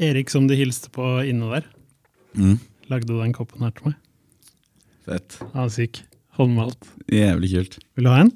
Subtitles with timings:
[0.00, 1.64] Erik som du hilste på inne der,
[2.36, 2.58] Mm.
[2.88, 3.96] lagde den koppen her til meg.
[5.04, 5.40] Fett.
[5.52, 6.02] Han er syk.
[6.38, 6.86] Håndmalt.
[7.10, 7.78] Jævlig kult.
[7.96, 8.30] Vil du ha en?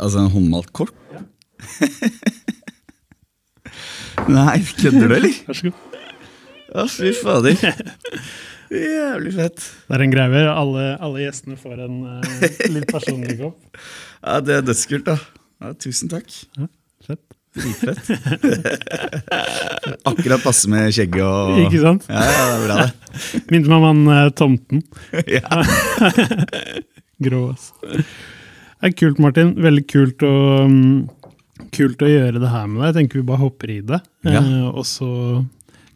[0.00, 0.90] Altså en håndmalt kopp?
[1.14, 1.22] Ja.
[4.30, 5.34] Nei, kødder du, eller?
[5.46, 5.78] Vær så god.
[6.70, 7.56] Å, fy fader.
[8.70, 9.64] Jævlig fett.
[9.88, 10.42] Det er en greie.
[10.50, 12.36] Alle, alle gjestene får en uh,
[12.70, 13.58] litt personlig kopp.
[14.20, 15.14] Ja, Det er dødskult, da.
[15.64, 16.28] Ja, tusen takk.
[16.58, 16.66] Ja,
[17.06, 17.22] Fett.
[17.54, 18.10] Dritfett.
[20.10, 22.06] Akkurat passe med skjegget og Ikke sant?
[22.06, 23.14] Ja, ja, det er bra, det.
[23.50, 24.82] Minner meg om han eh, tomten.
[25.36, 25.62] Ja.
[27.20, 27.74] Grå, altså.
[27.90, 29.50] Det er kult, Martin.
[29.60, 30.34] Veldig kult å,
[30.70, 32.86] mm, kult å gjøre det her med deg.
[32.88, 34.00] Jeg tenker vi bare hopper i det.
[34.24, 34.40] Ja.
[34.40, 35.10] Eh, og så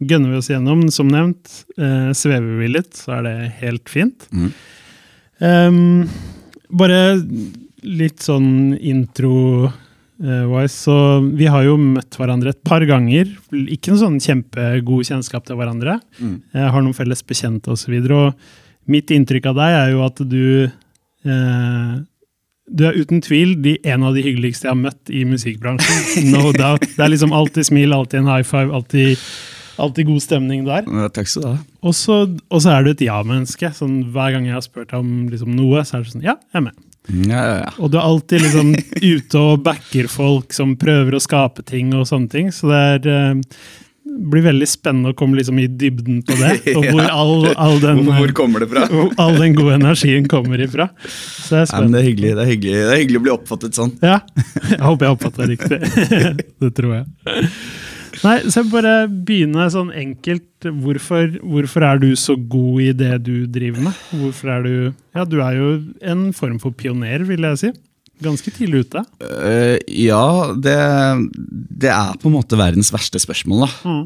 [0.03, 0.85] gønner vi oss gjennom.
[0.93, 4.27] Som nevnt, eh, svever vi litt, så er det helt fint.
[4.35, 4.51] Mm.
[5.39, 5.79] Um,
[6.71, 6.99] bare
[7.85, 8.75] litt sånn
[10.19, 13.27] intro-wise, så vi har jo møtt hverandre et par ganger.
[13.51, 15.99] Ikke noen sånn kjempegod kjennskap til hverandre.
[16.19, 16.41] Mm.
[16.53, 17.95] Jeg har noen felles bekjente osv.
[18.87, 20.69] Mitt inntrykk av deg er jo at du
[21.25, 21.95] eh,
[22.65, 26.31] Du er uten tvil de, en av de hyggeligste jeg har møtt i musikkbransjen.
[26.33, 26.85] No doubt.
[26.95, 29.17] Det er liksom alltid smil, alltid en high five, alltid,
[29.77, 30.85] alltid god stemning der.
[30.85, 31.57] Ja, Takk skal du ha.
[31.85, 33.73] Og så er du et ja-menneske.
[33.75, 36.39] Sånn, hver gang jeg har spurt deg om liksom, noe, så er du sånn Ja,
[36.53, 36.84] jeg er med.
[37.07, 37.71] Ja, ja.
[37.77, 38.75] Og du er alltid liksom
[39.15, 42.51] ute og backer folk som prøver å skape ting og sånne ting.
[42.55, 43.59] Så det er, eh,
[44.05, 46.53] blir veldig spennende å komme liksom i dybden på det.
[46.77, 48.85] Og hvor all, all, den, Hvor, kommer det fra?
[49.21, 50.89] all den gode energien kommer ifra.
[51.05, 51.97] Så det er spennende.
[51.97, 53.95] det, er hyggelig, det, er hyggelig, det er hyggelig å bli oppfattet sånn.
[54.05, 54.21] Ja,
[54.69, 56.47] jeg håper jeg oppfatter det riktig.
[56.63, 57.49] det tror jeg.
[58.25, 60.47] Nei, så jeg bare begynne sånn enkelt.
[60.65, 64.05] Hvorfor, hvorfor er du så god i det du driver med?
[64.17, 64.75] Hvorfor er du
[65.15, 67.71] Ja, du er jo en form for pioner, vil jeg si.
[68.25, 69.03] Ganske tidlig ute.
[69.21, 70.77] Uh, ja, det,
[71.83, 73.91] det er på en måte verdens verste spørsmål, da.
[73.91, 74.05] Mm.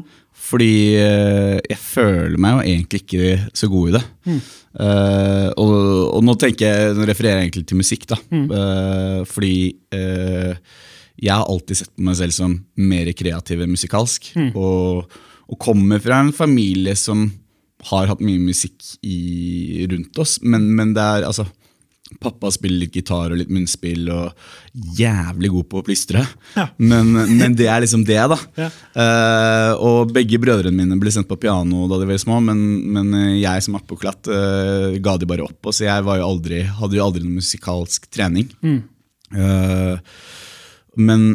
[0.50, 4.02] Fordi eh, jeg føler meg jo egentlig ikke så god i det.
[4.30, 5.74] Eh, og,
[6.16, 8.18] og nå tenker jeg, nå refererer jeg egentlig til musikk, da.
[8.40, 9.52] Eh, fordi
[9.94, 10.56] eh,
[11.20, 14.32] jeg har alltid sett på meg selv som mer kreativ enn musikalsk.
[14.56, 15.20] Og,
[15.50, 17.28] og kommer fra en familie som
[17.90, 18.76] har hatt mye musikk
[19.06, 21.48] i, rundt oss, men, men det er altså
[22.20, 24.40] Pappa spiller litt gitar og litt munnspill og
[24.98, 26.24] jævlig god på å plystre.
[26.56, 26.64] Ja.
[26.82, 28.38] Men, men det er liksom det, da.
[28.58, 28.66] Ja.
[28.98, 32.58] Uh, og begge brødrene mine ble sendt på piano da de var små, men,
[32.96, 35.60] men jeg som attpåklatt uh, ga de bare opp.
[35.62, 38.50] Og så jeg var jo aldri, hadde jo aldri noen musikalsk trening.
[39.30, 39.94] Eh,
[41.00, 41.30] men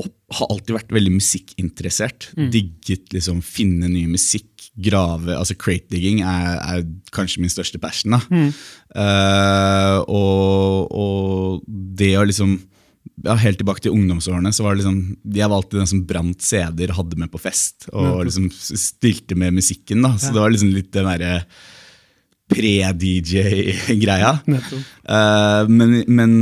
[0.00, 2.30] opp, har alltid vært veldig musikkinteressert.
[2.50, 6.80] Digget liksom finne ny musikk, grave altså Crate digging er, er
[7.14, 8.16] kanskje min største passion.
[8.16, 8.20] da.
[8.98, 12.56] Eh, og, og det å liksom
[13.22, 14.98] ja, Helt tilbake til ungdomsårene så var det liksom
[15.36, 19.54] jeg var alltid den som brant CD-er, hadde med på fest og liksom stilte med
[19.54, 20.02] musikken.
[20.02, 21.34] da, Så det var liksom litt den derre
[22.50, 24.32] pre-DJ-greia.
[24.50, 24.90] Nettopp.
[25.06, 26.34] Eh, men, men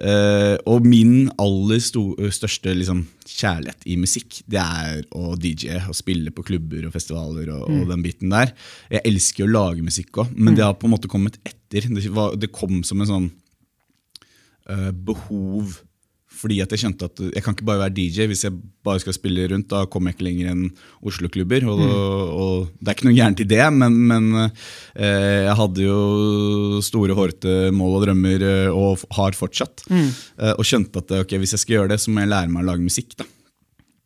[0.00, 6.32] eh, Og min aller største liksom, kjærlighet i musikk, det er å DJ og spille
[6.34, 8.54] på klubber og festivaler og, og den biten der.
[8.92, 11.88] Jeg elsker å lage musikk òg, men det har på en måte kommet etter.
[11.88, 13.32] Det, var, det kom som en sånn
[14.70, 15.80] uh, behov
[16.44, 18.28] fordi at jeg kjente at jeg kan ikke bare være DJ.
[18.28, 20.64] Hvis jeg bare skal spille rundt, da kommer jeg ikke lenger enn
[21.04, 21.68] Oslo-klubber.
[21.72, 26.82] Og, og Det er ikke noe gærent i det, men, men eh, jeg hadde jo
[26.84, 29.86] store, hårete mål og drømmer, eh, og har fortsatt.
[29.88, 32.66] Eh, og skjønte at okay, hvis jeg skal gjøre det, så må jeg lære meg
[32.66, 33.16] å lage musikk.
[33.20, 33.30] da.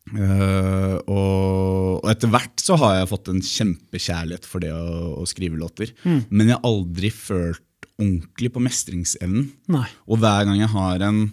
[0.08, 5.26] Uh, og, og etter hvert så har jeg fått en kjempekjærlighet for det å, å
[5.28, 5.92] skrive låter.
[6.06, 7.64] Men jeg har aldri følt
[7.98, 9.50] ordentlig på mestringsevnen.
[9.74, 9.86] Nei.
[10.08, 11.26] Og hver gang jeg har en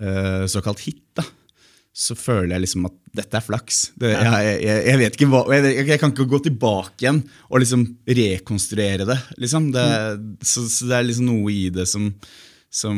[0.00, 1.24] eh, såkalt hit, da,
[1.92, 3.82] så føler jeg liksom at dette er flaks.
[4.00, 4.22] Det, jeg,
[4.64, 7.18] jeg, jeg vet ikke hva, jeg, jeg kan ikke gå tilbake igjen
[7.50, 9.18] og liksom rekonstruere det.
[9.42, 9.66] Liksom.
[9.74, 9.84] det
[10.48, 12.06] så, så det er liksom noe i det som,
[12.72, 12.96] som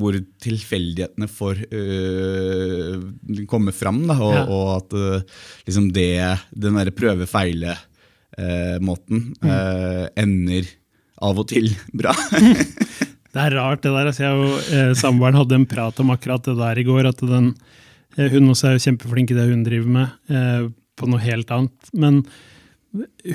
[0.00, 2.98] hvor tilfeldighetene får øh,
[3.46, 4.02] komme fram.
[4.10, 4.42] Da, og, Ja.
[4.50, 5.22] og at øh,
[5.70, 6.10] liksom det,
[6.58, 10.66] den derre prøve-feile-måten øh, ender
[11.22, 12.12] av og til bra.
[13.36, 14.08] Det er rart, det der.
[14.08, 17.10] Altså, jeg og eh, samboeren hadde en prat om akkurat det der i går.
[17.10, 17.52] at den,
[18.16, 21.50] eh, Hun også er jo kjempeflink i det hun driver med, eh, på noe helt
[21.52, 21.90] annet.
[21.92, 22.22] Men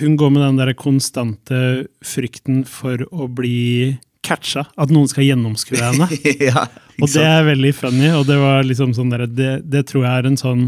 [0.01, 4.65] hun går med den der konstante frykten for å bli catcha.
[4.77, 6.09] At noen skal gjennomskue henne.
[6.49, 6.65] ja,
[6.97, 10.17] Og det er veldig funny, og det var liksom sånn der, det, det tror jeg
[10.17, 10.65] er en sånn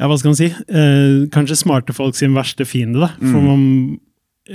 [0.00, 0.46] ja, hva skal man si?
[0.48, 3.02] Eh, kanskje smarte folk sin verste fiende.
[3.02, 3.10] da.
[3.20, 3.98] For man,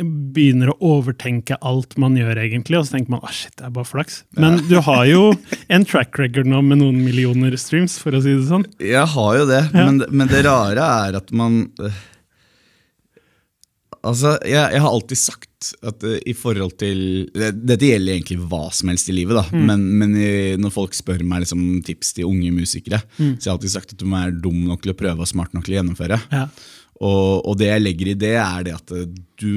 [0.03, 3.75] begynner å overtenke alt man gjør, egentlig, og så tenker man ah, shit, det er
[3.77, 4.17] bare flaks.
[4.35, 5.21] Men du har jo
[5.75, 8.65] en track record nå med noen millioner streams, for å si det sånn.
[8.83, 9.85] Jeg har jo det, Ja.
[9.87, 12.03] men, men det rare er at man øh,
[14.05, 16.99] Altså, jeg, jeg har alltid sagt at øh, i forhold til
[17.33, 19.45] Dette gjelder egentlig hva som helst i livet, da.
[19.49, 19.63] Mm.
[19.65, 20.27] Men, men i,
[20.61, 23.33] når folk spør meg liksom, tips til unge musikere, Mm.
[23.39, 25.29] så jeg har alltid sagt at du må være dum nok til å prøve og
[25.31, 26.19] smart nok til å gjennomføre.
[26.35, 26.43] Ja.
[27.01, 29.07] Og, og det jeg legger i det, er det at øh,
[29.41, 29.49] du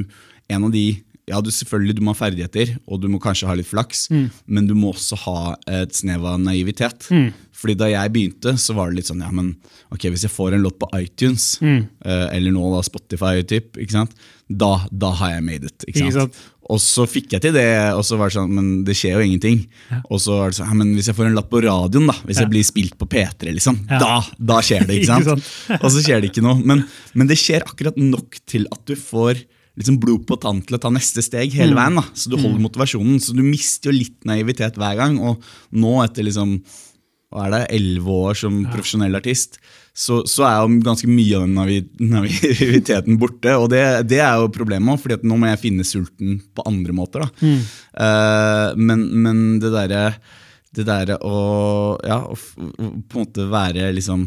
[0.50, 0.86] En av de
[1.28, 4.30] ja, du selvfølgelig du må ha ferdigheter, og du må kanskje ha litt flaks, Mm.
[4.46, 7.04] men du må også ha et snev av naivitet.
[7.52, 9.50] Fordi da jeg begynte, så var det litt sånn ja, men
[9.92, 11.82] ok, hvis jeg får en låt på iTunes, Mm.
[12.02, 14.14] eh, eller nå da Spotify, typ, ikke sant?
[14.48, 15.84] Da, da har jeg made it.
[15.86, 16.32] Ikke Ikke sant?
[16.32, 16.40] sant?
[16.70, 19.26] Og så fikk jeg til det, og så var det sånn, men det skjer jo
[19.28, 19.66] ingenting.
[20.10, 22.14] Og så var det sånn, ja, men hvis jeg får en lapp på radioen, da,
[22.24, 22.46] hvis Ja.
[22.46, 23.98] jeg blir spilt på P3, liksom, Ja.
[23.98, 24.96] da, da skjer det.
[25.02, 25.82] ikke Ikke sant?
[25.84, 26.56] og så skjer det ikke noe.
[26.64, 29.44] Men, men det skjer akkurat nok til at du får
[29.78, 31.78] liksom blod på tann til å ta neste steg hele Mm.
[31.78, 31.94] veien.
[32.00, 33.20] da, Så du holder motivasjonen.
[33.22, 35.18] Så du mister jo litt naivitet hver gang.
[35.22, 35.40] Og
[35.72, 36.58] nå, etter liksom
[37.30, 39.58] hva er det, elleve år som profesjonell artist,
[39.94, 43.52] så, så er jo ganske mye av den naiviteten borte.
[43.58, 47.26] Og det, det er jo problemet for nå må jeg finne sulten på andre måter.
[47.26, 47.52] da.
[47.98, 50.04] Eh, men, men det derre
[50.78, 54.26] det der å, ja, å å på en måte være liksom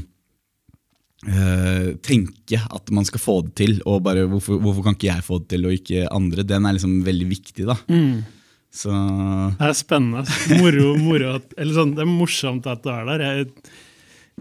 [1.27, 5.25] eh, Tenke at man skal få det til, og bare hvorfor, hvorfor kan ikke jeg
[5.27, 7.67] få det til, og ikke andre, den er liksom veldig viktig.
[7.69, 7.77] da.
[8.71, 8.89] Så
[9.59, 10.25] Det er spennende.
[10.61, 13.23] Moro, moro at, eller sånn, det er morsomt at du er der.
[13.25, 13.49] Jeg,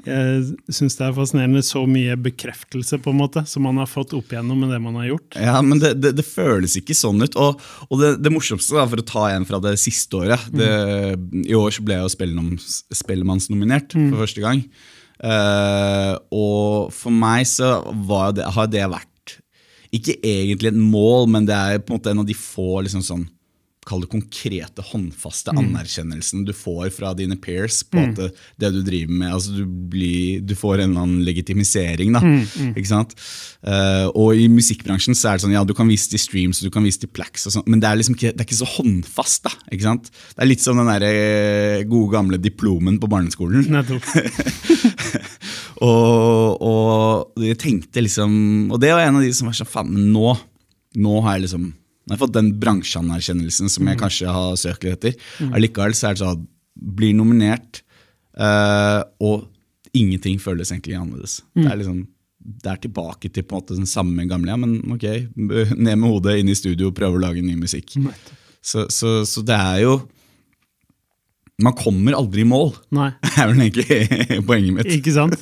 [0.07, 4.15] jeg syns det er fascinerende så mye bekreftelse på en måte, som man har fått
[4.17, 5.35] opp igjennom med det man har gjort.
[5.35, 7.35] Ja, men det, det, det føles ikke sånn ut.
[7.35, 7.59] Og,
[7.91, 10.71] og det, det morsomste, da, for å ta en fra det siste året det,
[11.51, 12.15] I år så ble jeg jo
[13.03, 14.09] Spellemannsnominert mm.
[14.13, 14.65] for første gang.
[15.21, 17.81] Eh, og for meg så
[18.37, 19.37] det, har det vært
[19.93, 23.05] ikke egentlig et mål, men det er på en måte en av de få liksom
[23.05, 23.27] sånn
[23.91, 28.29] Kall det konkrete, håndfaste anerkjennelsen du får fra dine peers på at det,
[28.63, 32.15] det du driver med altså du, blir, du får en eller annen legitimisering.
[32.15, 32.23] da,
[32.71, 33.17] ikke sant?
[33.67, 36.71] Uh, og i musikkbransjen så er det sånn, ja, du kan vise til streams og
[36.71, 38.61] du kan vise til plaques, og sånt, men det er liksom ikke, det er ikke
[38.63, 39.43] så håndfast.
[39.49, 40.13] da, ikke sant?
[40.35, 43.67] Det er litt som den der eh, gode gamle diplomen på barneskolen.
[45.81, 48.33] Og, og jeg tenkte liksom
[48.69, 50.35] Og det var en av de som var sånn Faen, nå,
[51.01, 51.71] nå har jeg liksom
[52.11, 55.29] Nå har fått den bransjeanerkjennelsen som jeg kanskje har søkt litt etter.
[55.55, 56.49] Allikevel så er det sånn
[56.81, 57.83] Blir nominert,
[58.41, 59.45] uh, og
[59.93, 61.41] ingenting føles egentlig annerledes.
[61.55, 62.01] Det er liksom
[62.41, 64.55] det er tilbake til på en måte den samme gamle.
[64.55, 65.07] Ja, men ok,
[65.85, 67.99] ned med hodet, inn i studio, prøve å lage ny musikk.
[68.61, 70.01] Så, så, så det er jo
[71.61, 73.11] Man kommer aldri i mål, Nei.
[73.37, 73.99] er vel egentlig
[74.49, 74.93] poenget mitt.
[74.97, 75.37] Ikke sant?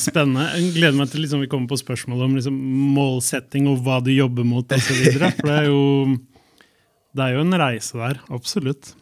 [0.00, 0.46] Spennende.
[0.58, 2.56] Jeg gleder meg til liksom vi kommer på spørsmålet om liksom
[2.96, 5.02] målsetting og hva du jobber mot osv.
[5.14, 5.82] For det er, jo,
[7.16, 8.20] det er jo en reise der.
[8.34, 8.94] Absolutt.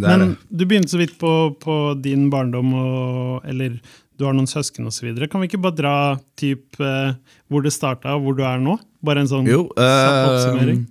[0.00, 1.30] Men du begynte så vidt på,
[1.62, 3.76] på din barndom, og, eller
[4.18, 5.12] du har noen søsken osv.
[5.30, 5.94] Kan vi ikke bare dra
[6.38, 7.14] typ, eh,
[7.50, 8.74] hvor det starta, og hvor du er nå?
[9.04, 10.82] Bare en sånn Jo, kjapp oppsummering.
[10.82, 10.90] eh,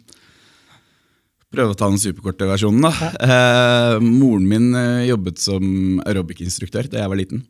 [1.54, 2.88] prøve å ta den superkorte versjonen.
[2.88, 3.12] da.
[3.28, 7.44] Eh, moren min eh, jobbet som aerobic-instruktør da jeg var liten.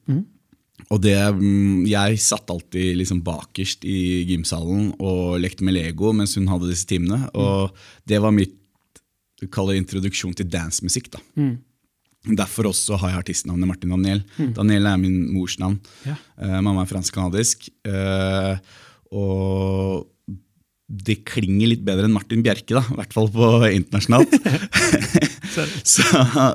[0.93, 6.37] Og det, mm, Jeg satt alltid liksom bakerst i gymsalen og lekte med Lego mens
[6.37, 7.25] hun hadde disse timene.
[7.33, 7.73] Og
[8.05, 8.59] det var mitt
[9.51, 11.11] kaller introduksjon til dancemusikk.
[11.15, 11.23] da.
[12.23, 14.23] Derfor også har jeg artistnavnet Martin Daniel.
[14.55, 15.79] Daniel er min mors navn.
[16.07, 16.15] Ja.
[16.39, 17.67] Uh, mamma er fransk-canadisk.
[17.83, 18.55] Uh,
[19.11, 20.07] og
[20.87, 24.35] det klinger litt bedre enn Martin Bjerke, da, i hvert fall på internasjonalt.
[25.93, 26.03] så,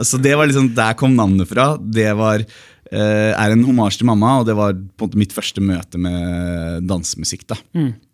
[0.07, 1.73] så det var liksom, der kom navnet fra.
[1.79, 2.45] Det var,
[2.93, 5.99] eh, er en hommage til mamma, og det var på en måte mitt første møte
[6.01, 7.47] med dansemusikk.
[7.49, 7.59] da.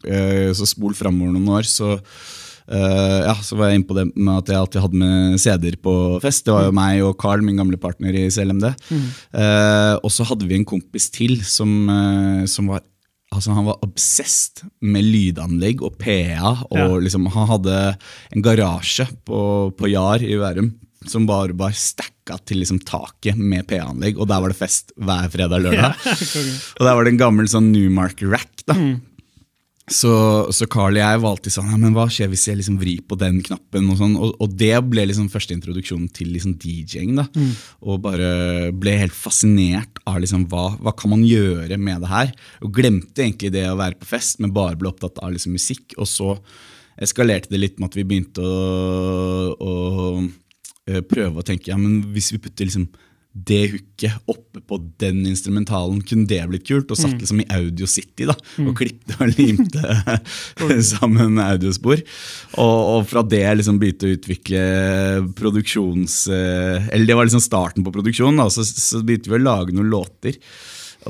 [0.06, 4.06] Eh, så spol framover noen år, så uh, ja, så var jeg inne på det
[4.16, 6.46] med at jeg alltid hadde med CD-er på fest.
[6.46, 8.70] Det var jo meg og Carl, min gamle partner i CLMD.
[8.94, 11.70] Eh, og så hadde vi en kompis til som,
[12.48, 12.82] som var
[13.34, 16.52] Altså Han var obsessed med lydanlegg og PA.
[16.70, 16.86] og Ja.
[17.02, 17.96] liksom, Han hadde
[18.30, 20.68] en garasje på, på Jar i Værum
[21.10, 24.18] som bare var stacka til liksom taket med PA-anlegg.
[24.18, 25.98] Og der var det fest hver fredag og lørdag.
[26.78, 28.64] og der var det en gammel sånn Newmark-rack.
[28.68, 28.78] da.
[29.84, 30.10] Så,
[30.56, 33.18] så Carl og jeg alltid sånn ja, men Hva skjer hvis jeg liksom vrir på
[33.20, 33.90] den knappen?
[33.92, 37.12] Og sånn, og, og det ble liksom første introduksjonen til liksom DJ-ing.
[37.18, 37.26] da,
[37.84, 42.32] Og bare ble helt fascinert av liksom hva, hva kan man gjøre med det her.
[42.64, 45.92] Og glemte egentlig det å være på fest, men bare ble opptatt av liksom musikk.
[46.00, 46.32] Og så
[47.04, 49.74] eskalerte det litt med at vi begynte å, å
[51.08, 52.88] prøve å tenke ja, men hvis vi putter liksom
[53.34, 56.92] det hooket oppe på den instrumentalen, kunne det blitt kult?
[56.94, 59.82] Og satt liksom i Audio City da, og klippte og limte
[60.92, 61.98] sammen audiospor.
[62.62, 64.62] Og, og fra det liksom begynte å utvikle
[65.34, 66.28] produksjons...
[66.30, 68.38] eh, Eller det var liksom starten på produksjonen.
[68.38, 70.38] Da, så, så begynte vi å lage noen låter.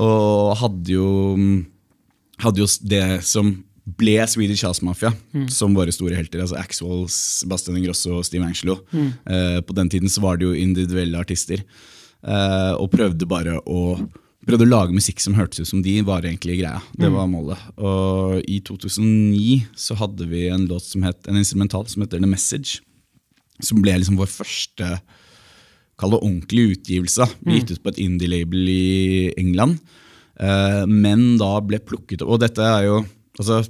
[0.01, 1.07] Og hadde jo,
[2.41, 3.53] hadde jo det som
[3.85, 5.11] ble Swedish House Mafia
[5.53, 6.41] som våre store helter.
[6.41, 8.79] altså Axwells, Bastian Ingrosso og Steve Angelo.
[8.91, 11.61] Eh, på den tiden så var det jo individuelle artister.
[12.25, 13.99] Uh, og prøvde bare å
[14.45, 16.79] prøvde å lage musikk som hørtes ut som de, var egentlig greia.
[16.97, 17.61] Det var målet.
[17.81, 22.29] Og i 2009 så hadde vi en låt som het, en instrumental som heter The
[22.29, 22.79] Message.
[23.61, 24.89] Som ble liksom vår første
[25.99, 27.27] kall det ordentlig utgivelse.
[27.45, 29.79] Vi gitt ut på et indie-label i England.
[30.37, 32.97] Eh, men da ble plukket opp Og dette er jo
[33.39, 33.61] altså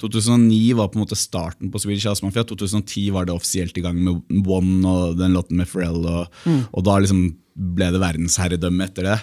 [0.00, 2.44] 2009 var på en måte starten på Swedish House Mafia.
[2.46, 6.02] 2010 var det offisielt i gang med One og den låten med Pharrell.
[6.04, 9.18] Og, og da liksom ble det verdensherredømme etter det.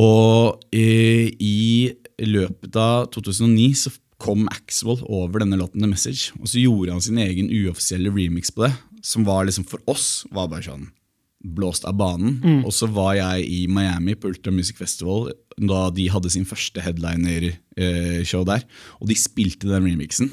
[0.00, 6.32] Og i, i løpet av 2009 så kom Axwell over denne låten The Message.
[6.40, 8.72] Og så gjorde han sin egen uoffisielle remix på det,
[9.04, 10.88] som var liksom for oss var bare sånn
[11.44, 12.38] blåst av banen.
[12.64, 16.82] Og så var jeg i Miami på Ultra Music Festival da de hadde sin første
[16.82, 18.64] headliner-show der.
[19.00, 20.32] Og de spilte den remixen.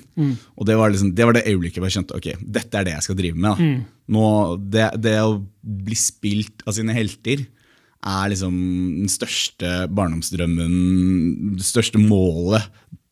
[0.58, 3.03] Og det var, liksom, det var det øyeblikket jeg skjønte ok, dette er det jeg
[3.10, 3.51] skal drive med.
[3.51, 3.58] Da.
[4.12, 4.24] Nå,
[4.74, 7.44] det, det å bli spilt av sine helter
[8.01, 8.56] er liksom
[9.03, 12.65] den største barndomsdrømmen, det største målet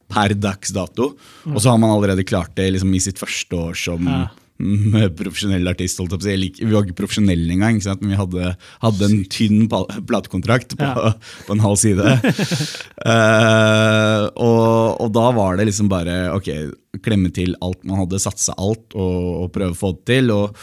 [0.09, 1.11] per dags dato.
[1.45, 4.23] Og så har man allerede klart det liksom, i sitt første år som Ja.
[4.59, 5.99] Profesjonell artist.
[6.01, 6.21] Holdt opp.
[6.23, 6.29] på.
[6.29, 10.83] Jeg lik- vi var ikke profesjonelle engang, men vi hadde, hadde en tynn platekontrakt på,
[10.83, 11.13] Ja.
[11.47, 12.03] på en halv side.
[13.07, 16.49] uh, og, og da var det liksom bare ok,
[17.05, 20.31] klemme til alt man hadde, satse alt og, og prøve å få det til.
[20.35, 20.55] Og,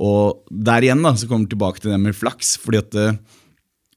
[0.00, 2.56] og der igjen da, så kommer vi tilbake til det med flaks.
[2.62, 3.08] fordi at det,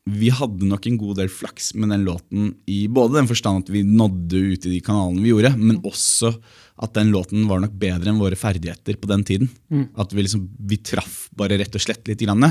[0.08, 3.72] vi hadde nok en god del flaks med den låten i både den forstand at
[3.74, 6.32] vi nådde ut i de kanalene vi gjorde, men også
[6.78, 9.50] at den låten var nok bedre enn våre ferdigheter på den tiden.
[9.98, 12.22] At vi liksom, vi traff bare rett og slett litt.
[12.22, 12.46] Grann.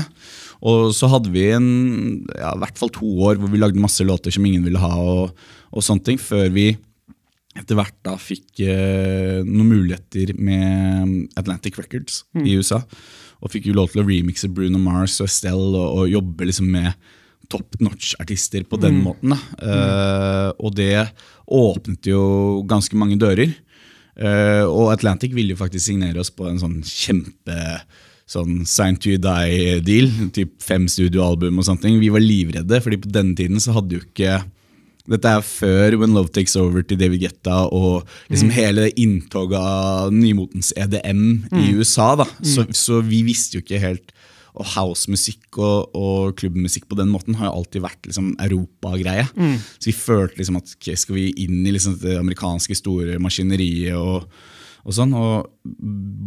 [0.67, 1.69] Og så hadde vi en,
[2.35, 4.91] ja, i hvert fall to år hvor vi lagde masse låter som ingen ville ha,
[4.99, 6.73] og, og sånne ting, før vi
[7.57, 12.83] etter hvert da fikk eh, noen muligheter med Atlantic Records i USA.
[13.41, 16.69] Og fikk jo lov til å remixe Bruno Mars og Estelle og, og jobbe liksom
[16.73, 16.93] med
[17.51, 19.33] top notch-artister på den måten.
[19.33, 19.39] Da.
[19.63, 21.07] Eh, og det
[21.47, 22.21] åpnet jo
[22.67, 23.53] ganske mange dører.
[24.17, 27.57] Eh, og Atlantic ville jo faktisk signere oss på en sånn kjempe
[28.27, 30.11] sånn Sign to Die-deal.
[30.35, 31.99] Typ fem studioalbum og sånne ting.
[32.01, 34.41] Vi var livredde, fordi på denne tiden så hadde jo ikke
[35.07, 39.55] dette er før When Love Takes Over til David Guetta og liksom hele det inntoget
[39.55, 41.21] av nymotens EDM
[41.55, 42.09] i USA.
[42.19, 42.27] da.
[42.43, 44.11] Så, så vi visste jo ikke helt
[44.57, 49.27] Og housemusikk og, og klubbmusikk på den måten har jo alltid vært liksom europagreie.
[49.77, 53.95] Så vi følte liksom at okay, skal vi inn i liksom det amerikanske store maskineriet
[53.97, 54.25] og,
[54.87, 55.49] og sånn, og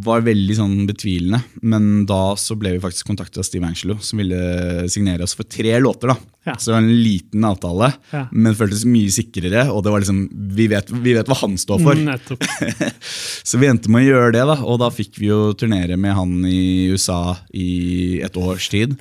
[0.04, 1.38] var veldig sånn betvilende.
[1.64, 5.48] Men da så ble vi faktisk kontaktet av Steve Angelo, som ville signere oss for
[5.48, 6.12] tre låter.
[6.12, 6.16] da.
[6.44, 6.54] Ja.
[6.60, 8.26] Så det var en liten avtale, Ja.
[8.32, 9.64] men føltes mye sikrere.
[9.72, 10.20] Og det var liksom,
[10.56, 11.94] vi vet, vi vet hva han står for.
[11.94, 12.44] Nettopp.
[13.48, 16.12] Så vi endte med å gjøre det, da, og da fikk vi jo turnere med
[16.16, 18.98] han i USA i et års tid.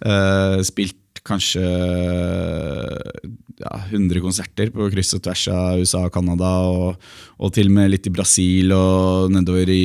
[0.00, 0.96] Uh, spilt
[1.30, 1.62] kanskje
[3.60, 7.08] ja, 100 konserter på kryss og tvers av USA og Canada, og,
[7.38, 9.80] og til og med litt i Brasil og nedover i,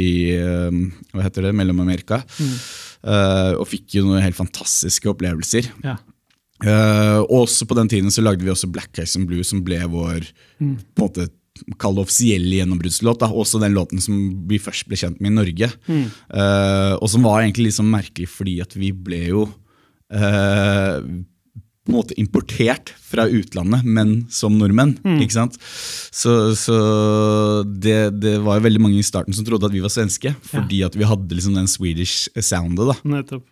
[0.00, 2.22] i eh, hva heter det, Mellom-Amerika.
[3.06, 5.72] Eh, og fikk jo noen helt fantastiske opplevelser.
[5.86, 5.98] Ja.
[6.64, 9.60] Uh, og også på den tiden så lagde vi også Black Eyes and Blue, som
[9.60, 11.26] ble vår på en måte
[11.80, 13.24] kall det offisielle gjennombruddslåt.
[13.28, 14.16] Også den låten som
[14.48, 15.70] vi først ble kjent med i Norge.
[15.88, 19.46] Eh, og som var egentlig sånn merkelig, fordi at vi ble jo
[20.12, 21.00] eh,
[21.86, 24.96] på en måte importert fra utlandet, men som nordmenn.
[25.22, 25.58] ikke sant?
[25.62, 26.78] Så, så
[27.62, 30.82] det, det var jo veldig mange i starten som trodde at vi var svenske, fordi
[30.86, 32.90] at vi hadde liksom den Swedish soundet.
[32.90, 32.98] da.
[33.16, 33.46] Nettopp.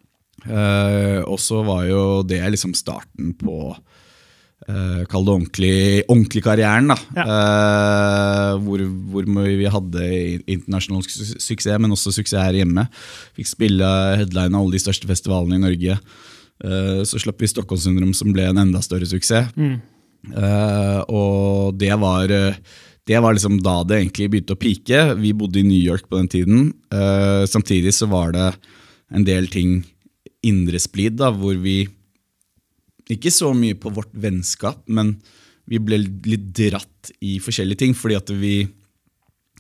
[0.45, 6.91] Eh, og så var jo det liksom starten på uh, Kall det ordentlig, ordentlig karrieren.
[6.93, 6.99] da.
[7.25, 8.83] Eh, hvor,
[9.13, 10.11] hvor vi hadde
[10.43, 12.89] internasjonal su suksess, men også suksess her hjemme.
[13.39, 15.99] Fikk spille headline av alle de største festivalene i Norge.
[16.63, 19.51] Eh, så slapp vi Stockholmssyndrom, som ble en enda større suksess.
[20.25, 22.61] Eh, og det var eh,
[23.05, 25.01] det var liksom da det egentlig begynte å pike.
[25.21, 26.61] Vi bodde i New York på den tiden.
[27.45, 28.47] Samtidig så var det
[29.13, 29.83] en del ting
[30.41, 31.83] indre splid, da, hvor vi
[33.13, 35.19] Ikke så mye på vårt vennskap, men
[35.69, 37.93] vi ble litt dratt i forskjellige ting.
[37.93, 38.55] Fordi at vi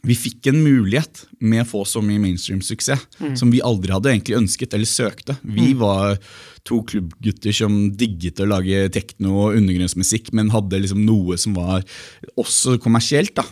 [0.04, 3.06] vi fikk en mulighet med å få så mye mainstream-suksess
[3.38, 5.38] som vi aldri hadde egentlig ønsket eller søkte.
[5.42, 6.18] Vi var
[6.64, 11.84] to klubbgutter som digget å lage tekno og undergrunnsmusikk, men hadde liksom noe som var
[12.40, 13.34] også kommersielt.
[13.36, 13.44] da.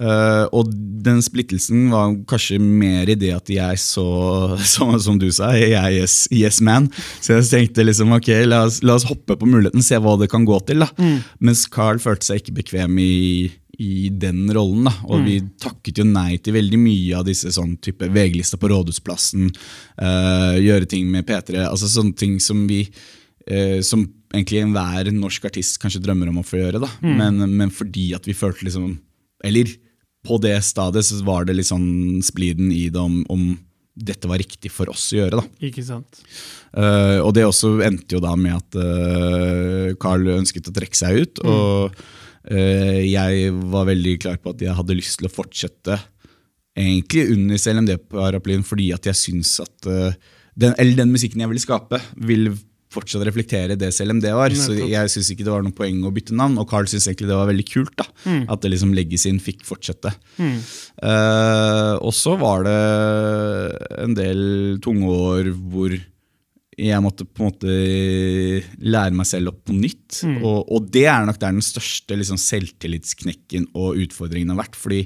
[0.00, 0.70] Eh, og
[1.04, 4.06] den splittelsen var kanskje mer i det at jeg så,
[4.74, 6.88] som, som du sa, jeg er yes, yes man.
[7.20, 10.30] Så jeg tenkte liksom, ok, la oss, la oss hoppe på muligheten, se hva det
[10.32, 10.84] kan gå til.
[10.84, 10.90] da.
[11.44, 13.12] Mens Carl følte seg ikke bekvem i,
[13.78, 14.84] i den rollen.
[14.84, 14.92] da.
[15.08, 19.48] Og vi takket jo nei til veldig mye av disse sånn type VG-lista på Rådhusplassen,
[20.02, 25.48] uh, gjøre ting med P3, altså sånne ting som vi uh, som egentlig enhver norsk
[25.48, 26.82] artist kanskje drømmer om å få gjøre.
[26.84, 26.92] da.
[27.04, 28.94] Men, men fordi at vi følte liksom
[29.44, 29.68] Eller
[30.22, 33.56] på det stadiet så var det litt sånn spliden i det om, om
[33.92, 35.42] dette var riktig for oss å gjøre.
[35.42, 35.66] da.
[35.68, 36.22] Ikke sant?
[36.72, 41.42] Uh, og det også endte jo da med at Carl ønsket å trekke seg ut.
[41.42, 42.12] Og eh,
[42.42, 46.00] jeg var veldig klar på at jeg hadde lyst til å fortsette
[46.78, 50.14] egentlig under CLMD-paraplyen fordi at jeg syns at eh,
[50.58, 52.50] den, eller den musikken jeg ville skape, vil
[52.92, 54.52] fortsatt reflektere det CLMD var.
[54.52, 57.30] Så jeg syns ikke det var noe poeng å bytte navn, og Carl syns egentlig
[57.30, 57.94] det var veldig kult.
[57.96, 58.04] da,
[58.52, 60.12] At det liksom leggacyen fikk fortsette.
[60.36, 62.76] Eh, og så var det
[64.02, 64.42] en del
[64.84, 65.96] tunge år hvor
[66.80, 67.72] jeg måtte på en måte
[68.80, 70.22] lære meg selv opp på nytt.
[70.40, 74.78] Og, og det er nok der den største liksom, selvtillitsknekken og utfordringen har vært.
[74.80, 75.02] fordi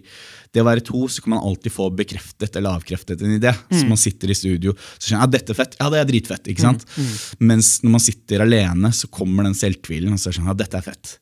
[0.55, 3.51] det å være to, så kan man alltid få bekreftet eller avkreftet en idé.
[3.75, 5.79] Så man sitter i studio så skjønner jeg, ja, dette er fett.
[5.81, 6.53] Ja, det er dritfett.
[6.53, 6.87] ikke sant?
[7.43, 10.15] Mens når man sitter alene, så kommer den selvtvilen.
[10.15, 11.17] og så skjønner jeg, ja, dette er fett.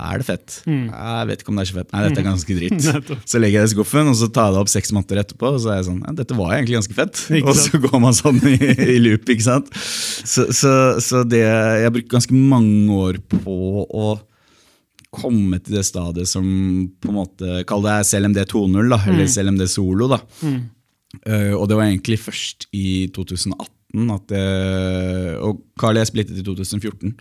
[0.00, 0.54] Er det fett?
[0.64, 0.86] Mm.
[0.88, 1.90] Jeg vet ikke om det er så fett.
[1.92, 2.86] Nei, dette er ganske dritt.
[3.30, 5.50] Så legger jeg det i skuffen, og så tar jeg det opp seks måneder etterpå,
[5.52, 7.20] og så er jeg sånn ja, Dette var egentlig ganske fett.
[7.42, 8.56] Og så går man sånn i,
[8.96, 9.68] i loop, ikke sant.
[9.76, 10.72] Så, så,
[11.04, 14.14] så det Jeg har brukt ganske mange år på å
[15.12, 16.46] komme til det stadiet som
[16.96, 20.08] på en måte Kall det CLMD 2.0, da, eller CLMD Solo.
[20.14, 20.22] da.
[21.28, 24.44] Eh, og det var egentlig først i 2018 at det,
[25.44, 27.12] Og Carl jeg splittet i 2014.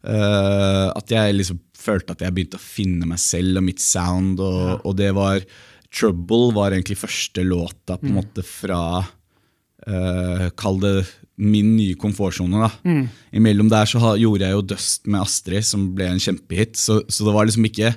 [0.00, 4.40] Uh, at jeg liksom følte at jeg begynte å finne meg selv og mitt sound.
[4.42, 5.42] Og, og det var
[5.90, 10.94] Trouble var egentlig første låta på en måte fra uh, Kall det
[11.40, 12.68] min nye komfortsone.
[12.84, 13.04] Mm.
[13.40, 16.76] Imellom der så ha, gjorde jeg jo Dust med Astrid, som ble en kjempehit.
[16.76, 17.94] Så, så det var liksom ikke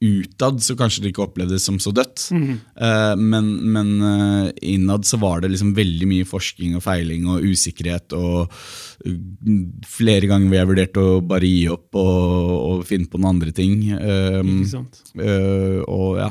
[0.00, 2.30] utad så kanskje det ikke opplevdes som så dødt.
[2.32, 7.44] Eh, men men eh, innad så var det liksom veldig mye forskning og feiling og
[7.44, 8.16] usikkerhet.
[8.16, 13.20] Og uh, flere ganger hvor jeg vurderte å bare gi opp og, og finne på
[13.20, 13.90] noen andre ting.
[13.92, 15.02] Eh, Ikke sant?
[15.20, 16.30] Eh, og ja,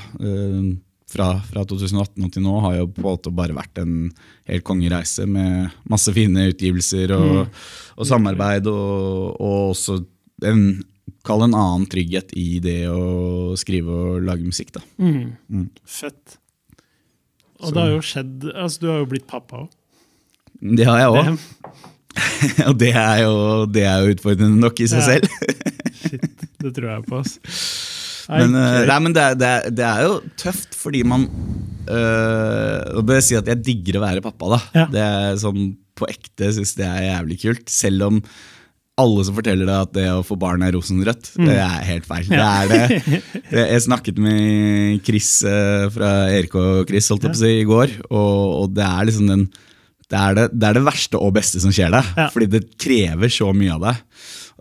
[1.09, 4.11] fra, fra 2018 og til nå har jo på en måte bare vært en
[4.49, 7.49] helt kongereise med masse fine utgivelser og,
[7.97, 9.99] og samarbeid, og, og også
[10.49, 10.63] en,
[11.29, 14.73] kall en annen trygghet i det å skrive og lage musikk.
[14.75, 14.81] da.
[14.99, 15.67] Mm.
[15.85, 16.37] Fett.
[17.59, 19.69] Og det har jo skjedd altså Du har jo blitt pappa òg.
[20.59, 21.43] Det har jeg òg,
[22.69, 23.35] og det er, jo,
[23.71, 25.07] det er jo utfordrende nok i seg Ja.
[25.13, 25.29] selv.
[25.99, 27.19] Shit, det tror jeg på.
[27.21, 27.37] ass.
[28.29, 31.23] Men, eh, nei, men det, er, det, er, det er jo tøft fordi man
[31.89, 34.51] øh, Og si sier at jeg digger å være pappa.
[34.53, 34.85] da Ja.
[34.93, 37.71] Det er sånn På ekte syns det er jævlig kult.
[37.73, 38.19] Selv om
[38.99, 42.27] alle som forteller deg at det å få barn er rosenrødt, det er helt feil.
[42.27, 42.35] Mm.
[42.35, 42.49] Ja.
[42.69, 43.21] Det er det.
[43.73, 47.67] Jeg snakket med Chris eh, fra Erik og Chris holdt jeg på å si, i
[47.69, 49.47] går, og, og det er liksom den
[50.09, 52.23] det er det, det er det verste og beste som skjer deg, Ja.
[52.33, 53.99] fordi det krever så mye av deg.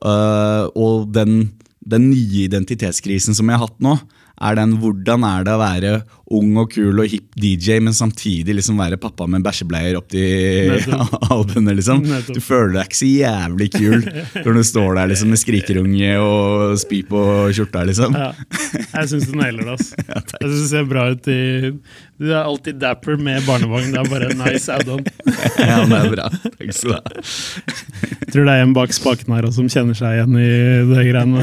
[0.04, 1.38] Uh, og den,
[1.80, 3.94] den nye identitetskrisen som jeg har hatt nå,
[4.38, 5.92] er den hvordan er det å være
[6.36, 10.74] ung og kul og hipp DJ, men samtidig liksom være pappa med bæsjebleier opp til
[11.32, 11.72] albuene.
[11.78, 12.02] liksom.
[12.28, 14.04] Du føler deg ikke så jævlig kul
[14.44, 17.22] når du står der liksom med skrikerunge og spy på
[17.56, 17.86] skjorta.
[17.88, 18.12] liksom.
[18.18, 18.28] Ja,
[18.92, 19.78] jeg syns du nailer det.
[19.78, 19.94] ass.
[20.12, 21.38] jeg synes det ser bra ut i
[22.20, 23.88] Du er alltid dapper med barnevogn.
[23.94, 25.02] Det er bare nice add-on.
[25.68, 26.28] Ja, det er bra.
[26.44, 27.26] Takk skal du ha.
[28.28, 30.48] Jeg tror det er en bak spaken her også som kjenner seg igjen i
[30.92, 31.40] det greiene.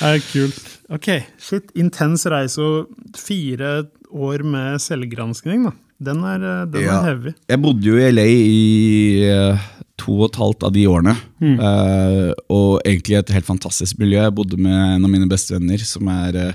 [0.00, 0.60] Er kult.
[0.94, 1.08] Ok,
[1.40, 1.70] shit.
[1.78, 5.72] Intens reise og fire år med selvgranskning, da.
[6.04, 6.98] Den er, eh, den Ja.
[7.00, 7.32] er heavy.
[7.48, 9.58] Jeg bodde jo i LA i eh,
[9.96, 11.14] to og et halvt av de årene.
[11.40, 14.20] Eh, og egentlig et helt fantastisk miljø.
[14.22, 16.54] Jeg bodde med en av mine bestevenner, som er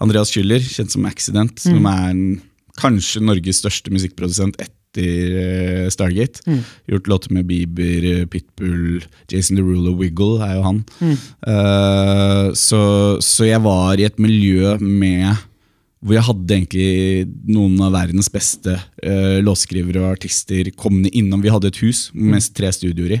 [0.00, 1.58] Andreas Schüller, kjent som Accident.
[1.62, 2.42] Som er en,
[2.76, 6.42] kanskje Norges største musikkprodusent etter eh, Stargate.
[6.90, 10.82] Gjort låter med Bieber, eh, Pitbull, Jason Derulo, Wiggle er jo han.
[11.02, 12.82] Eh, så,
[13.22, 15.32] så jeg var i et miljø med
[16.02, 21.44] hvor jeg hadde egentlig noen av verdens beste uh, låtskrivere og artister kommende innom.
[21.44, 23.20] Vi hadde et hus med tre studioer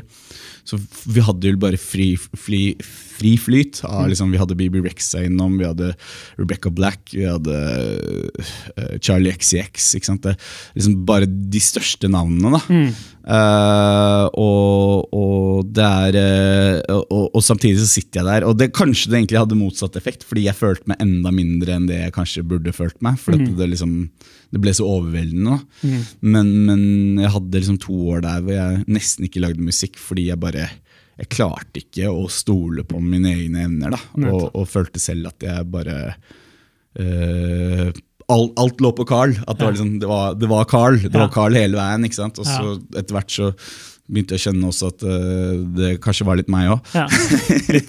[0.66, 0.78] Så
[1.10, 2.74] vi hadde jo bare fri, fri,
[3.22, 3.82] fri flyt.
[3.86, 5.92] Av, liksom, vi hadde BB Rexa innom, vi hadde
[6.40, 9.94] Rebecca Black, vi hadde uh, Charlie XCX.
[9.98, 10.26] ikke sant?
[10.26, 10.36] Det,
[10.74, 12.58] liksom bare de største navnene.
[12.58, 12.62] da.
[12.72, 12.92] Mm.
[13.22, 18.72] Uh, og, og, det er uh, og, og, samtidig så sitter jeg der, og det
[18.74, 22.16] kanskje det egentlig hadde motsatt effekt, fordi jeg følte meg enda mindre enn det jeg
[22.16, 23.20] kanskje burde følt meg.
[23.22, 23.52] For mm.
[23.60, 23.94] det, liksom,
[24.50, 25.60] det, ble så overveldende.
[25.86, 26.00] Mm.
[26.34, 26.82] Men, men,
[27.22, 30.66] jeg hadde liksom to år der hvor jeg nesten ikke lagde musikk fordi jeg bare
[31.22, 33.94] jeg klarte ikke å stole på mine egne evner.
[34.18, 35.98] og, og, følte selv at jeg bare
[36.98, 37.88] uh,
[38.32, 39.36] alt, alt, lå på Carl.
[39.46, 42.08] At det, var liksom, det, var, det var Carl det var Carl hele veien.
[42.08, 42.42] ikke sant?
[42.42, 43.52] Og så etter hvert så
[44.12, 46.90] begynte jeg å kjenne også at uh, det kanskje var litt meg òg.
[46.96, 47.06] Ja,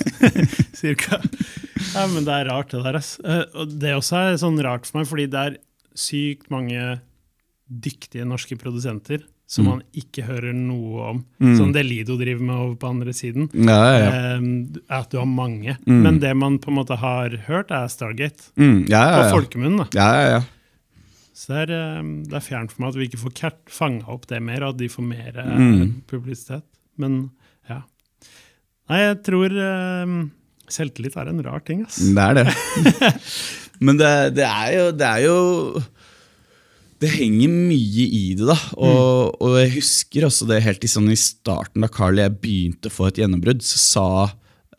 [0.83, 1.17] cirka.
[1.95, 3.01] Ja, men det er rart, det der.
[3.25, 5.57] Uh, og det også er sånn rart for meg, fordi det er
[5.97, 6.99] sykt mange
[7.65, 9.69] dyktige norske produsenter som mm.
[9.69, 11.19] man ikke hører noe om.
[11.43, 11.51] Mm.
[11.59, 13.49] Som det Lido driver med over på andre siden.
[13.53, 14.09] Ja, ja, ja.
[14.33, 15.75] Eh, at du har mange.
[15.85, 15.99] Mm.
[16.07, 18.49] Men det man på en måte har hørt, er Stargate.
[18.57, 18.87] Mm.
[18.89, 19.85] På folkemunnen.
[19.93, 20.41] Ja, ja, ja.
[21.37, 24.25] Så det er, eh, det er, fjernt for meg at vi ikke får fanga opp
[24.29, 25.87] det mer, og at de får mer eh, mm.
[26.09, 26.65] publisitet.
[27.01, 27.25] Men
[27.69, 27.83] ja.
[28.89, 30.17] Nei, jeg tror eh,
[30.71, 32.01] selvtillit er en rar ting, ass.
[32.01, 33.13] Det er det.
[33.85, 35.37] Men det, det, er jo, det er jo
[37.03, 38.47] det henger mye i det.
[38.47, 39.41] da, og, mm.
[39.43, 42.91] og jeg husker også det helt i, sånn, i starten, da Carl og jeg begynte
[42.91, 44.07] å få et gjennombrudd, så sa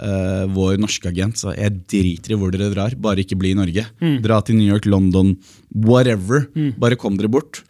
[0.02, 3.58] uh, vår norske agent sa jeg driter i hvor dere drar, bare ikke bli i
[3.58, 3.86] Norge.
[4.00, 4.18] Mm.
[4.24, 5.34] Dra til New York, London,
[5.74, 6.48] whatever.
[6.56, 6.74] Mm.
[6.80, 7.62] Bare kom dere bort.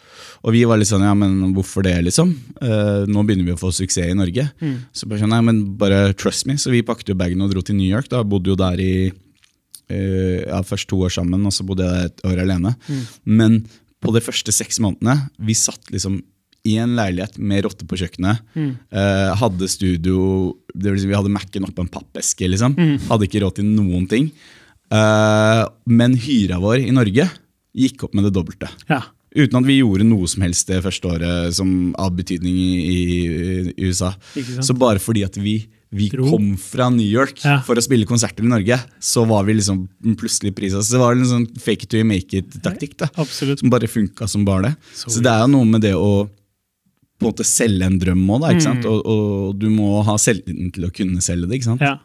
[0.44, 2.34] Og vi var litt sånn, ja, men hvorfor det, liksom?
[2.60, 4.46] Uh, nå begynner vi å få suksess i Norge.
[4.60, 4.76] Mm.
[4.94, 6.58] Så bare sånn, nei, men bare trust me.
[6.60, 8.10] Så vi pakket jo bagen og dro til New York.
[8.12, 12.12] da, Bodde jo der i uh, ja, først to år sammen, og så bodde jeg
[12.12, 12.76] et år alene.
[12.88, 13.02] Mm.
[13.40, 13.64] Men
[14.04, 16.20] på de første seks månedene Vi satt liksom
[16.64, 18.40] i en leilighet med rotte på kjøkkenet.
[18.56, 18.70] Mm.
[18.88, 22.48] Eh, hadde studio det vil Vi hadde Mac-en oppå en pappeske.
[22.48, 22.72] liksom.
[22.72, 22.94] Mm.
[23.10, 24.30] Hadde ikke råd til noen ting.
[24.88, 27.28] Eh, men hyra vår i Norge
[27.74, 28.70] gikk opp med det dobbelte.
[28.88, 29.02] Ja.
[29.34, 32.98] Uten at vi gjorde noe som helst det første året som av betydning i,
[33.74, 34.14] i USA.
[34.62, 35.58] Så bare fordi at vi
[35.94, 37.59] vi kom fra New York ja.
[37.66, 39.85] for å spille konserter i Norge, så var vi liksom
[40.18, 40.83] plutselig prisa.
[40.83, 44.46] Så det var en sånn fake it to make it-taktikk da, som bare funka som
[44.46, 44.74] bare det.
[44.94, 46.26] Så, så det er jo noe med det å
[47.14, 48.83] på en måte selge en drøm òg, mm.
[48.90, 51.61] og, og, du må ha selvtilliten til å kunne selge det.
[51.61, 51.85] ikke sant?
[51.85, 51.96] Ja,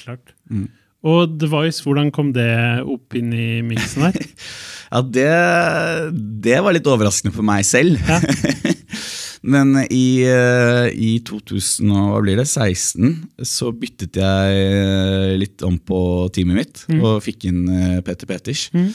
[0.00, 0.32] klart.
[0.48, 0.70] Mm.
[1.06, 2.48] Og Voice, hvordan kom det
[2.82, 4.16] opp inn i miksen her?
[4.92, 5.28] ja, det,
[6.48, 8.00] det, var litt overraskende for meg selv.
[8.08, 8.18] Ja.
[9.46, 13.12] Men i, eh, i 2016
[13.46, 17.00] så byttet jeg eh, litt om på teamet mitt mm.
[17.00, 18.66] og fikk inn eh, Peter Peters.
[18.74, 18.90] Mm.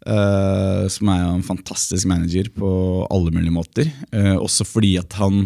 [0.00, 2.68] Uh, som er en fantastisk manager på
[3.12, 3.90] alle mulige måter.
[4.14, 5.42] Uh, også fordi at han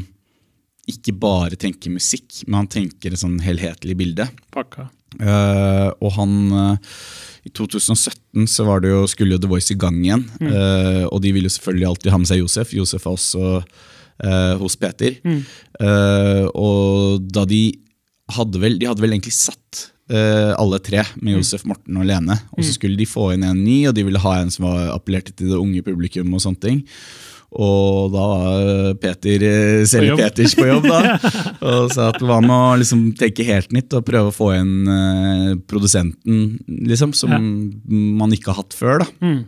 [0.86, 4.28] ikke bare tenker musikk, men han tenker et sånn helhetlig bilde.
[4.54, 4.86] Pakka.
[5.18, 6.32] Uh, og han
[7.46, 10.22] I 2017 så var det jo, skulle jo The Voice i gang igjen.
[10.38, 10.54] Mm.
[11.10, 12.76] og de ville jo selvfølgelig alltid ha med seg Josef.
[12.78, 13.42] Josef er også
[14.22, 15.16] uh, hos Peter.
[15.24, 15.42] Mm.
[15.80, 17.64] Eh, og da de
[18.34, 21.36] hadde vel, de hadde vel egentlig satt uh, alle tre med mm.
[21.38, 22.38] Josef, Morten og Lene.
[22.54, 22.76] Og så mm.
[22.78, 25.52] skulle de få inn en ny, og de ville ha en som var appellerte til
[25.52, 26.32] det unge publikum.
[26.34, 26.82] Og sånne ting.
[27.54, 29.44] Og da var Peter
[29.86, 31.18] Selje Peters på jobb, da.
[31.70, 34.72] og sa at hva med å liksom tenke helt nytt og prøve å få inn
[34.88, 37.38] uh, produsenten, liksom, som ja.
[37.38, 39.04] man ikke har hatt før.
[39.04, 39.10] da.
[39.22, 39.42] Mm.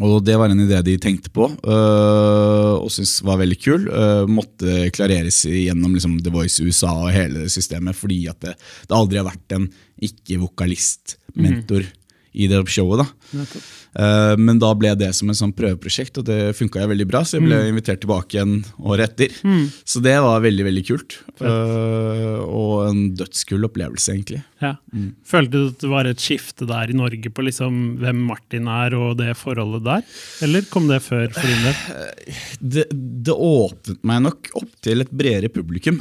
[0.00, 3.86] Og det var en idé de tenkte på øh, og syntes var veldig kul.
[3.88, 8.56] Øh, måtte klareres gjennom liksom, The Voice USA og hele systemet, fordi at det,
[8.88, 9.68] det aldri har vært en
[10.00, 11.84] ikke-vokalist-mentor.
[11.84, 11.96] Mm
[12.32, 13.02] i det showet.
[13.02, 13.46] da.
[13.90, 17.24] Uh, men da ble det som en sånn prøveprosjekt, og det funka veldig bra.
[17.26, 17.70] Så jeg ble mm.
[17.72, 19.34] invitert tilbake igjen året etter.
[19.42, 19.64] Mm.
[19.82, 21.18] Så det var veldig veldig kult.
[21.42, 24.42] Uh, og en dødskul opplevelse, egentlig.
[24.62, 24.76] Ja.
[24.94, 25.10] Mm.
[25.26, 28.94] Følte du at det var et skifte der i Norge på liksom hvem Martin er
[28.98, 30.06] og det forholdet der?
[30.46, 32.36] Eller kom det før for din del?
[32.60, 32.86] Det,
[33.26, 35.98] det åpnet meg nok opp til et bredere publikum.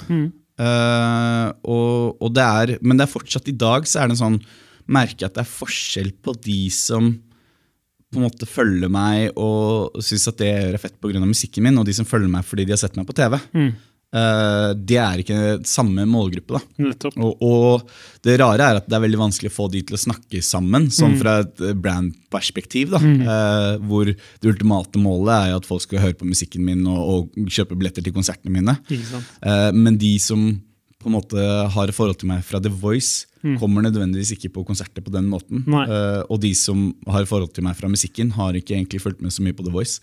[0.59, 4.25] Uh, og, og det er, men det er fortsatt i dag så er det en
[4.25, 4.41] sånn
[4.89, 7.11] merker jeg at det er forskjell på de som
[8.09, 11.21] på en måte følger meg og syns at det gjør fett pga.
[11.21, 13.37] musikken min, og de som følger meg fordi de har sett meg på TV.
[13.53, 13.69] Mm.
[14.09, 16.57] Uh, det er ikke samme målgruppe.
[16.57, 17.11] da.
[17.21, 17.91] Og, og,
[18.25, 20.87] det rare er at det er veldig vanskelig å få de til å snakke sammen,
[20.93, 21.19] sånn mm.
[21.21, 22.95] fra et brandperspektiv.
[22.95, 23.21] da, mm.
[23.27, 27.53] uh, Hvor det ultimate målet er at folk skal høre på musikken min og, og
[27.53, 28.79] kjøpe billetter til konsertene mine.
[28.89, 30.49] Uh, men de som
[30.99, 31.39] på en måte
[31.75, 33.57] har et forhold til meg fra The Voice, mm.
[33.61, 35.63] kommer nødvendigvis ikke på konserter på den måten.
[35.67, 39.35] Uh, og de som har forhold til meg fra musikken, har ikke egentlig fulgt med
[39.35, 39.99] så mye på The Voice.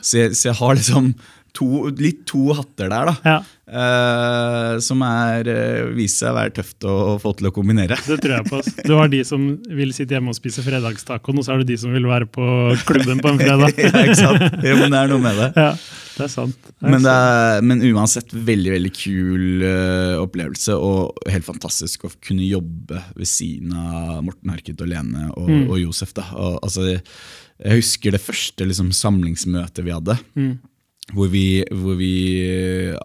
[0.00, 1.12] Så jeg, så jeg, har liksom
[1.54, 1.68] to,
[2.00, 3.12] litt to hatter der.
[3.12, 3.16] da.
[3.24, 3.38] Ja.
[3.74, 7.98] Eh, som er, eh, viser seg å være tøft å få til å kombinere.
[8.06, 8.60] Det tror jeg på.
[8.86, 11.76] Du har de som vil sitte hjemme og spise fredagstacoen, og så har du de
[11.80, 12.46] som vil være på
[12.88, 13.74] klubben på en fredag.
[13.82, 14.58] ja, ikke sant?
[14.64, 15.50] Jo, men det er noe med det.
[15.58, 15.70] Ja,
[16.14, 16.58] det er sant.
[16.70, 22.06] Det er Men, det er, men uansett, veldig veldig kul eh, opplevelse, og helt fantastisk
[22.08, 25.66] å kunne jobbe ved siden av Morten Harket og Lene og, Mm.
[25.70, 26.14] og Josef.
[26.16, 26.24] Da.
[26.38, 30.16] Og, altså, jeg husker det første liksom, samlingsmøtet vi hadde.
[30.38, 30.54] Mm.
[31.12, 32.14] Hvor vi, hvor vi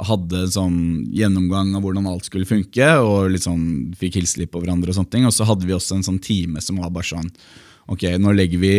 [0.07, 0.77] hadde en sånn
[1.11, 4.93] gjennomgang av hvordan alt skulle funke, og sånn, fikk hilse litt på hverandre.
[4.93, 5.27] Og sånne ting.
[5.27, 7.27] Og så hadde vi også en sånn time som var bare sånn
[7.89, 8.73] Ok, nå legger vi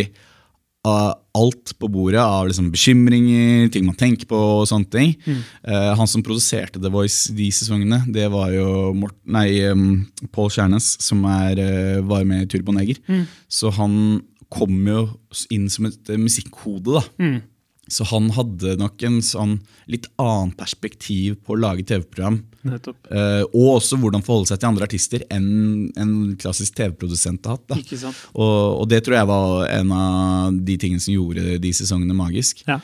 [0.87, 5.13] uh, alt på bordet av liksom bekymringer, ting man tenker på og sånne ting.
[5.63, 10.51] Eh, han som produserte The Voice de sesongene, det var jo Mort nei, um, Paul
[10.51, 12.99] Kjærnes, som er, eh, var med i Turboneger.
[13.49, 15.07] Så han kom jo
[15.55, 17.05] inn som et eh, musikkhode, da.
[17.23, 17.39] Mm.
[17.91, 19.57] Så han hadde nok en sånn
[19.91, 22.41] litt annen perspektiv på å lage TV-program.
[23.11, 27.77] Eh, og også hvordan forholde seg til andre artister enn en klassisk TV-produsent har hatt.
[27.83, 28.19] Ikke sant?
[28.35, 32.63] Og, og det tror jeg var en av de tingene som gjorde de sesongene magisk.
[32.69, 32.79] Ja.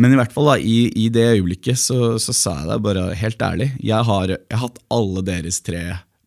[0.00, 3.08] Men i hvert fall da, i, i det øyeblikket så, så sa jeg det bare
[3.18, 3.72] helt ærlig.
[3.84, 5.82] Jeg har, jeg har hatt alle deres tre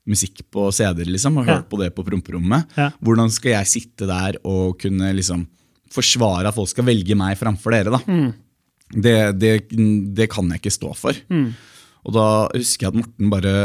[0.10, 1.58] musikk på CD-er liksom, og Ja.
[1.58, 2.68] hørt på det på promperommet.
[2.78, 2.90] Ja.
[3.00, 5.46] Hvordan skal jeg sitte der og kunne liksom
[5.93, 7.93] forsvare at folk skal velge meg framfor dere?
[7.93, 8.01] da?
[8.08, 8.32] Mm.
[8.93, 9.53] Det, det,
[10.17, 11.17] det kan jeg ikke stå for.
[12.03, 13.56] Og da husker jeg at Morten bare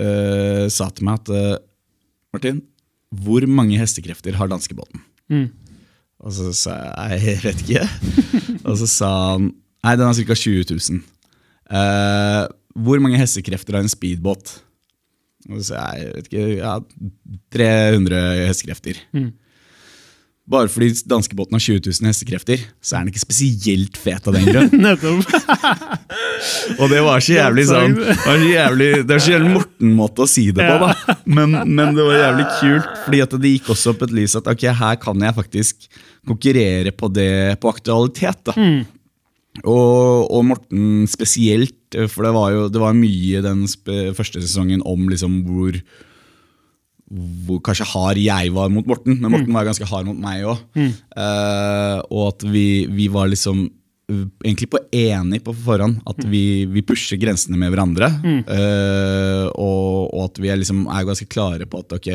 [0.00, 1.60] uh, sa til meg at uh,
[2.32, 2.62] Martin,
[3.12, 5.02] hvor mange hestekrefter har danskebåten?
[5.32, 5.50] Mm.
[6.22, 6.76] Og så sa
[7.12, 7.86] jeg jeg vet ikke.
[8.68, 9.50] Og så sa han
[9.82, 10.36] nei, den har ca.
[10.38, 11.00] 20 000.
[11.72, 14.56] Uh, hvor mange hestekrefter har en speedbåt?
[15.50, 16.74] Og så sa jeg jeg vet ikke, ja,
[17.58, 19.00] 300 hestekrefter.
[19.12, 19.32] Mm.
[20.50, 24.48] Bare fordi danskebåten har 20 000 hestekrefter, så er den ikke spesielt fet av den
[24.48, 24.72] grunn.
[26.82, 30.24] Og det var så jævlig sånn Det var så jævlig, det var så jævlig Morten-måte
[30.24, 31.16] å si det på, da.
[31.30, 34.50] Men, men det var jævlig kult, fordi at det gikk også opp et lys at
[34.50, 35.86] ok, her kan jeg faktisk
[36.26, 37.30] konkurrere på det
[37.62, 38.42] på aktualitet.
[38.50, 38.56] da.
[39.62, 41.78] Og, og Morten spesielt,
[42.10, 43.66] for det var jo det var mye den
[44.16, 45.78] første sesongen om liksom hvor
[47.12, 50.62] hvor kanskje hard jeg var mot Morten, men Morten var ganske hard mot meg òg.
[52.08, 56.84] og at vi, vi var liksom uh, egentlig på enig på forhånd at vi, vi
[56.86, 58.08] pusher grensene med hverandre.
[58.22, 62.10] Eh, og, og at vi er, liksom, er ganske klare på at ok,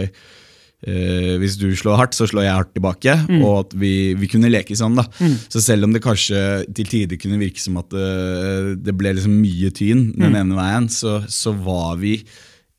[0.89, 3.15] uh, hvis du slår hardt, så slår jeg hardt tilbake.
[3.37, 4.97] Og at vi, vi kunne leke sånn.
[4.97, 5.05] da.
[5.45, 6.41] Så selv om det kanskje
[6.73, 11.19] til tider kunne virke som at det ble liksom mye tyn den ene veien, så,
[11.29, 12.17] så var vi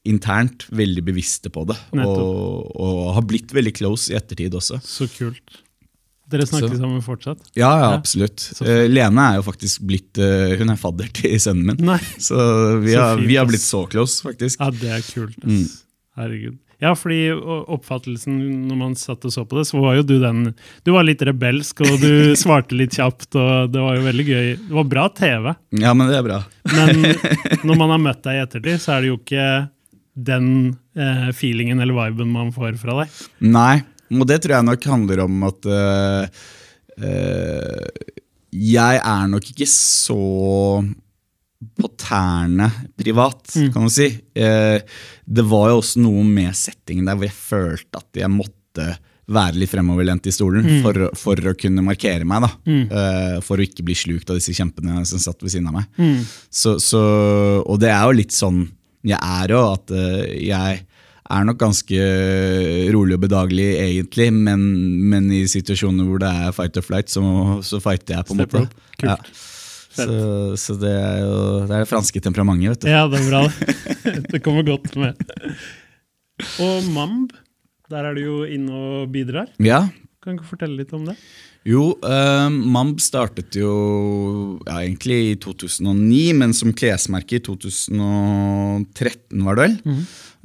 [0.08, 1.76] internt veldig bevisste på det.
[2.00, 4.80] Og, og har blitt veldig close i ettertid også.
[4.84, 5.60] Så kult.
[6.28, 7.38] Dere snakker Så- sammen fortsatt?
[7.56, 8.42] Ja, ja, absolutt.
[8.60, 11.78] Eh, Lene er jo faktisk blitt uh, Hun er fadder til sønnen min.
[11.88, 11.96] Nei.
[12.20, 12.36] Så
[12.84, 14.60] vi Så har, fint, vi har blitt så close, faktisk.
[14.60, 15.38] Ja, det er kult.
[15.44, 15.62] Mm.
[16.20, 16.58] Herregud.
[16.78, 18.36] Ja, fordi oppfattelsen
[18.68, 20.52] når man satt og så på det, så var jo du den
[20.86, 24.46] Du var litt rebelsk, og du svarte litt kjapt, og det var jo veldig gøy.
[24.68, 25.48] Det var bra TV,
[25.80, 26.38] Ja, men det er bra.
[26.76, 27.02] men
[27.66, 29.48] når man har møtt deg i ettertid, så er det jo ikke
[30.18, 33.18] den eh, feelingen eller viben man får fra deg.
[33.46, 33.76] Nei,
[34.10, 36.46] og det tror jeg nok handler om at uh,
[37.02, 38.14] uh,
[38.58, 40.16] jeg er nok ikke så
[41.78, 43.42] på tærne privat,
[43.74, 44.08] kan du si.
[44.38, 44.78] Uh,
[45.26, 48.88] det var jo også noe med settingen der hvor jeg følte at jeg måtte
[49.28, 52.46] være litt fremoverlent i stolen for, å- for å kunne markere meg.
[52.46, 52.48] da.
[52.88, 55.90] Eh, for å ikke bli slukt av disse kjempene som satt ved siden av meg.
[56.48, 57.02] Så, så,
[57.60, 58.62] og det er jo litt sånn
[59.06, 60.80] jeg er jo, at eh, jeg
[61.28, 61.98] er nok ganske
[62.94, 64.62] rolig og bedagelig egentlig, men,
[65.12, 67.22] men i situasjoner hvor det er fight or flight, så,
[67.66, 68.64] så fighter jeg på en måte.
[69.04, 69.18] Ja.
[69.98, 70.06] Så,
[70.60, 71.34] så det er jo
[71.66, 72.88] det er det franske temperamentet, vet du.
[72.92, 73.42] Ja, det er bra.
[74.32, 75.18] Det kommer godt med.
[76.62, 77.32] Og Mamb,
[77.90, 79.50] der er du jo inne og bidrar.
[79.62, 79.88] Ja,
[80.22, 81.16] Kan du fortelle litt om det?
[81.68, 83.72] Jo, eh, Mamb startet jo
[84.64, 89.74] ja, egentlig i 2009, men som klesmerke i 2013, var det vel.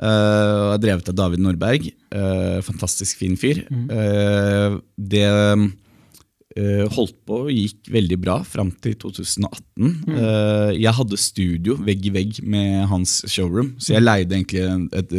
[0.03, 1.87] Eh, og er drevet av David Nordberg.
[2.11, 3.63] Eh, fantastisk fin fyr.
[3.71, 9.95] Eh, det eh, holdt på og gikk veldig bra fram til 2018.
[10.19, 15.03] Eh, jeg hadde studio vegg i vegg med hans showroom, så jeg leide egentlig et,
[15.05, 15.11] et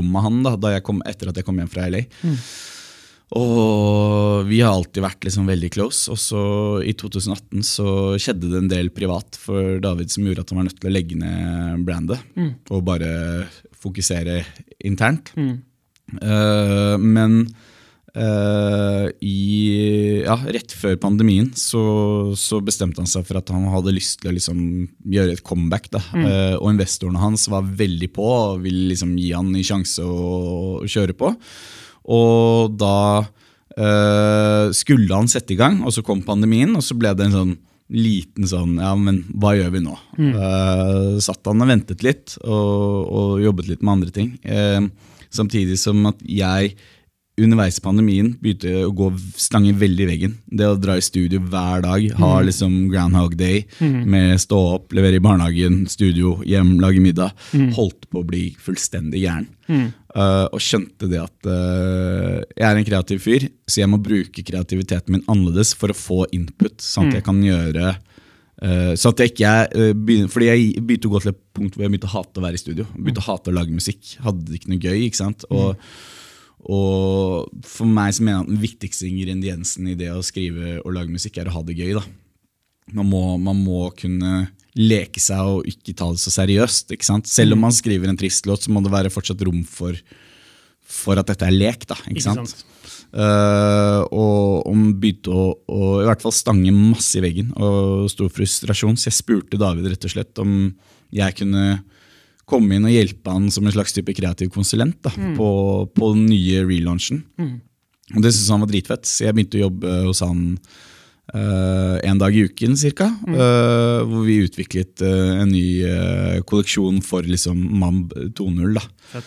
[0.00, 2.02] rom av han da, da kom, etter at jeg kom hjem fra LA.
[3.34, 6.12] Og vi har alltid vært liksom veldig close.
[6.12, 6.44] Og så
[6.84, 7.88] i 2018 så
[8.20, 10.94] skjedde det en del privat for David som gjorde at han var nødt til å
[10.94, 12.20] legge ned brandet
[12.70, 13.12] og bare
[13.84, 14.42] fokusere
[14.84, 15.32] internt.
[15.38, 15.54] Mm.
[16.20, 17.40] Uh, men
[18.14, 19.38] uh, i,
[20.22, 21.82] ja, rett før pandemien så,
[22.38, 24.60] så bestemte han seg for at han hadde lyst til å liksom
[25.16, 25.88] gjøre et comeback.
[25.94, 26.04] Da.
[26.12, 30.28] Uh, og investorene hans var veldig på og ville liksom gi han en sjanse å,
[30.84, 31.34] å kjøre på.
[32.12, 32.96] Og da
[33.76, 37.38] eh, skulle han sette i gang, og så kom pandemien, og så ble det en
[37.38, 37.54] sånn
[37.94, 39.94] liten sånn Ja, men hva gjør vi nå?
[40.16, 44.34] Eh, satt han og ventet litt, og, og jobbet litt med andre ting.
[44.42, 44.80] Eh,
[45.34, 46.74] samtidig som at jeg
[47.40, 49.08] underveis i pandemien begynte å gå
[49.40, 50.36] stange veldig i veggen.
[50.46, 55.18] Det å dra i studio hver dag, ha liksom Groundhog Day med stå opp, levere
[55.18, 57.34] i barnehagen, studio, hjem, lage middag,
[57.74, 59.50] holdt på å bli fullstendig gæren.
[60.14, 64.44] Uh, og skjønte det at uh, jeg er en kreativ fyr, så jeg må bruke
[64.46, 69.24] kreativiteten min annerledes for å få input, sånn at jeg kan gjøre uh, så at
[69.24, 72.12] jeg ikke uh, begynner, Fordi jeg begynte å gå til et punkt hvor jeg begynte
[72.12, 72.86] å hate å være i studio.
[72.94, 74.14] Begynte å hate å lage musikk.
[74.22, 75.00] Hadde det ikke noe gøy.
[75.08, 75.48] ikke sant?
[75.50, 75.74] Og,
[76.64, 80.94] og for meg så mener jeg at den viktigste ingrediensen i det å skrive og
[80.96, 81.94] lage musikk, er å ha det gøy.
[81.98, 82.04] da.
[82.94, 86.94] Man må, man må kunne leke seg og ikke ta det så seriøst.
[86.94, 87.30] ikke sant?
[87.30, 89.98] Selv om man skriver en trist låt, så må det være fortsatt rom for,
[90.82, 91.86] for at dette er lek.
[91.86, 92.54] da, ikke, Ikke sant?
[92.54, 92.70] sant?
[93.14, 98.32] Uh, og om begynte å, å i hvert fall stange masse i veggen og stor
[98.34, 98.98] frustrasjon.
[98.98, 100.72] Så jeg spurte David rett og slett om
[101.14, 101.84] jeg kunne
[102.48, 105.48] komme inn og hjelpe han som en slags type kreativ konsulent da, på,
[105.94, 107.24] på den nye relaunchen.
[108.14, 110.42] Og det syntes han var dritfett, så jeg begynte å jobbe hos han
[111.32, 113.08] uh, en dag i uken cirka.
[113.24, 115.64] Uh, hvor vi utviklet uh, en ny
[116.44, 118.76] kolleksjon for liksom MAMB 2.0.
[118.76, 119.24] da.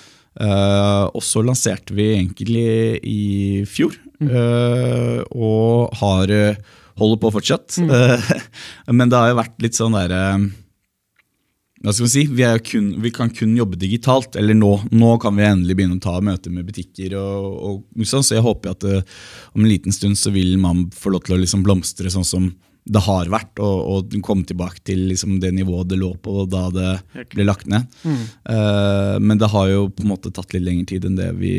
[1.18, 2.68] Og så lanserte vi egentlig
[3.02, 3.22] i
[3.66, 6.30] fjor, eh, og har
[6.98, 7.78] holder på fortsatt.
[7.82, 8.32] Eh,
[8.98, 10.24] men det har jo vært litt sånn derre
[11.88, 12.24] hva skal vi si?
[12.36, 14.36] Vi, kun, vi kan kun jobbe digitalt.
[14.36, 17.16] Eller nå, nå kan vi endelig begynne å ta møter med butikker.
[17.16, 17.58] og,
[17.96, 19.02] og sånn, Så jeg håper at eh,
[19.56, 22.50] om en liten stund så vil man få lov til å liksom blomstre sånn som
[22.88, 26.70] det har vært, og, og komme tilbake til liksom det nivået det lå på da
[26.72, 26.92] det
[27.34, 27.84] ble lagt ned.
[28.08, 31.56] Eh, men det har jo på en måte tatt litt lengre tid enn det vi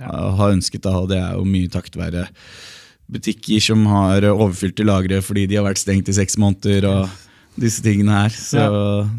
[0.00, 0.08] Ja.
[0.08, 0.80] eh, har ønsket.
[0.86, 2.26] Da, og det er jo mye takket være
[3.10, 6.86] butikker som har overfylte lagre fordi de har vært stengt i seks måneder.
[6.88, 7.08] og
[7.60, 8.34] disse tingene her.
[8.34, 8.64] Så,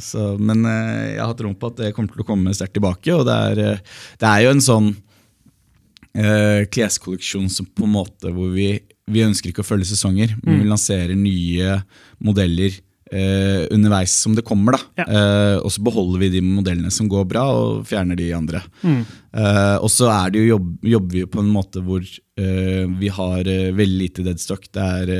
[0.03, 3.15] så, men eh, jeg har troen på at det kommer til å komme sterkt tilbake.
[3.15, 8.31] Og det er, eh, det er jo en sånn uh, kleskolleksjon som på en måte
[8.35, 8.73] hvor vi,
[9.11, 11.81] vi ønsker ikke å følge sesonger, men vi lanserer nye
[12.23, 14.77] modeller Uh, underveis som det kommer.
[14.77, 15.01] da.
[15.01, 15.05] Ja.
[15.11, 18.61] Uh, og så beholder vi de modellene som går bra, og fjerner de andre.
[18.87, 23.47] Eh, og så er det jo jobb, jobber vi på en måte hvor vi har
[23.75, 24.65] veldig lite deadstock.
[24.73, 25.11] Det er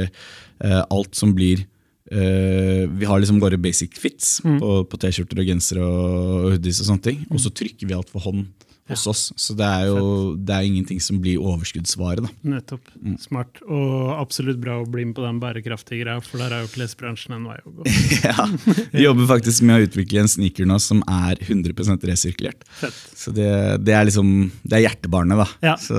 [0.91, 1.65] alt som blir
[2.11, 6.91] eh, Vi har liksom våre basic fits på, på T-skjorter og gensere og hoodies og
[6.91, 7.23] sånne ting.
[7.31, 8.45] Og så trykker vi alt for hånd
[8.91, 9.21] hos oss.
[9.39, 12.25] Så det er jo det er ingenting som blir overskuddsvare.
[12.25, 12.31] da.
[12.55, 12.91] Nettopp.
[13.21, 13.61] Smart.
[13.65, 17.37] Og absolutt bra å bli med på den bærekraftige greia, for der er jo klesbransjen
[17.37, 17.87] en vei å gå.
[18.29, 18.47] ja.
[18.93, 22.65] Vi jobber faktisk med å utvikle en sneaker nå som er 100 resirkulert.
[22.81, 22.99] Fett.
[23.17, 23.51] Så det,
[23.85, 25.71] det er liksom, det er hjertebarnet, da.
[25.71, 25.77] Ja.
[25.81, 25.95] Så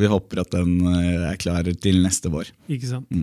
[0.00, 2.52] vi håper at den eh, er klar til neste vår.
[2.70, 3.20] Ikke sant?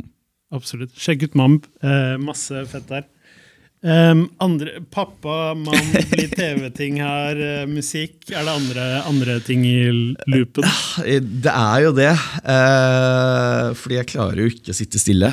[0.55, 0.93] Absolutt.
[0.95, 1.65] Sjekk ut Mamb.
[1.83, 3.05] Eh, masse fett der.
[3.87, 8.23] Um, andre, pappa, mann, litt TV-ting her, uh, musikk.
[8.33, 9.75] Er det andre, andre ting i
[10.25, 10.65] loopen?
[11.05, 12.09] Eh, Det er jo det.
[12.41, 15.29] Uh, fordi jeg klarer jo ikke å sitte stille.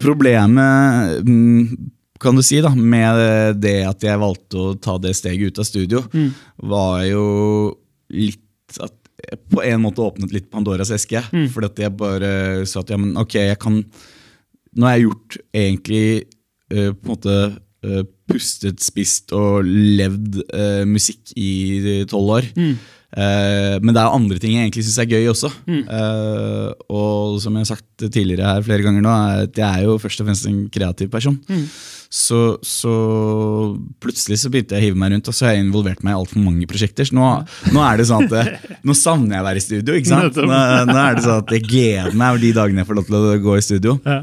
[0.00, 1.90] Problemet mm,
[2.22, 5.68] kan du si da, med det at jeg valgte å ta det steget ut av
[5.68, 6.02] studio,
[6.72, 7.26] var jo
[8.14, 11.20] litt at jeg på en måte åpnet litt Pandoras eske.
[11.52, 12.32] Fordi at jeg bare
[12.66, 13.82] sa at ja, men ok, jeg kan
[14.76, 16.06] Nå har jeg gjort egentlig
[16.72, 17.36] eh, på en måte
[17.84, 22.50] eh, pustet, spist og levd eh, musikk i tolv år.
[22.56, 22.74] Mm.
[23.12, 25.50] men det er andre ting jeg egentlig syns er gøy også.
[25.66, 25.82] Mm.
[26.88, 29.98] og som jeg har sagt tidligere her flere ganger nå, er at jeg er jo
[30.00, 31.36] først og fremst en kreativ person.
[32.08, 32.94] Så, så
[34.00, 36.22] plutselig så begynte jeg å hive meg rundt, og så har jeg involvert meg i
[36.22, 37.08] altfor mange prosjekter.
[37.08, 37.28] Så nå,
[37.76, 40.00] nå er det sånn at nå savner jeg å være i studio.
[40.00, 40.40] ikke sant?
[40.40, 43.08] Nå, nå er det sånn at jeg gleder meg over de dagene jeg får lov
[43.12, 44.00] til å gå i studio.
[44.08, 44.22] Ja.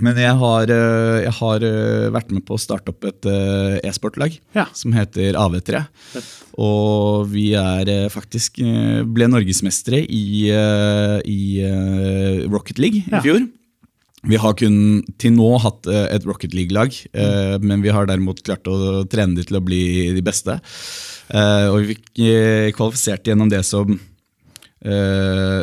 [0.00, 3.76] Men jeg har, eh, jeg har eh, vært med på å starte opp et eh,
[3.90, 4.64] e-sportlag Ja.
[4.72, 5.82] som heter AV3.
[6.62, 11.42] Og vi er faktisk ble norgesmestere i, i
[12.48, 13.20] Rocket League Ja.
[13.20, 13.44] i fjor.
[14.22, 17.64] Vi har kun til nå hatt et Rocket League-lag, mm.
[17.64, 20.60] men vi har derimot klart å trene de til å bli de beste.
[21.32, 23.96] Og vi fikk kvalifisert gjennom det som,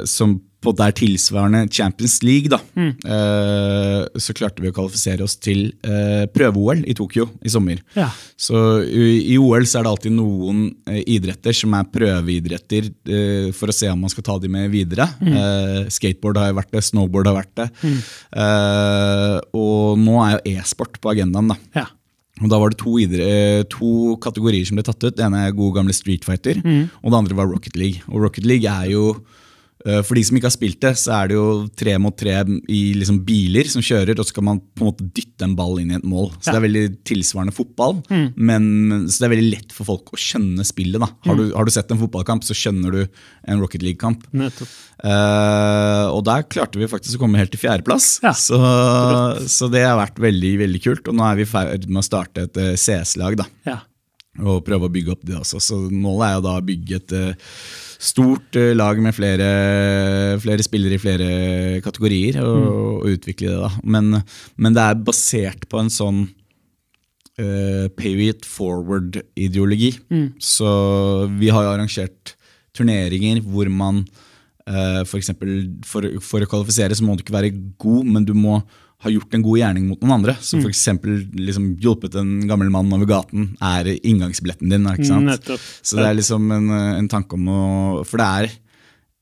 [0.09, 5.69] som på der tilsvarende Champions League, da, eh, så klarte vi å kvalifisere oss til
[5.87, 7.79] eh, prøve-OL i Tokyo i sommer.
[7.95, 8.09] Ja.
[8.35, 13.47] Så i, i OL så er det alltid noen eh, idretter som er prøveidretter eh,
[13.55, 15.07] for å se om man skal ta de med videre.
[15.23, 17.69] Eh, skateboard har vært det, snowboard har vært det.
[18.35, 21.53] Eh, og nå er jo e-sport på agendaen.
[21.53, 21.59] da.
[21.79, 21.87] ja.
[22.39, 23.25] Og Da var det to, idre,
[23.67, 25.15] to kategorier som ble tatt ut.
[25.17, 27.99] Det ene er gode gamle Street Fighter, og det andre var Rocket League.
[28.07, 29.09] Og Rocket League er jo
[29.79, 31.43] For de som ikke har spilt det, så er det jo
[31.79, 32.33] tre mot tre
[32.67, 35.79] i liksom biler som kjører, og så skal man på en måte dytte en ball
[35.79, 36.33] inn i et mål.
[36.41, 36.51] Så Ja.
[36.51, 38.01] det er veldig tilsvarende fotball,
[38.35, 40.99] men, så det er veldig lett for folk å skjønne spillet.
[40.99, 41.07] da.
[41.29, 43.01] Har, du, har du sett en fotballkamp, så skjønner du
[43.47, 44.27] en Rocket League-kamp.
[44.99, 48.17] Eh, og der klarte vi faktisk å komme helt til fjerdeplass.
[48.25, 48.33] Ja.
[48.35, 48.59] Så,
[49.47, 51.07] så det har vært veldig veldig kult.
[51.07, 53.39] Og nå er vi i ferd med å starte et eh, CS-lag.
[53.39, 53.79] da, Ja.
[54.39, 55.59] Og prøve å bygge opp det også.
[55.59, 57.55] Så målet er jo da å bygge et eh,
[57.99, 59.49] stort eh, lag med flere,
[60.39, 61.29] flere spillere i flere
[61.83, 62.67] kategorier, og,
[63.03, 63.59] og utvikle det.
[63.59, 63.71] da.
[63.83, 64.21] Men,
[64.55, 66.23] men det er basert på en sånn
[67.39, 69.93] uh, pay it forward-ideologi.
[70.39, 70.71] Så
[71.39, 72.35] vi har jo arrangert
[72.75, 74.05] turneringer hvor man
[74.69, 78.35] uh, for, eksempel, for, for å kvalifisere så må du ikke være god, men du
[78.37, 78.61] må
[78.99, 80.33] ha gjort en god gjerning mot noen andre.
[80.43, 84.87] Som for eksempel liksom, hjulpet en gammel mann over gaten er inngangsbilletten din.
[84.91, 85.29] Ikke sant?
[85.29, 85.61] Nettopp.
[85.81, 87.61] Så det er liksom en, en tanke om å
[88.07, 88.57] For det er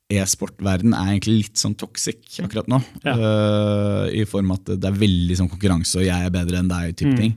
[0.08, 2.78] E-sportverden er egentlig litt sånn toxic akkurat nå.
[3.04, 3.12] Ja.
[3.20, 6.94] Uh, I form at det er veldig sånn konkurranse, og jeg er bedre enn deg.
[6.96, 7.18] type Mm.
[7.20, 7.34] ting.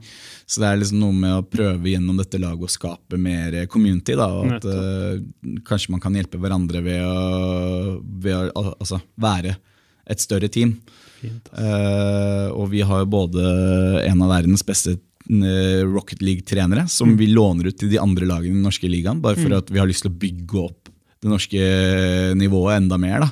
[0.46, 4.14] Så det er liksom noe med å prøve gjennom dette laget å skape mer community.
[4.14, 5.18] da, og at uh,
[5.66, 9.56] Kanskje man kan hjelpe hverandre ved å, ved å altså, være
[10.06, 10.76] et større team.
[11.20, 11.50] Fint.
[11.52, 13.44] uh, og vi har jo både
[14.06, 18.54] en av verdens beste eh, Rocket League-trenere, som vi låner ut til de andre lagene
[18.54, 20.88] i den norske ligaen, bare for at vi har lyst til å bygge opp
[21.20, 21.66] det norske
[22.40, 23.26] nivået enda mer.
[23.26, 23.30] da.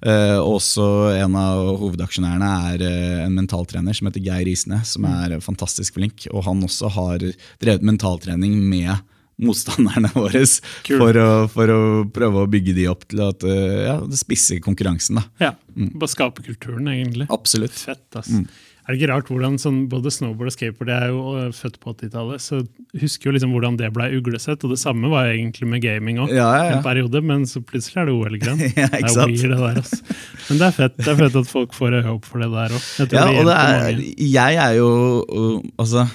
[0.00, 5.36] Uh, også en av hovedaksjonærene er uh, en mentaltrener som heter Geir Isne, som er
[5.44, 6.26] fantastisk flink.
[6.32, 7.24] Og han også har
[7.60, 8.96] drevet mentaltrening med
[9.40, 11.80] motstanderne våre for å, for å
[12.12, 15.20] prøve å bygge de opp til at eh, ja, det spisser konkurransen.
[15.20, 15.28] da.
[15.50, 15.54] Ja.
[15.94, 17.30] Bare skape kulturen, egentlig.
[17.32, 17.76] Absolutt.
[17.76, 18.32] Fett, ass.
[18.90, 21.76] Er det ikke rart hvordan sånn, både snowboard og skateboard Jeg er jo øh, født
[21.78, 22.58] på 80-tallet, så
[22.98, 24.64] husker jo liksom hvordan det ble uglesett.
[24.66, 26.32] Og det samme var egentlig med gaming òg.
[26.34, 26.78] Ja, ja, ja.
[26.78, 28.64] En periode, men så plutselig er det OL-gren.
[28.80, 30.00] Ja, det er weird, det der, Altså.
[30.48, 32.74] Men det er fett det er fett at folk får øye opp for det der
[32.74, 32.88] òg.
[33.14, 34.88] Ja, og det er, jeg er jo
[35.78, 36.08] Altså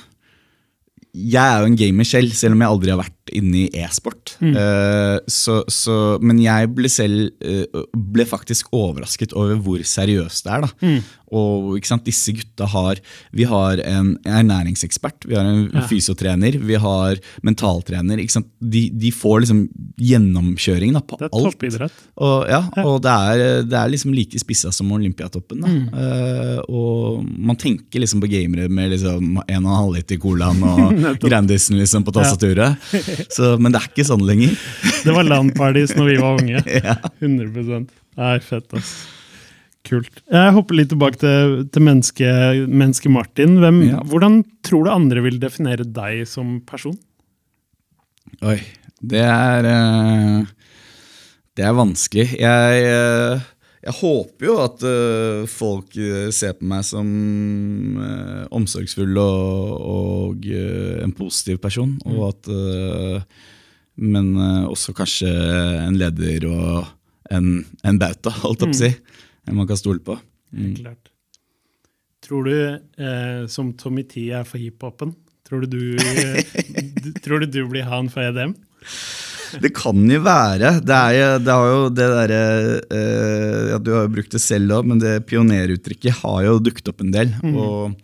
[1.16, 4.36] Jeg er jo en gamer selv, selv om jeg aldri har vært inne i e-sport.
[4.42, 7.66] Eh, så, så, men jeg ble selv eh,
[7.96, 10.68] ble faktisk overrasket over hvor seriøst det er.
[10.68, 10.98] da.
[11.36, 13.00] Og ikke sant, disse gutta har
[13.34, 15.82] Vi har en ernæringsekspert, vi har en Ja.
[15.90, 18.22] fysiotrener, vi har mentaltrener.
[18.62, 19.64] De, de får liksom
[20.00, 21.50] gjennomkjøring da, på Det er alt.
[21.50, 21.98] toppidrett.
[22.22, 25.66] Og, ja, og det er, det er liksom like spissa som Olympiatoppen.
[25.66, 25.74] Da.
[26.06, 30.62] Eh, og man tenker liksom på gamere med liksom en og en halv liter colaen
[30.64, 31.02] og.
[31.26, 32.78] Grandisen liksom på tastaturet.
[33.32, 34.56] Så, men det er ikke sånn lenger.
[35.06, 36.64] Det var LAN-parties når vi var unge.
[36.86, 36.96] Ja.
[37.24, 37.86] 100
[38.16, 38.94] Nei, fett, ass.
[39.86, 40.22] Kult.
[40.34, 42.30] Jeg hopper litt tilbake til, til menneske,
[42.66, 43.60] menneske Martin.
[43.62, 44.00] Hvem, Ja.
[44.10, 46.96] Hvordan tror du andre vil definere deg som person?
[48.42, 48.58] Oi,
[49.06, 50.48] det er eh,
[51.56, 52.28] Det er vanskelig.
[52.42, 53.46] Jeg, eh,
[53.86, 57.10] jeg håper jo at uh, folk eh, ser på meg som
[58.02, 61.94] uh, omsorgsfull og, og uh, en positiv person.
[62.10, 62.54] Og at
[63.96, 64.34] Men
[64.68, 65.30] også kanskje
[65.86, 66.84] en leder og
[67.32, 68.90] en, en bauta, holdt jeg på å si.
[69.48, 70.18] En man kan stole på.
[70.52, 70.74] Mm.
[70.82, 71.12] klart.
[72.26, 72.56] Tror du,
[72.98, 75.14] eh, som Tommy T er for hiphopen,
[75.46, 75.98] tror du du,
[77.04, 78.56] du, tror du du blir han for EDM?
[79.62, 80.72] Det kan jo være.
[80.86, 82.42] Det, er, jo- det har jo det derre
[82.92, 86.92] eh, ja, Du har jo brukt det selv òg, men det pioneruttrykket har jo dukket
[86.92, 87.34] opp en del.
[87.54, 87.96] Og,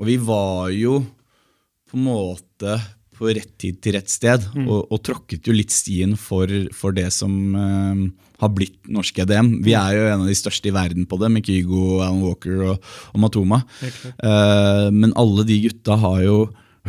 [0.00, 1.00] og vi var jo
[1.86, 2.78] på en måte
[3.16, 7.06] på rett tid til rett sted, og, og tråkket jo litt stien for, for det
[7.16, 8.02] som eh,
[8.42, 9.54] har blitt norsk EDM.
[9.64, 12.58] Vi er jo en av de største i verden på det, med Kygo, Alan Walker
[12.74, 13.62] og, og Matoma.
[14.20, 16.36] Eh, men alle de gutta har jo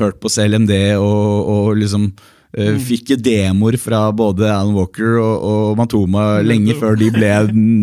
[0.01, 2.09] hørt på CLMD og, og liksom
[2.57, 7.31] eh, fikk jo demoer fra både Alan Walker og, og Matoma lenge før de ble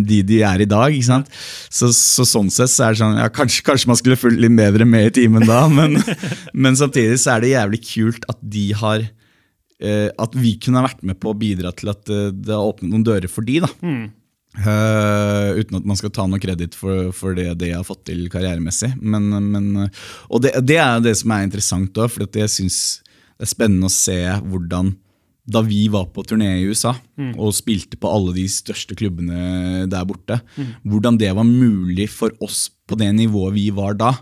[0.09, 0.95] de de er i dag.
[0.95, 1.31] ikke sant?
[1.69, 4.57] Så, så sånn sett så er det sånn, ja, kanskje, kanskje man skulle fulgt litt
[4.59, 5.99] bedre med i timen da, men,
[6.67, 10.89] men samtidig så er det jævlig kult at de har eh, At vi kunne ha
[10.89, 13.63] vært med på å bidra til at eh, det har åpnet noen dører for de
[13.65, 13.71] da.
[14.55, 18.29] Eh, uten at man skal ta noe kreditt for, for det de har fått til
[18.31, 18.93] karrieremessig.
[19.03, 19.89] Men, men,
[20.31, 22.79] og det, det er det som er interessant òg, for jeg syns
[23.45, 24.19] det er spennende å se
[24.49, 24.95] hvordan
[25.45, 26.95] da vi var på turné i USA
[27.37, 30.39] og spilte på alle de største klubbene der borte,
[30.89, 34.15] hvordan det var mulig for oss på det nivået vi var da,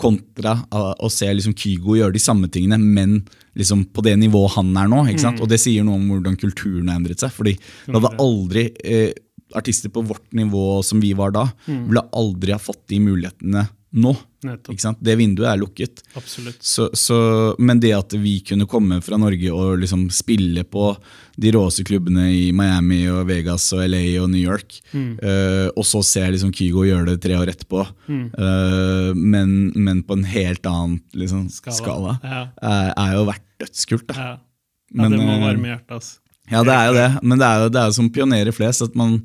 [0.00, 3.20] kontra uh, å se liksom Kygo gjøre de samme tingene, men
[3.58, 5.04] liksom på det nivået han er nå.
[5.10, 5.42] ikke sant?
[5.44, 7.30] Og det sier noe om hvordan kulturen har endret seg.
[7.34, 9.12] fordi det hadde aldri eh,
[9.54, 13.68] Artister på vårt nivå som vi var da, ville aldri ha fått de mulighetene
[14.02, 14.14] nå.
[15.00, 16.02] Det vinduet er lukket.
[16.60, 17.18] Så, så,
[17.58, 20.90] men det at vi kunne komme fra Norge og liksom spille på
[21.40, 26.02] de råeste klubbene i Miami og Vegas og LA og New York, eh, og så
[26.06, 31.00] ser liksom Kygo gjøre det tre år etterpå, eh, men, men på en helt annen
[31.16, 31.78] liksom, Skala.
[31.80, 32.42] skala, Ja.
[32.62, 34.06] er, er jo vært dødskult.
[34.12, 34.14] Da.
[34.14, 34.28] Ja.
[34.94, 35.96] ja, Men, det må eh, varme hjertet.
[35.98, 36.20] Altså.
[36.52, 38.84] Ja, det er jo det, men det er jo, det er jo som pionerer flest
[38.84, 39.18] at man,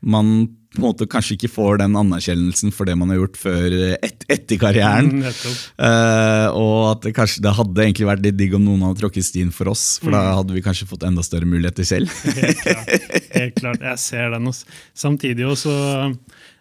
[0.00, 0.28] man
[0.70, 3.96] på en måte kanskje ikke får den anerkjennelsen for det man har gjort før eh,
[4.06, 5.24] et, etter karrieren.
[5.26, 9.26] Eh, og at det kanskje det hadde egentlig vært litt digg om noen hadde tråkket
[9.26, 12.12] stien for oss, for da hadde vi kanskje fått enda større muligheter selv.
[12.38, 12.92] Helt klart.
[13.34, 13.82] Helt klart.
[13.90, 14.46] Jeg ser den.
[14.52, 14.78] Også.
[14.94, 15.74] Samtidig også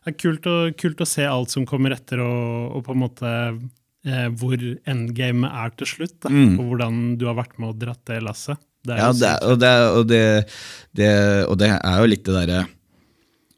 [0.09, 3.01] det er kult å, kult å se alt som kommer etter, og, og på en
[3.03, 3.35] måte
[4.07, 4.57] eh, hvor
[4.89, 6.17] endgamet er til slutt.
[6.25, 8.57] Da, Og hvordan du har vært med og dratt det lasset.
[8.87, 10.25] Det Ja, det, og, det, og, det,
[10.97, 11.13] det,
[11.45, 12.65] og det er jo litt det derre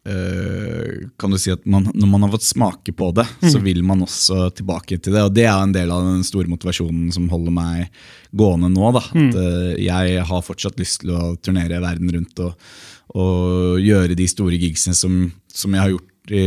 [0.01, 4.01] Kan du si at man, når man har fått smake på det, så vil man
[4.01, 5.25] også tilbake til det.
[5.27, 7.99] Og det er en del av den store motivasjonen som holder meg
[8.33, 8.91] gående nå.
[8.97, 9.03] Da.
[9.05, 12.71] At øh, jeg har fortsatt lyst til å turnere verden rundt og,
[13.13, 15.19] og gjøre de store gigsene som,
[15.53, 16.45] som jeg har gjort i,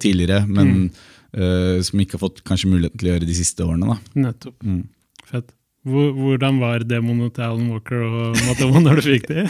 [0.00, 0.90] tidligere, men
[1.36, 3.94] øh, som ikke har fått kanskje muligheten til å gjøre de siste årene.
[3.94, 4.26] Da.
[4.28, 4.68] Nettopp.
[5.30, 5.48] Fett.
[5.80, 9.46] Hvor, hvordan var demonet til Alan Walker og Matoma når du fikk det?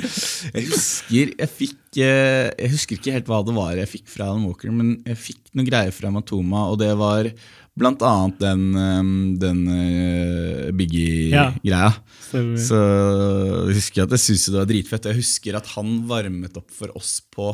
[0.56, 4.30] Jeg husker jeg fikk eh, Jeg husker ikke helt hva det var jeg fikk fra
[4.30, 7.28] Alan Walker, men jeg fikk noen greier fra Matoma, og det var
[7.76, 9.12] blant annet den, eh,
[9.44, 11.52] den eh, Biggie-greia.
[11.68, 11.92] Ja,
[12.32, 12.80] Så
[13.68, 15.10] jeg husker at jeg syntes det var dritfett.
[15.12, 17.52] Jeg husker at han varmet opp for oss på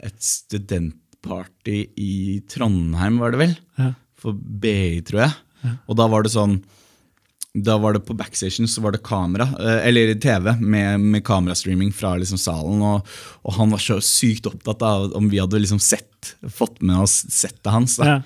[0.00, 2.12] et studentparty i
[2.48, 3.58] Trondheim, var det vel?
[3.76, 3.92] Ja.
[4.16, 5.76] For BI, tror jeg.
[5.84, 6.62] Og da var det sånn
[7.54, 11.90] da var det På backstation så var det kamera, eh, eller TV med, med kamerastreaming
[11.92, 12.80] fra liksom salen.
[12.80, 13.06] Og,
[13.44, 17.18] og han var så sykt opptatt av om vi hadde liksom sett, fått med oss
[17.28, 17.98] settet hans.
[18.00, 18.22] Ja.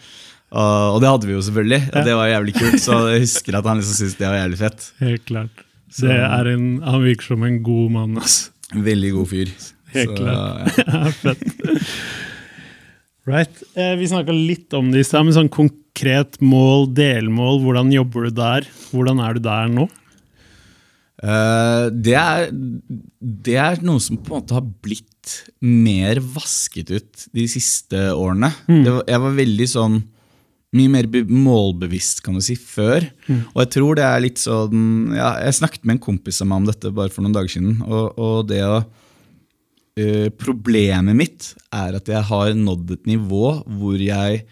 [0.54, 2.04] Og, og det hadde vi jo selvfølgelig, og Ja.
[2.06, 2.78] det var jævlig kult.
[2.84, 4.90] Så jeg husker at han liksom syntes det var jævlig fett.
[5.02, 5.64] Helt klart.
[5.96, 6.12] Det
[6.52, 8.14] en, han virker som en god mann.
[8.20, 8.52] Altså.
[8.86, 9.50] Veldig god fyr.
[9.96, 10.78] Helt Så, klart.
[10.86, 11.42] Ja, Fett.
[13.26, 13.62] Right.
[13.74, 15.82] Eh, vi snakka litt om det i stad, men sånn konkret
[16.42, 18.66] mål, delmål, hvordan jobber du der?
[18.90, 19.86] Hvordan er du der nå?
[21.16, 22.50] Uh, det, er,
[23.48, 25.12] det er noe som på en måte har blitt
[25.64, 28.50] mer vasket ut de siste årene.
[28.84, 29.96] Det var, jeg var veldig sånn
[30.76, 33.06] mye mer be- målbevisst kan du si, før.
[33.54, 36.60] Og jeg tror det er litt sånn ja, Jeg snakket med en kompis av meg
[36.60, 37.78] om dette bare for noen dager siden.
[37.88, 38.84] Og, og det å
[39.96, 44.42] Uh, Problemet mitt er at jeg har nådd et nivå hvor jeg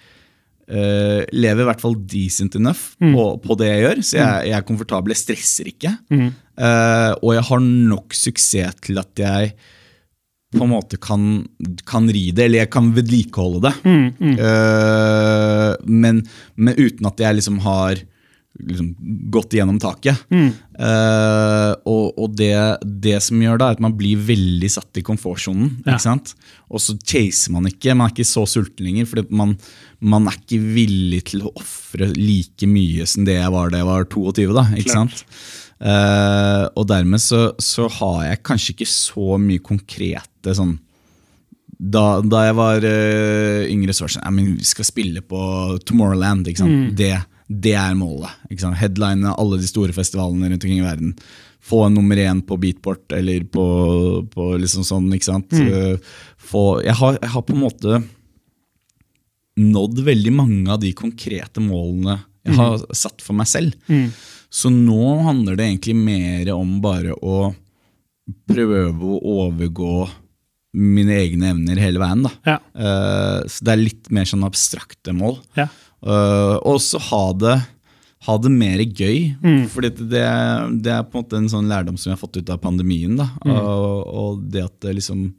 [0.69, 4.03] eh, lever i hvert fall decent enough på, på det jeg gjør.
[4.03, 5.95] Så jeg, jeg er komfortabel, jeg stresser ikke.
[6.11, 9.55] Eh, og jeg har nok suksess til at jeg
[10.55, 11.23] på en måte kan,
[11.83, 13.73] kan ri det, eller jeg kan vedlikeholde det.
[14.39, 16.21] Eh, men,
[16.55, 18.05] men uten at jeg liksom har
[18.63, 18.93] liksom
[19.35, 20.21] gått igjennom taket.
[20.31, 25.05] Eh, og og det, det som gjør det, er at man blir veldig satt i
[25.07, 25.81] komfortsonen.
[25.83, 25.95] Ja.
[25.95, 26.35] ikke sant?
[26.71, 29.11] Og så chaser man ikke, man er ikke så sulten lenger.
[29.11, 29.57] fordi man,
[30.01, 33.91] man er ikke villig til å ofre like mye som det jeg var da jeg
[33.91, 34.49] var 22.
[34.55, 35.21] da, ikke Klart.
[35.25, 35.45] sant?
[35.85, 40.79] Uh, og dermed så, så har jeg kanskje ikke så mye konkrete sånn
[41.75, 45.41] da, da jeg var uh, yngre, så var det sånn vi skal spille på
[45.85, 46.47] Tomorrowland.
[46.49, 46.95] Ikke sant?
[46.97, 47.11] Det,
[47.49, 48.32] det er målet.
[48.49, 48.78] Ikke sant?
[48.80, 51.14] Headline alle de store festivalene rundt omkring i verden.
[51.64, 53.64] Få en nummer én på Beatport eller på,
[54.32, 55.11] på liksom sånn.
[55.16, 55.53] ikke sant?
[55.53, 55.99] Mm.
[56.51, 58.03] få, jeg, har, jeg har på en måte
[59.61, 63.76] nådd veldig mange av de konkrete målene jeg har satt for meg selv.
[64.53, 67.49] Så nå handler det egentlig mer om bare å
[68.49, 69.95] prøve å overgå
[70.74, 72.24] mine egne evner hele veien.
[72.26, 72.32] da.
[72.47, 72.59] Ja.
[72.74, 75.38] Uh, så det er litt mer sånn abstrakte mål.
[75.59, 75.68] Ja.
[76.05, 77.55] Eh, og så ha det,
[78.27, 79.33] ha det mer gøy.
[79.73, 82.53] For det, det, er på en måte en sånn lærdom som jeg har fått ut
[82.53, 83.17] av pandemien.
[83.21, 83.31] da.
[83.49, 85.33] Og, og det at det liksom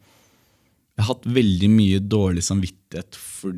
[0.95, 3.51] Jeg har hatt veldig mye dårlig samvittighet for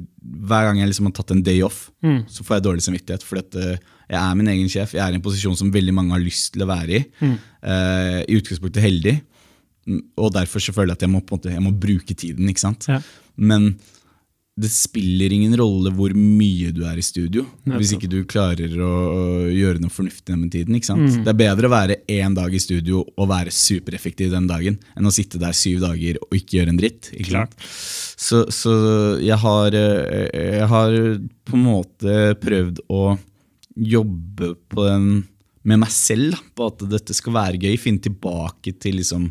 [0.50, 1.92] hver gang jeg liksom har tatt en day off.
[2.34, 4.96] Så får jeg dårlig samvittighet at eh, jeg er min egen sjef.
[4.96, 7.04] Jeg er i en posisjon som veldig mange har lyst til å være i.
[7.22, 9.20] Eh, I utgangspunktet heldig.
[9.88, 12.50] Mm, Og derfor så føler jeg at jeg må, måte, jeg må bruke tiden.
[12.50, 12.88] ikke sant?
[12.90, 13.02] Ja.
[13.38, 13.76] Men
[14.58, 17.78] det spiller ingen rolle hvor mye du er i studio, Nettopp.
[17.78, 18.94] hvis ikke du klarer å,
[19.54, 20.80] gjøre noe fornuftig med tiden.
[20.80, 20.96] ikke?
[20.98, 21.20] Mm.
[21.28, 25.10] Det er bedre å være én dag i studio og være supereffektiv den dagen, enn
[25.10, 27.12] å sitte der syv dager og ikke gjøre en dritt.
[27.14, 27.46] ikke?
[28.18, 28.74] Så, så
[29.22, 30.26] jeg, har, eh,
[30.58, 30.98] jeg har
[31.46, 33.04] på en måte prøvd å
[33.78, 35.10] jobbe på den
[35.68, 37.78] med meg selv, da, på at dette skal være gøy.
[37.78, 39.30] Finne tilbake til liksom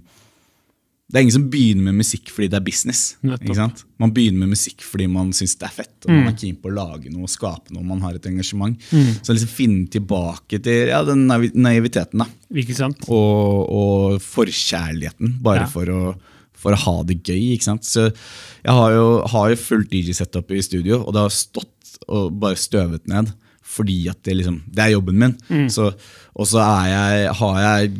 [1.06, 3.00] Det er ingen som begynner med musikk fordi det er business.
[3.22, 3.84] Ikke sant?
[4.02, 6.16] Man begynner med musikk fordi man syns det er fett, og Mm.
[6.24, 7.84] man er keen på å lage noe og skape noe.
[7.84, 8.74] man har et engasjement.
[9.22, 13.04] Så liksom finne tilbake til ja, den naiv- naiviteten da, Ikke sant?
[13.08, 15.66] og, og forkjærligheten, bare Ja.
[15.66, 16.16] for, å,
[16.52, 17.54] for å ha det gøy.
[17.54, 17.82] ikke sant?
[17.84, 22.38] Så jeg har jo, har jo fullt DJ-setup i studio, og det har stått og
[22.40, 23.32] bare støvet ned.
[23.66, 25.34] Fordi at det, liksom, det er jobben min.
[25.72, 25.90] Så,
[26.36, 27.90] og så er jeg, har jeg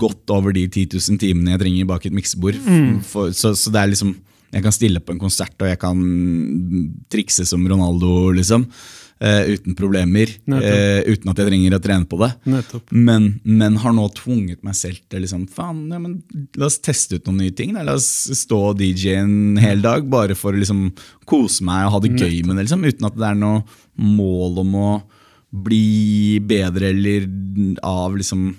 [0.00, 2.58] gått over de 10 000 timene jeg trenger bak et miksebord.
[2.64, 2.98] Mm.
[3.04, 4.16] så, så det er liksom
[4.50, 6.00] jeg kan stille på en konsert og jeg kan
[7.12, 8.66] trikse som Ronaldo, liksom.
[9.20, 10.30] Uh, uten problemer.
[10.48, 10.64] Nettopp.
[10.64, 12.30] eh, uten at jeg trenger å trene på det.
[12.88, 16.14] Men, men har nå tvunget meg selv til liksom, faen, ja, men
[16.56, 17.74] la oss teste ut noen nye ting.
[17.76, 17.84] Da.
[17.84, 18.08] La oss
[18.40, 20.86] stå og DJ en hel dag bare for å liksom,
[21.28, 22.64] kose meg og ha det gøy med det.
[22.64, 23.60] Liksom, uten at det er noe
[24.00, 24.90] mål om å
[25.50, 27.26] bli bedre eller
[27.86, 28.50] av liksom,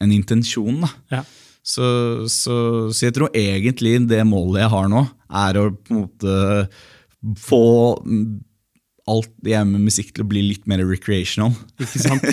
[0.00, 0.80] en intensjon.
[0.84, 0.92] Da.
[1.18, 1.22] Ja.
[1.68, 1.88] Så,
[2.32, 2.54] så,
[2.94, 6.36] så jeg tror egentlig det målet jeg har nå, er å på en måte
[7.36, 7.64] få
[9.08, 11.54] alt det jeg med musikk til å bli litt mer recreational.
[11.80, 12.24] Ikke sant?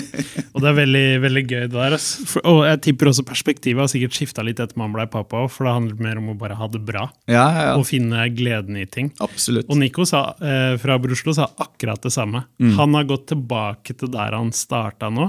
[0.56, 1.96] Og det er veldig, veldig gøy det der.
[2.00, 5.68] For, og jeg tipper også perspektivet har sikkert skifta litt etter man ble pappa for
[5.68, 7.74] det handler mer om å bare ha det bra Ja, ja, ja.
[7.76, 9.10] og finne gleden i ting.
[9.24, 9.68] Absolutt.
[9.72, 12.44] Og Nico sa, eh, fra Broslo sa akkurat det samme.
[12.78, 15.28] Han har gått tilbake til der han starta nå.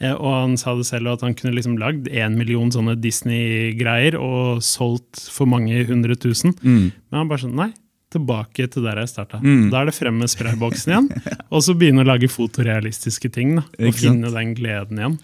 [0.00, 4.16] Eh, og han sa det selv at han kunne liksom lagd én million sånne Disney-greier
[4.20, 6.54] og solgt for mange hundre tusen.
[6.62, 7.72] Men han bare sånn Nei,
[8.10, 9.40] tilbake til der jeg starta.
[9.70, 11.10] Da er det frem med sprayboksen igjen,
[11.54, 13.56] og så begynne å lage fotorealistiske ting.
[13.60, 15.18] da, Og finne den gleden igjen.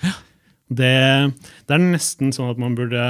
[0.66, 0.93] Det,
[1.66, 3.07] det er nesten sånn at man burde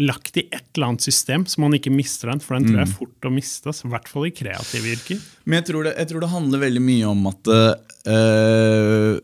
[0.00, 2.40] lagt i et eller annet system, så man ikke mister den.
[2.40, 5.20] For den tror jeg er fort å miste, altså, i hvert fall i kreative yrker.
[5.44, 9.18] Men jeg tror, det, jeg tror det handler veldig mye om at eh,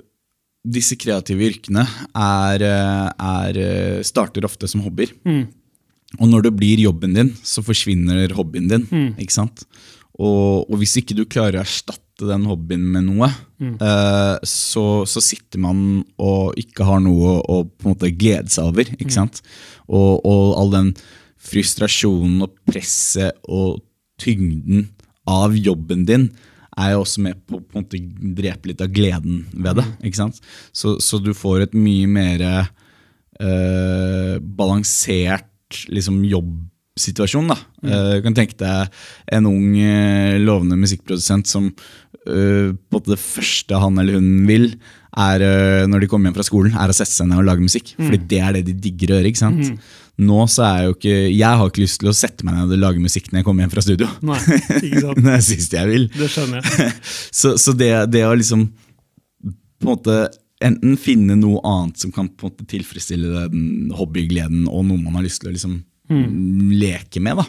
[0.76, 5.14] disse kreative yrkene er, eh, er, eh, starter ofte som hobbyer.
[6.20, 8.86] Og når det blir jobben din, så forsvinner hobbyen din.
[9.18, 9.64] ikke sant?
[10.16, 13.28] Og, og hvis ikke du klarer å erstatte den hobbyen med noe,
[13.60, 15.80] eh, så, så sitter man
[16.16, 18.88] og ikke har noe å på en måte glede seg over.
[18.96, 19.42] ikke sant?
[19.90, 20.92] Og, og all den
[21.46, 23.82] frustrasjonen og presset og
[24.22, 24.88] tyngden
[25.28, 26.30] av jobben din
[26.76, 28.00] er jo også med på på en måte
[28.36, 29.86] drepe litt av gleden ved det.
[30.08, 30.40] ikke sant?
[30.76, 35.50] Så, så du får et mye mer eh, balansert
[35.92, 37.48] liksom, jobbsituasjon.
[37.52, 37.56] Da.
[37.86, 38.88] Eh, Du kan tenke deg
[39.32, 41.70] en ung, eh, lovende musikkprodusent som
[42.26, 44.72] uh, på det første han eller hun vil,
[45.16, 47.62] er eh, når de kommer hjem fra skolen, er å sette seg ned og lage
[47.64, 47.94] musikk.
[47.96, 49.30] Fordi det er det de digger å gjøre.
[49.30, 49.86] ikke sant?
[50.16, 52.70] Nå så er jeg jo ikke Jeg har ikke lyst til å sette meg ned
[52.72, 54.08] og lage musikk når jeg kommer hjem fra studio.
[54.24, 54.38] Nei,
[54.80, 55.20] ikke sant?
[55.20, 56.06] det er det siste jeg vil.
[56.16, 56.94] Det skjønner jeg.
[57.40, 58.64] Så, så det, det å liksom
[59.46, 60.16] på en måte
[60.64, 65.18] enten finne noe annet som kan på en måte tilfredsstille den hobbygleden, og noe man
[65.18, 67.46] har lyst til å liksom leke med, da.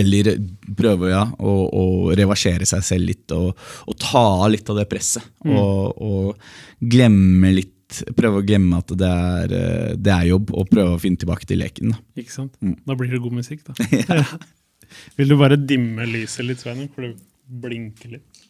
[0.00, 0.34] Eller
[0.76, 1.84] prøve ja, å, å
[2.16, 3.56] reversere seg selv litt og,
[3.88, 5.24] og ta av litt av det presset.
[5.48, 10.68] Og, og glemme litt Prøve å glemme at det er, eh, det er jobb, og
[10.70, 11.90] prøve å finne tilbake til leken.
[11.90, 11.96] Da.
[12.22, 12.52] Ikke sant?
[12.86, 13.74] Da blir det god musikk, da.
[15.18, 17.16] Vil du bare dimme lyset litt, Sveinung, for det
[17.64, 18.44] blinker litt?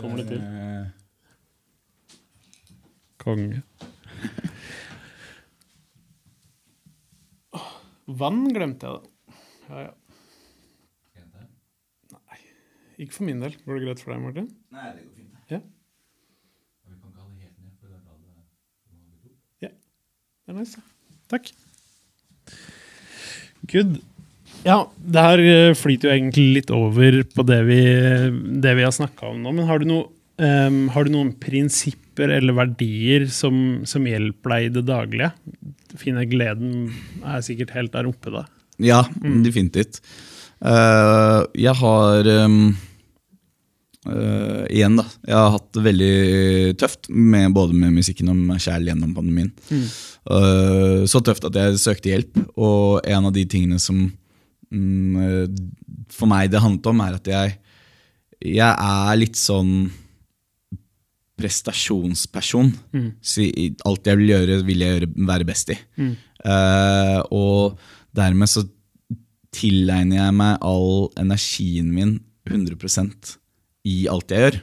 [0.00, 0.40] Kommer det til?
[3.26, 3.58] Konge.
[8.06, 9.38] Vann glemte jeg, da.
[9.66, 9.94] Ja, ja.
[12.14, 12.38] Nei,
[13.02, 13.56] ikke for min del.
[13.66, 14.46] Går det greit for deg, Martin?
[14.70, 15.32] Nei, det går fint.
[15.50, 15.58] Ja.
[19.66, 19.72] Ja.
[20.46, 20.84] Det er nice.
[21.32, 21.50] Takk.
[23.66, 23.98] Good.
[24.66, 27.80] Ja, det her eh, flyter jo egentlig litt over på det vi,
[28.62, 29.50] det vi har snakka om nå.
[29.58, 30.06] Men har du, noe,
[30.42, 35.30] ehm, har du noen prinsipper eller verdier som, som hjelper deg i det daglige?
[35.96, 36.90] Finne gleden
[37.24, 38.46] er sikkert helt der oppe, da.
[38.82, 40.02] Ja, definitivt.
[40.56, 42.60] Uh, jeg har um,
[44.08, 45.04] uh, Igjen, da.
[45.24, 46.16] Jeg har hatt det veldig
[46.80, 49.52] tøft med, både med musikken og meg sjæl gjennom pandemien.
[50.26, 54.00] Eh, så tøft at jeg søkte hjelp, og en av de tingene som
[54.74, 57.54] mm, eh, for meg det handlet om, er at jeg,
[58.42, 59.92] jeg er litt sånn
[61.36, 62.72] prestasjonsperson.
[63.20, 63.48] Så
[63.88, 65.78] alt jeg vil gjøre, vil jeg gjøre, være best i.
[66.46, 67.80] Eh, og
[68.16, 68.64] dermed så
[69.56, 72.16] tilegner jeg meg all energien min
[72.48, 73.36] 100%
[73.88, 74.62] i alt jeg gjør.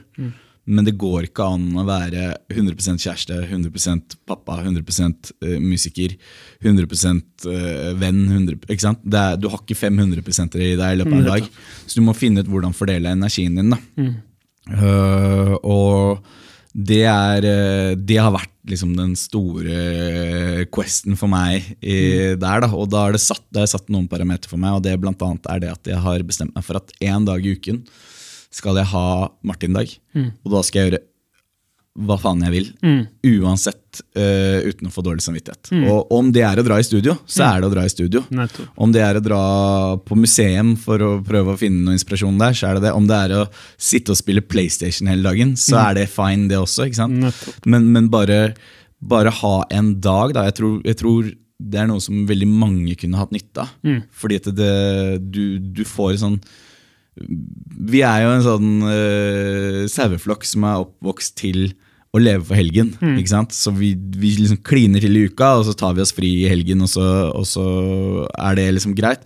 [0.64, 6.14] Men det går ikke an å være 100% kjæreste, 100% pappa, 100 eh, musiker,
[6.64, 6.86] 100
[7.52, 8.22] eh, venn.
[8.30, 9.02] 100, ikke sant?
[9.04, 10.24] Det er, du har ikke 500
[10.56, 11.50] i deg i løpet av en dag.
[11.84, 13.76] Så du må finne ut hvordan fordele energien din.
[13.76, 13.80] da.
[14.64, 16.24] Uh, og
[16.74, 22.64] det, er, eh, det har vært liksom den store questen for meg i, der.
[22.64, 24.96] da, Og da har det satt, det er satt noen parametere for meg, og det
[25.00, 27.84] blant annet er det at jeg har bestemt meg for at én dag i uken
[28.54, 29.06] skal jeg ha
[29.42, 29.90] Martin-dag.
[30.44, 31.02] Og da skal jeg gjøre
[31.94, 32.70] hva faen jeg vil.
[33.44, 35.70] Uansett, uh, uten å få dårlig samvittighet.
[35.86, 38.24] Og om det er å dra i studio, så er det å dra i studio.
[38.34, 38.72] Nettopp.
[38.82, 39.42] Om det er å dra
[40.02, 42.96] på museum for å prøve å finne noe inspirasjon der, så er det det.
[42.98, 43.44] Om det er å
[43.78, 46.88] sitte og spille PlayStation hele dagen, så er det fine, det også.
[46.88, 47.40] ikke sant?
[47.70, 48.40] Men, men bare,
[48.98, 50.48] bare ha en dag, da.
[50.50, 51.30] Jeg tror, jeg tror
[51.64, 53.70] det er noe som veldig mange kunne hatt nytte av.
[54.18, 54.74] Fordi at det,
[55.30, 56.40] du, du får sånn
[57.86, 61.68] Vi er jo en sånn uh, saueflokk som er oppvokst til
[62.14, 62.92] å leve for helgen.
[63.18, 63.54] ikke sant?
[63.56, 66.50] Så vi, vi liksom kliner til i uka, og så tar vi oss fri i
[66.50, 67.64] helgen, og så, og så
[68.38, 69.24] er det liksom greit.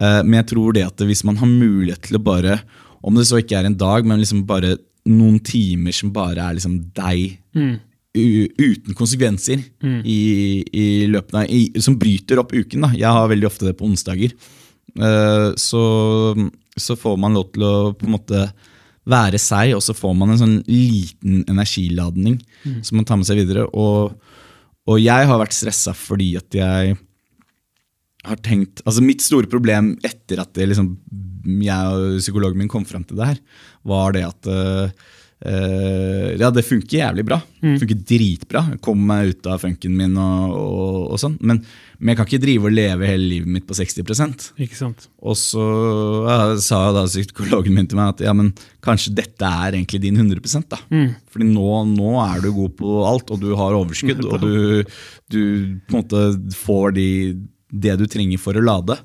[0.00, 2.60] Uh, men jeg tror det at hvis man har mulighet til å bare,
[3.02, 4.76] om det så ikke er en dag, men liksom bare
[5.10, 7.38] noen timer som bare er liksom deg
[8.14, 9.62] u- uten konsekvenser
[10.04, 10.18] i,
[10.70, 12.84] i løpet av, i, som bryter opp uken.
[12.86, 12.90] Da.
[12.94, 14.34] Jeg har veldig ofte det på onsdager.
[14.94, 15.82] Uh, så,
[16.78, 18.44] så får man lov til å på en måte
[19.08, 22.40] være seg, og så får man en sånn liten energiladning
[22.84, 23.64] som man tar med seg videre.
[23.72, 24.12] Og,
[24.86, 26.98] og jeg har vært stressa fordi at jeg
[28.20, 30.90] har tenkt Altså Mitt store problem etter at det liksom,
[31.64, 33.40] jeg og psykologen min kom fram til det her,
[33.88, 35.08] var det at uh,
[35.40, 37.40] Uh, Ja, det funker jævlig bra.
[37.62, 37.78] Mm.
[37.80, 38.62] funker dritbra.
[38.84, 41.38] Kom meg ut av funken min og, og, og sånn.
[41.40, 41.62] Men,
[42.00, 44.00] men jeg kan ikke drive og leve hele livet mitt på 60
[44.64, 45.04] Ikke sant?
[45.20, 45.64] Og så
[46.24, 50.16] ja, sa da psykologen min til meg at ja, men kanskje dette er egentlig din
[50.16, 50.80] 100% da.
[51.28, 54.82] Fordi nå, nå er du god på alt, og du har overskudd, og du,
[55.28, 55.40] du
[55.84, 56.24] på en måte
[56.56, 57.08] får de,
[57.68, 58.96] det du trenger for å lade.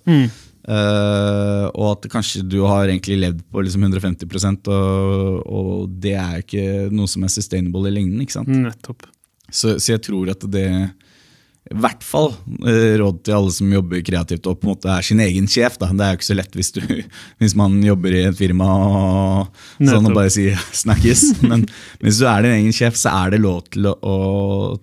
[0.66, 6.40] Eh, og at kanskje du har egentlig levd på liksom 150 og, og det er
[6.42, 8.24] ikke noe som er sustainable i lengden.
[8.24, 8.50] ikke sant?
[8.50, 9.06] Nettopp.
[9.52, 10.70] Så, så jeg tror at det
[11.66, 12.28] i hvert fall
[12.70, 15.80] eh, råd til alle som jobber kreativt og på en måte er sin egen sjef.
[15.82, 15.90] Da.
[15.90, 16.82] Det er jo ikke så lett hvis, du,
[17.42, 21.42] hvis man jobber i et firma og sånn og bare sier 'snakkes'.
[21.42, 21.66] Men
[22.04, 24.16] hvis du er din egen sjef, så er det lov til å, å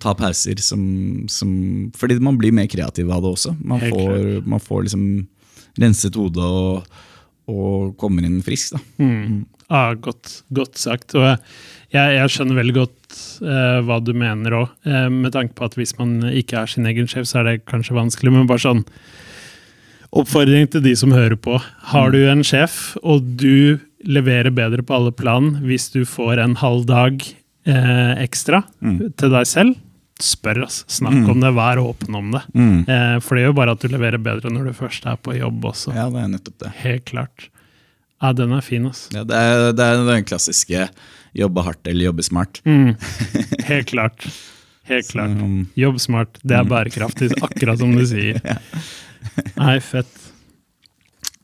[0.02, 0.58] ta pauser.
[0.62, 0.82] Som,
[1.30, 1.54] som,
[1.98, 3.54] fordi man blir mer kreativ av det også.
[3.62, 5.06] Man får, man får liksom
[5.78, 7.00] renset hodet og,
[7.50, 8.76] og kommer inn frisk.
[8.76, 8.82] Da.
[9.02, 9.42] Mm.
[9.72, 11.14] Ja, godt, godt sagt.
[11.16, 15.66] Og jeg, jeg skjønner veldig godt eh, hva du mener òg, eh, med tanke på
[15.66, 18.34] at hvis man ikke er sin egen sjef, så er det kanskje vanskelig.
[18.34, 18.84] Men bare sånn
[20.12, 21.56] oppfordring til de som hører på.
[21.92, 26.56] Har du en sjef, og du leverer bedre på alle plan hvis du får en
[26.60, 29.76] halv dag eh, ekstra til deg selv,
[30.24, 30.82] spør, ass.
[30.90, 32.42] Snakk om det, vær åpen om det.
[32.54, 35.66] Eh, for det gjør bare at du leverer bedre når du først er på jobb
[35.72, 35.94] også.
[35.96, 36.72] Ja, det er nettopp det.
[36.82, 37.48] Helt klart.
[38.22, 39.08] Ja, den er fin, ass.
[39.14, 40.86] Ja, det, er, det er den klassiske
[41.34, 42.60] jobbe hardt eller jobbe smart.
[42.68, 42.94] Mm.
[43.70, 44.26] Helt klart.
[44.90, 45.38] Helt klart.
[45.78, 46.38] Jobb smart.
[46.42, 48.38] Det er bærekraftig, akkurat som du sier.
[49.60, 50.31] Nei, fett.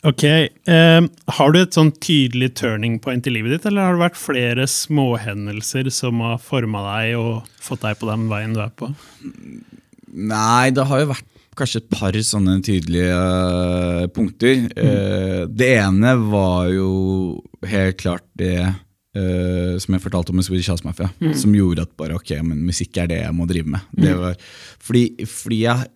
[0.06, 0.24] Ok.
[0.24, 1.00] Eh,
[1.38, 4.68] har du et sånn tydelig turning point i livet ditt, eller har det vært flere
[4.70, 8.92] småhendelser som har forma deg og fått deg på den veien du er på?
[10.08, 14.68] Nei, det har jo vært kanskje et par sånne tydelige uh, punkter.
[14.78, 16.92] Eh, det ene var jo
[17.66, 21.96] helt klart det uh, som jeg fortalte om med Swedish House Mafia, som gjorde at
[21.98, 23.90] bare ok, men musikk er det jeg må drive med.
[23.90, 24.38] Det var,
[24.78, 25.90] fordi, fordi jeg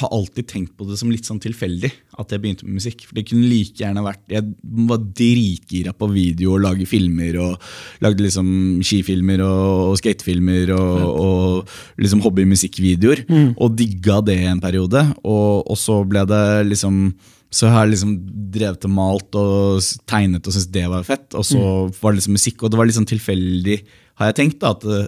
[0.00, 3.04] har alltid tenkt på det som litt sånn tilfeldig at jeg begynte med musikk.
[3.06, 4.46] For det kunne like gjerne vært Jeg
[4.90, 7.38] var dritgira på video og lage filmer.
[7.42, 8.48] Og lagde liksom
[8.86, 13.24] skifilmer og, og skatefilmer og, og liksom hobbymusikkvideoer.
[13.54, 15.04] Og digga det en periode.
[15.22, 17.06] Og, og så ble det liksom
[17.54, 18.14] så har jeg liksom
[18.54, 21.28] drevet og malt og tegnet og syntes det var fett.
[21.38, 21.60] Og så
[22.00, 23.76] var det liksom musikk, og det var litt sånn tilfeldig,
[24.18, 25.04] har jeg tenkt, da, at det,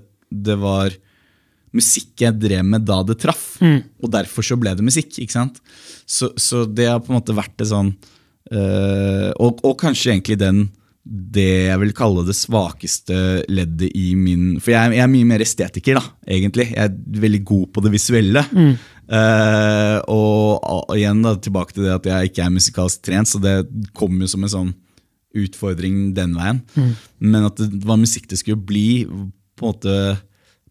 [0.47, 0.95] det var
[1.77, 3.57] musikk jeg drev med da det traff.
[4.03, 5.15] Og derfor så ble det musikk.
[5.23, 5.61] ikke sant?
[6.07, 7.93] Så, så det har på en måte vært det sånn
[8.53, 10.67] øh, og, og kanskje egentlig den
[11.07, 13.17] det jeg vil kalle det svakeste
[13.47, 16.67] leddet i min For jeg, jeg er mye mer estetiker, da, egentlig.
[16.73, 18.43] Jeg er veldig god på det visuelle.
[19.07, 23.39] Eh, og, og igjen da, tilbake til det at jeg ikke er musikalsk trent, så
[23.43, 23.55] det
[23.95, 24.75] kom jo som en sånn
[25.37, 26.63] utfordring den veien.
[27.23, 29.97] Men at det var musikk det skulle bli, på en måte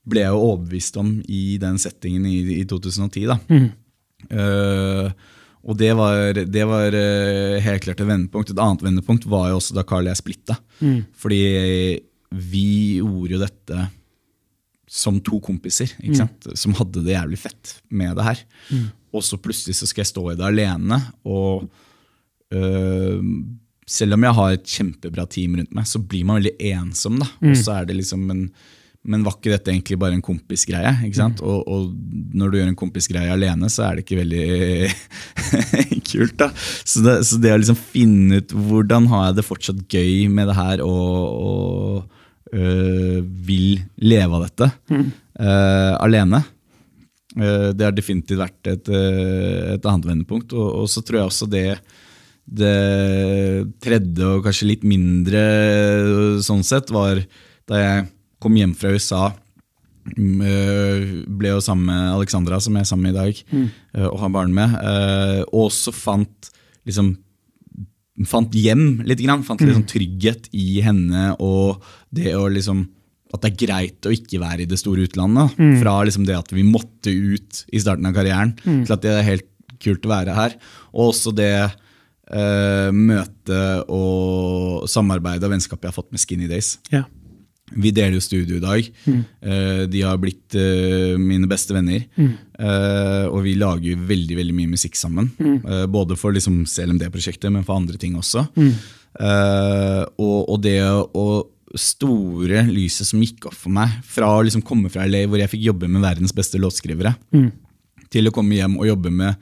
[0.07, 3.25] ble jeg jo overbevist om i den settingen i, i 2010.
[3.31, 3.39] da.
[4.29, 5.11] Eh,
[5.65, 8.51] Og det var, det var eh, helt klart et vendepunkt.
[8.53, 10.59] Et annet vendepunkt var jo også da Carl og jeg splitta.
[11.17, 11.39] Fordi
[12.35, 12.65] vi
[12.99, 13.87] gjorde jo dette
[14.95, 16.45] som to kompiser ikke sant?
[16.55, 18.43] som hadde det jævlig fett med det her.
[19.15, 20.99] Og så plutselig så skal jeg stå i det alene.
[21.25, 21.65] Og
[22.53, 23.21] øh,
[23.87, 27.17] selv om jeg har et kjempebra team rundt meg, så blir man veldig ensom.
[27.21, 27.27] da.
[27.41, 28.45] Og så er det liksom en
[29.05, 30.91] men var ikke dette egentlig bare en kompisgreie?
[31.07, 31.41] ikke sant?
[31.45, 31.91] Og, og
[32.35, 34.45] når du gjør en kompisgreie alene, så er det ikke veldig
[36.09, 36.35] kult.
[36.41, 36.49] da.
[36.83, 40.49] Så det, så det å liksom finne ut hvordan har jeg det fortsatt gøy med
[40.51, 46.41] det her, og, og øh, vil leve av dette øh, alene,
[47.37, 50.57] øh, det har definitivt vært et, øh, et annet vendepunkt.
[50.57, 51.69] Og, og så tror jeg også det
[52.45, 57.23] det tredje og kanskje litt mindre øh, sånn sett, var
[57.65, 58.03] da jeg
[58.43, 59.33] kom hjem fra USA.
[60.15, 61.03] mm, øh,
[61.39, 63.69] Ble jo sammen med Alexandra, som jeg er sammen med i dag, mm.
[64.11, 64.75] og har barn med.
[64.81, 66.51] øh, Og også fant
[66.85, 67.17] liksom
[68.23, 69.19] fant hjem litt.
[69.19, 71.81] Grann, fant litt sånn trygghet i henne og
[72.15, 72.85] det å liksom
[73.35, 75.57] at det er greit å ikke være i det store utlandet.
[75.81, 79.27] Fra liksom det at vi måtte ut i starten av karrieren, til at det er
[79.27, 79.49] helt
[79.83, 80.55] kult å være her.
[80.93, 81.51] Og også det
[82.31, 86.77] eh, møtet og samarbeidet og vennskapet jeg har fått med Skinny Days.
[86.93, 87.03] Ja.
[87.75, 88.89] Vi deler jo studio i dag.
[89.07, 92.05] Eh, de har blitt eh, mine beste venner.
[92.15, 95.31] Eh, og vi lager jo veldig veldig mye musikk sammen.
[95.39, 98.45] Eh, både for liksom CLMD-prosjektet, men for andre ting også.
[98.55, 101.27] Eh, og, og det å
[101.75, 105.51] store lyset som gikk opp for meg, fra å liksom komme fra LA, hvor jeg
[105.51, 107.15] fikk jobbe med verdens beste låtskrivere,
[108.13, 109.35] til å komme hjem og jobbe med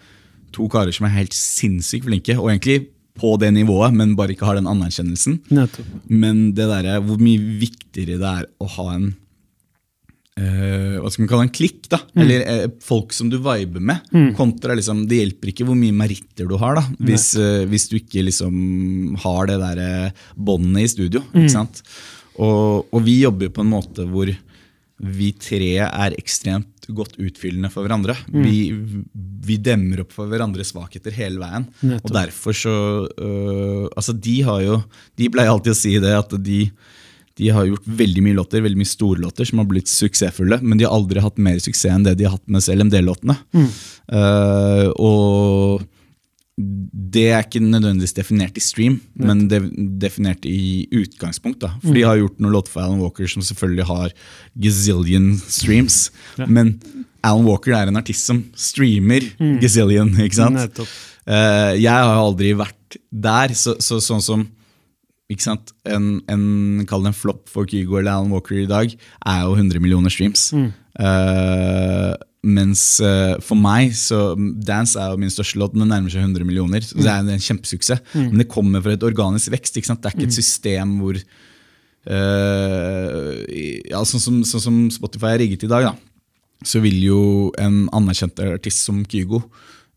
[0.54, 2.38] to karer som er helt sinnssykt flinke.
[2.40, 2.88] Og egentlig
[3.20, 5.42] på det nivået, men bare ikke har den anerkjennelsen.
[5.54, 5.90] Nettopp.
[6.10, 9.12] Men det der, er hvor mye viktigere det er å ha en
[10.40, 14.10] eh, hva skal man kalle en klikk, da, eller eh, folk som du viber med.
[14.38, 18.00] Kontra liksom, Det hjelper ikke hvor mye meritter du har, da, hvis, eh, hvis du
[18.00, 21.22] ikke liksom har det der eh, båndet i studio.
[21.34, 21.84] ikke sant?
[22.42, 24.32] Og, og vi jobber på en måte hvor
[25.02, 28.16] vi tre er ekstremt godt utfyllende for hverandre.
[28.30, 28.72] Vi,
[29.48, 31.68] vi demmer opp for hverandres svakheter hele veien.
[31.82, 32.10] Nettopp.
[32.10, 32.76] Og derfor så
[33.12, 34.82] øh, Altså, de har jo
[35.20, 36.60] De pleier alltid å si det, at de,
[37.40, 40.78] de har gjort veldig mye låter, veldig mye store låter som har blitt suksessfulle, men
[40.78, 43.38] de har aldri hatt mer suksess enn det de har hatt med CLMD-låtene.
[43.54, 45.88] Uh, og
[46.58, 49.70] det er ikke nødvendigvis definert i stream, men det er
[50.04, 51.64] definert i utgangspunkt.
[51.64, 51.72] da.
[51.82, 54.14] For de har gjort noen låter for Alan Walker som selvfølgelig har
[54.62, 56.12] gazillion streams.
[56.38, 56.76] Men
[57.24, 59.26] Alan Walker er en artist som streamer
[59.64, 60.14] gazillion.
[60.22, 60.84] ikke sant?
[61.26, 64.46] Eh, jeg har aldri vært der, så, så sånn som
[65.32, 65.72] ikke sant?
[65.90, 69.56] En, en, kall det en flopp for Kygo eller Alan Walker i dag, er jo
[69.58, 70.52] 100 millioner streams.
[70.54, 72.14] Eh,
[72.44, 76.44] mens uh, for meg så Dance er jo min største låt, den nærmer seg 100
[76.48, 76.84] millioner.
[76.84, 78.04] Så det er en kjempesuksess.
[78.18, 79.78] Men det kommer fra et organisk vekst.
[79.80, 80.04] ikke sant?
[80.04, 81.16] Det er ikke et system hvor
[82.12, 85.96] uh, ja, sånn, som, sånn som Spotify er rigget i dag, da,
[86.68, 87.22] så vil jo
[87.60, 89.44] en anerkjent artist som Kygo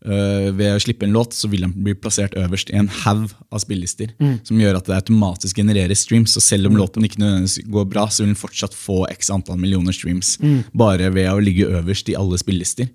[0.05, 3.31] eh, ved å slippe en låt, så vil den bli plassert øverst i en haug
[3.51, 4.13] av spillelister.
[4.47, 6.35] Som gjør at det automatisk genererer streams.
[6.37, 9.59] Og selv om låten ikke nødvendigvis går bra, så vil den fortsatt få x antall
[9.61, 10.35] millioner streams.
[10.77, 12.91] Bare ved å ligge øverst i alle spillelister.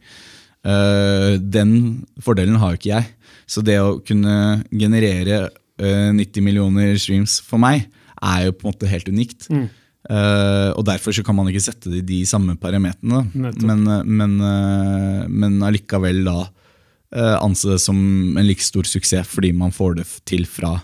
[0.62, 3.10] Uh, den fordelen har jo ikke jeg.
[3.50, 5.48] Så det å kunne generere
[5.82, 7.88] uh, 90 millioner streams for meg,
[8.22, 9.48] er jo på en måte helt unikt.
[10.10, 13.22] Eh, og derfor så kan man ikke sette det i de samme parametrene.
[13.34, 16.50] Men, eh, men, eh, men allikevel da eh,
[17.12, 17.98] anse det som
[18.38, 20.78] en like stor suksess fordi man får det til fra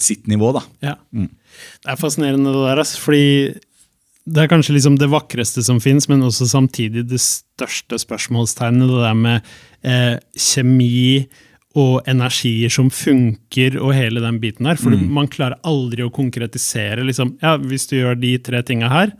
[0.00, 0.52] sitt nivå.
[0.56, 0.62] da.
[0.80, 0.94] Ja.
[1.12, 3.26] Det er fascinerende det der, fordi
[4.30, 8.88] det er kanskje liksom det vakreste som fins, men også samtidig det største spørsmålstegnet.
[8.90, 9.40] Det der med
[9.82, 11.26] eh, kjemi
[11.78, 14.74] og energier som funker, og hele den biten der.
[14.78, 17.04] For man klarer aldri å konkretisere.
[17.06, 19.12] liksom, ja, Hvis du gjør de tre tinga her,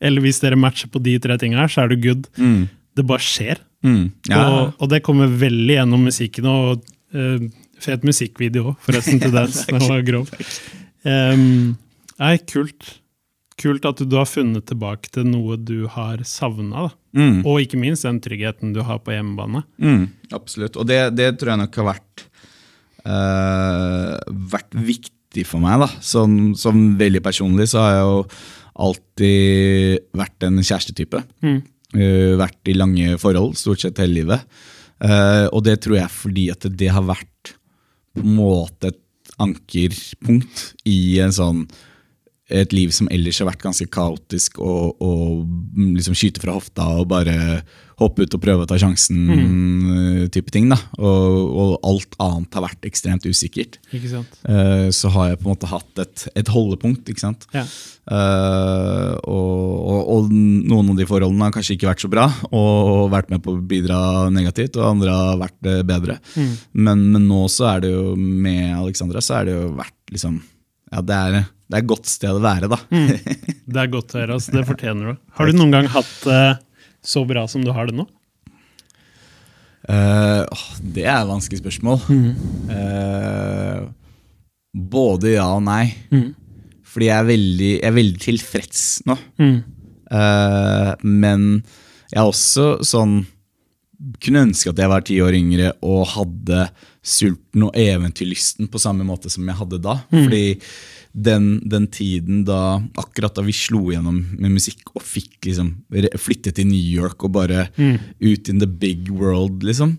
[0.00, 2.28] eller hvis dere matcher på de tre tinga her, så er du good.
[2.98, 3.62] Det bare skjer.
[3.86, 4.04] Mm.
[4.28, 4.42] Ja.
[4.42, 6.48] Og, og det kommer veldig gjennom musikken.
[6.50, 7.48] Og uh,
[7.82, 9.52] fet musikkvideo òg, forresten, til den.
[9.70, 10.32] Den var grov.
[11.06, 11.76] Um,
[12.18, 12.96] nei, kult.
[13.58, 16.88] Kult at du har funnet tilbake til noe du har savna.
[17.16, 17.40] Mm.
[17.42, 19.64] Og ikke minst den tryggheten du har på hjemmebane.
[19.82, 20.04] Mm,
[20.36, 20.78] absolutt.
[20.78, 22.28] Og det, det tror jeg nok har vært,
[23.06, 24.14] uh,
[24.54, 25.82] vært viktig for meg.
[25.82, 25.90] da.
[26.04, 28.22] Som, som veldig personlig så har jeg jo
[28.78, 31.24] alltid vært en kjærestetype.
[31.96, 34.44] Eh, vært i lange forhold stort sett hele livet.
[34.98, 37.52] Uh, og det tror jeg fordi at det har vært
[38.18, 38.98] på en måte et
[39.38, 41.60] ankerpunkt i en sånn
[42.48, 46.86] et liv som ellers har vært ganske kaotisk, og, og mm, liksom skyte fra hofta
[46.96, 47.36] og bare
[47.98, 50.68] hoppe ut og prøve å ta sjansen-type ting.
[50.70, 50.78] da.
[51.02, 53.80] Og, og alt annet har vært ekstremt usikkert.
[53.90, 54.36] Ikke sant?
[54.46, 57.10] Uh, så har jeg på en måte hatt et, et holdepunkt.
[57.10, 57.48] ikke sant?
[57.54, 57.64] Ja.
[58.08, 63.32] Uh, og, og, noen av de forholdene har kanskje ikke vært så bra og vært
[63.34, 63.98] med på å bidra
[64.32, 65.88] negativt, og andre har vært bedre.
[65.90, 66.20] bedre.
[66.78, 70.38] Men, men nå så er det jo med Alexandra så er det jo vært liksom
[70.88, 71.36] Ja, det er,
[71.68, 72.78] det er et godt sted å være, da.
[73.68, 74.38] Det er godt å høre.
[74.38, 74.54] Altså.
[74.54, 75.18] Det fortjener du.
[75.36, 76.44] Har du noen gang hatt det
[77.04, 78.06] så bra som du har det nå?
[79.88, 80.44] Uh,
[80.80, 82.00] det er et vanskelig spørsmål.
[82.72, 83.84] Eh,
[84.72, 85.84] både ja og nei.
[86.88, 89.16] Fordi jeg er veldig, jeg er veldig tilfreds nå.
[90.08, 91.48] Eh, men
[92.08, 93.20] jeg er også sånn
[94.22, 96.68] Kunne ønske at jeg var ti år yngre og hadde
[97.04, 99.98] sulten og eventyrlysten på samme måte som jeg hadde da.
[100.12, 100.44] Fordi
[101.12, 105.72] den, den tiden da akkurat da vi slo gjennom med musikk og fikk liksom
[106.20, 109.96] flyttet til New York og bare ut in the big world, liksom.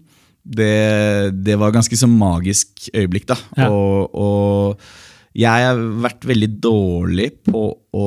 [0.50, 3.38] Det, det var ganske så magisk øyeblikk, da.
[3.60, 3.70] Ja.
[3.70, 8.06] Og, og jeg har vært veldig dårlig på å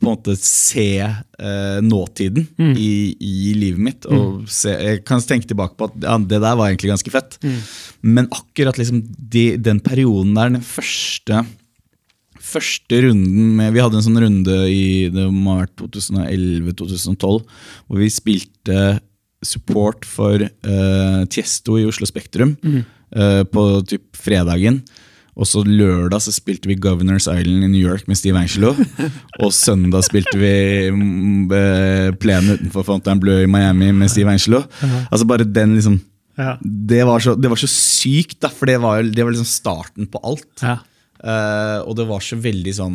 [0.00, 4.08] på en måte se eh, nåtiden i, i livet mitt.
[4.08, 7.36] Og se, jeg kan tenke tilbake på at ja, det der var egentlig ganske fett.
[8.00, 11.44] Men akkurat liksom de, den perioden der, den første
[12.50, 17.20] første runden med, Vi hadde en sånn runde i det må ha vært 2011-2012,
[17.86, 18.78] hvor vi spilte
[19.44, 24.82] support for eh, Tiesto i Oslo Spektrum eh, på typ fredagen.
[25.40, 28.74] Og så lørdag så spilte vi Governors Island i New York med Steve Angelo.
[29.44, 30.52] Og søndag spilte vi
[30.92, 34.62] mm, eh, plenen utenfor Fontainebleau i Miami med Steve Angelo.
[35.08, 36.00] Altså bare den liksom
[36.60, 40.06] det var, så, det var så sykt, da, for det var, det var liksom starten
[40.08, 40.62] på alt.
[40.62, 40.78] Ja.
[41.20, 42.94] Uh, og det var så veldig sånn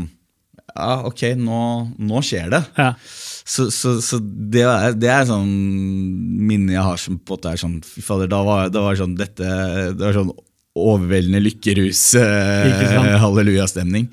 [0.72, 1.60] Ja, ok, nå,
[2.10, 2.62] nå skjer det.
[2.74, 2.88] ja.
[3.46, 5.52] Så, så, så det, er, det er sånn
[6.50, 8.98] minne jeg har som på en måte er sånn Fy fader, da var det var
[8.98, 9.46] sånn dette
[9.93, 10.32] Det var sånn
[10.76, 13.11] overveldende lykkerus, sant?
[13.21, 14.09] hallelujastemning.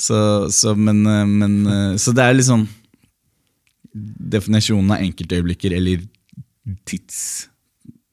[0.00, 0.20] Så,
[0.54, 2.66] så, men, eh, men, eh, så det er liksom
[4.30, 6.04] Definisjonen av enkeltøyeblikker eller
[6.86, 7.48] tids...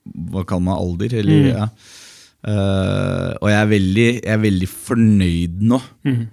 [0.07, 1.13] Hva kaller man alder?
[1.19, 1.49] Eller, Mm.
[1.51, 1.67] ja.
[2.47, 5.77] uh, og jeg er veldig, jeg er veldig fornøyd nå.
[6.07, 6.23] Mm.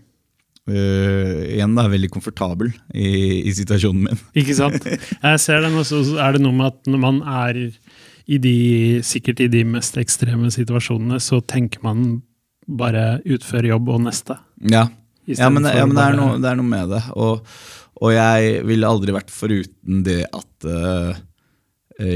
[0.65, 3.11] Uh, igjen da, veldig komfortabel i,
[3.45, 4.23] i situasjonen min.
[4.41, 4.87] Ikke sant?
[5.27, 7.59] Jeg ser den, og så er det noe med at når man er
[8.25, 8.57] i de,
[9.05, 12.23] sikkert i de mest ekstreme situasjonene, så tenker man
[12.65, 14.39] bare utføre jobb og neste.
[14.65, 14.87] Ja,
[15.29, 17.03] ja men, ja, men det, er noe, det er noe med det.
[17.21, 17.45] Og,
[18.01, 21.21] og jeg ville aldri vært foruten det at eh,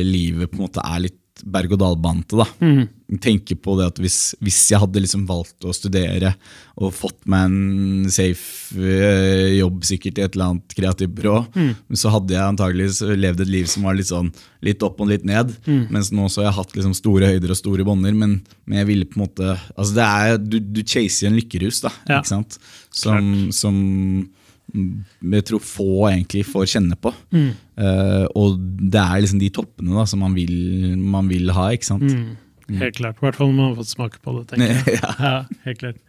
[0.05, 2.37] livet på en måte er litt berg-og-dal-bante.
[2.41, 2.47] da.
[2.65, 2.89] Mm.
[3.25, 6.35] Tenke på det at hvis, hvis jeg hadde liksom valgt å studere
[6.77, 11.71] og fått meg en safe eh, jobb sikkert i et eller annet kreativt byrå, Mm.
[11.97, 14.29] så hadde jeg antageligvis levd et liv som var litt sånn
[14.63, 15.55] litt opp og litt ned.
[15.67, 15.87] Mm.
[15.95, 18.87] Mens nå så har jeg hatt liksom store høyder og store bånder, men, men jeg
[18.91, 21.95] ville på en måte altså det er, Du, du chaser en lykkerus, da.
[22.09, 22.19] Ja.
[22.21, 22.59] ikke sant?
[22.93, 24.29] Som, som
[24.75, 27.13] jeg tror få egentlig får kjenne på.
[27.35, 27.51] Mm.
[27.79, 28.59] Uh, og
[28.93, 30.55] det er liksom de toppene da, som man vil,
[30.99, 32.05] man vil ha, ikke sant?
[32.09, 32.79] Mm.
[32.83, 33.17] Helt klart.
[33.21, 34.47] I hvert fall når man har fått smake på det.
[34.51, 34.99] tenker jeg.
[35.03, 35.13] ja.
[35.25, 36.03] Ja, helt klart.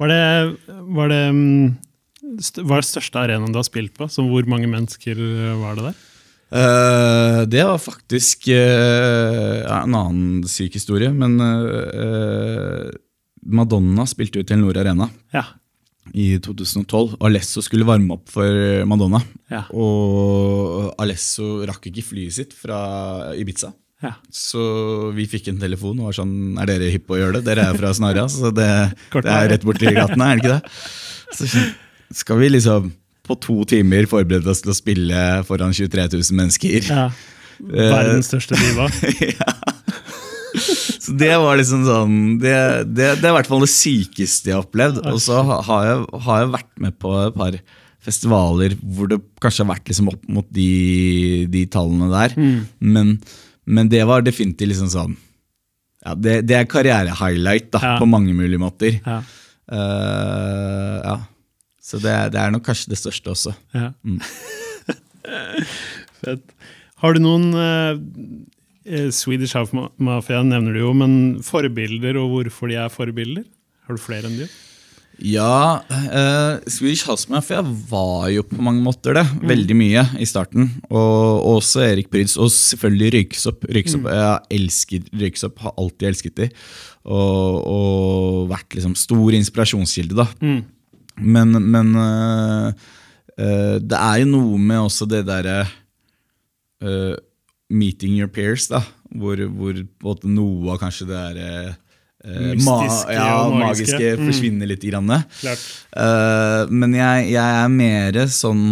[0.00, 0.22] Var det,
[0.96, 4.08] var det var st- Hva er største arenaen du har spilt på?
[4.08, 5.20] Så hvor mange mennesker
[5.60, 5.98] var det der?
[6.50, 12.88] Uh, det var faktisk uh, en annen syk historie, men eh,
[13.46, 15.44] Madonna spilte jo til Telenor Arena Ja.
[16.14, 17.16] I 2012.
[17.26, 19.64] Alesso skulle varme opp for Madonna, Ja.
[19.72, 23.72] og Alesso rakk ikke flyet sitt fra Ibiza.
[24.02, 24.14] ja.
[24.32, 27.44] Så vi fikk en telefon og var sånn Er dere hypp på å gjøre det?
[27.50, 28.70] Dere er fra Snarra, så det,
[29.12, 30.62] det er rett borti gatene, er det ikke det?
[31.36, 31.50] Så
[32.22, 32.92] skal vi liksom
[33.28, 36.88] på to timer forberede oss til å spille foran 23 000 mennesker?
[36.90, 37.10] ja.
[37.60, 38.86] Verdens største diva.
[41.04, 42.54] Så det var liksom sånn Det,
[42.90, 45.00] det, det er i hvert fall det sykeste jeg har opplevd.
[45.10, 47.58] Og så har jeg, har jeg vært med på et par
[48.00, 50.68] festivaler hvor det kanskje har vært liksom opp mot de,
[51.52, 52.36] de tallene der.
[52.80, 53.14] Men,
[53.68, 55.16] men det var definitivt liksom sånn
[56.00, 57.98] ja, Det, det er karrierehighlight Ja.
[58.00, 58.96] på mange mulige måter.
[59.04, 59.18] Ja.
[59.70, 61.16] Uh, ja.
[61.84, 63.52] Så det, det er nok kanskje det største også.
[63.76, 63.90] Ja.
[66.24, 66.46] Fett.
[67.00, 67.94] Har du noen eh,
[69.14, 69.70] Swedish House
[70.02, 71.12] Mafia nevner du jo, men
[71.46, 73.46] forbilder og hvorfor de er forbilder?
[73.86, 74.48] Har du flere enn de?
[75.20, 79.24] Ja, eh, Swedish House Mafia var jo på mange måter det.
[79.44, 80.70] Veldig mye i starten.
[80.88, 82.36] Og og også Erik Pryds.
[82.40, 83.66] Og selvfølgelig Røykesopp.
[83.68, 84.12] Røykesopp mm.
[84.16, 86.48] Jeg elsker Røykesopp, har alltid elsket de.
[87.04, 90.26] Og, og vært liksom stor inspirasjonskilde, da.
[91.20, 92.68] Men, men eh,
[93.36, 95.66] øh, det er jo noe med også det derre
[96.80, 97.16] øh,
[97.70, 98.80] Meeting your peers, da.
[99.14, 99.78] Hvor, hvor
[100.26, 103.94] noe av kanskje det derre eh, Mystiske ja, og magiske.
[103.96, 104.26] magiske Mm.
[104.28, 104.82] forsvinner litt.
[104.90, 105.10] Grann.
[105.10, 108.64] Eh, men jeg, jeg er mer sånn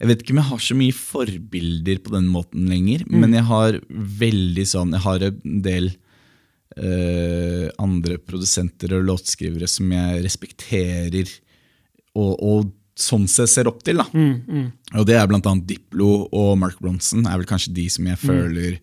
[0.00, 3.20] Jeg vet ikke om jeg har så mye forbilder på den måten lenger, Mm.
[3.20, 5.92] men jeg har veldig sånn Jeg har en del
[6.76, 11.30] uh, andre produsenter og låtskrivere som jeg respekterer
[12.18, 13.96] og, og sånn sett ser opp til.
[13.98, 14.06] da.
[14.12, 14.66] Mm, mm.
[15.00, 18.10] Og det er annet Diplo og Mark Bronson er vel kanskje de som Mm.
[18.12, 18.78] jeg føler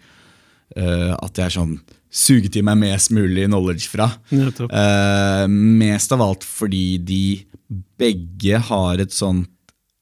[0.78, 1.80] uh, at jeg er sånn
[2.12, 4.09] suger til meg mest mulig knowledge fra.
[4.32, 7.45] Eh, mest av alt fordi de
[7.97, 9.47] begge har et sånt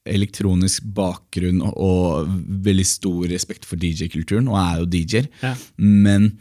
[0.10, 2.32] elektronisk bakgrunn og, og
[2.66, 5.54] veldig stor respekt for DJ-kulturen, og er jo DJ-er, Ja.
[5.78, 6.32] men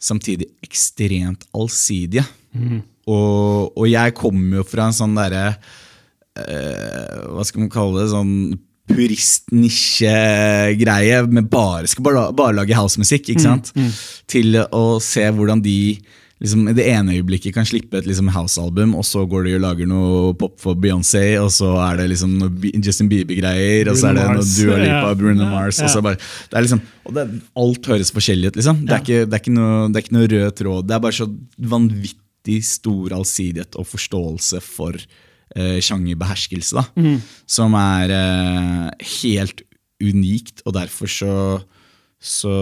[0.00, 2.24] samtidig ekstremt allsidige.
[3.06, 5.58] Og, og jeg kommer jo fra en sånn derre
[7.30, 8.10] Hva skal man kalle det?
[8.14, 8.34] Sånn
[8.90, 13.28] purist-nisje-greie med bare skal bare, bare lage housemusikk.
[13.30, 13.72] ikke sant?
[14.30, 15.98] Til å se hvordan de
[16.40, 19.64] liksom, i det ene øyeblikket kan slippe et liksom, house-album, og så går de og
[19.66, 24.04] lager noe pop for Beyoncé, og så er det liksom noe Justin Bieber-greier, og så
[24.10, 25.08] er det noe Dua Lipa.
[25.20, 27.22] Bruno Ja, Mars, og så bare det er liksom, og det,
[27.60, 28.76] Alt høres forskjellig ut, liksom.
[28.86, 30.82] Det er, ikke, det, er ikke noe, det er ikke noe rød tråd.
[30.88, 31.26] Det er bare så
[31.74, 35.04] vanvittig stor allsidighet og forståelse for eh,
[35.82, 37.16] sjangerbeherskelse, da.
[37.50, 38.86] Som er eh,
[39.20, 39.64] helt
[40.00, 41.34] unikt, og derfor så
[42.20, 42.52] så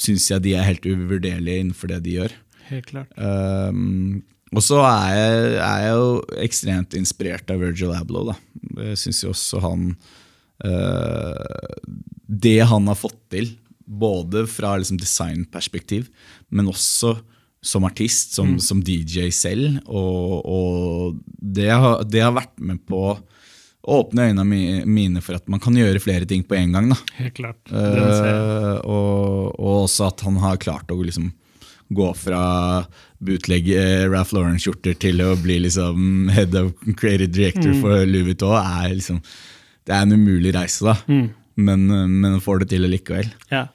[0.00, 2.34] syns jeg de er helt uvurderlige innenfor det de gjør.
[2.70, 3.12] Helt klart.
[3.20, 4.22] Um,
[4.56, 6.06] og så er jeg, er jeg jo
[6.42, 8.32] ekstremt inspirert av Virgil Abloh.
[8.32, 8.36] Da.
[8.88, 9.90] Jeg syns jo også han
[10.64, 11.76] uh,
[12.24, 13.52] Det han har fått til,
[13.84, 16.08] både fra liksom designperspektiv,
[16.48, 17.18] men også
[17.62, 23.02] som artist, som, som DJ selv, og, og det, har, det har vært med på
[23.10, 23.18] å
[23.90, 26.88] åpne øynene mine for at man kan gjøre flere ting på en gang.
[26.92, 26.96] da.
[27.18, 27.60] Helt klart.
[27.72, 31.30] Eh, og, og også at han har klart å liksom
[31.90, 32.40] gå fra
[33.18, 37.80] bootleg eh, Ralph Lauren-skjorter til å bli liksom head of creative director Mm.
[37.82, 38.54] for Louis Vuitton.
[38.60, 39.20] Er liksom,
[39.88, 40.94] det er en umulig reise, da.
[41.10, 41.26] Mm.
[41.60, 43.32] Men, eh, men får det til likevel.
[43.50, 43.66] Ja.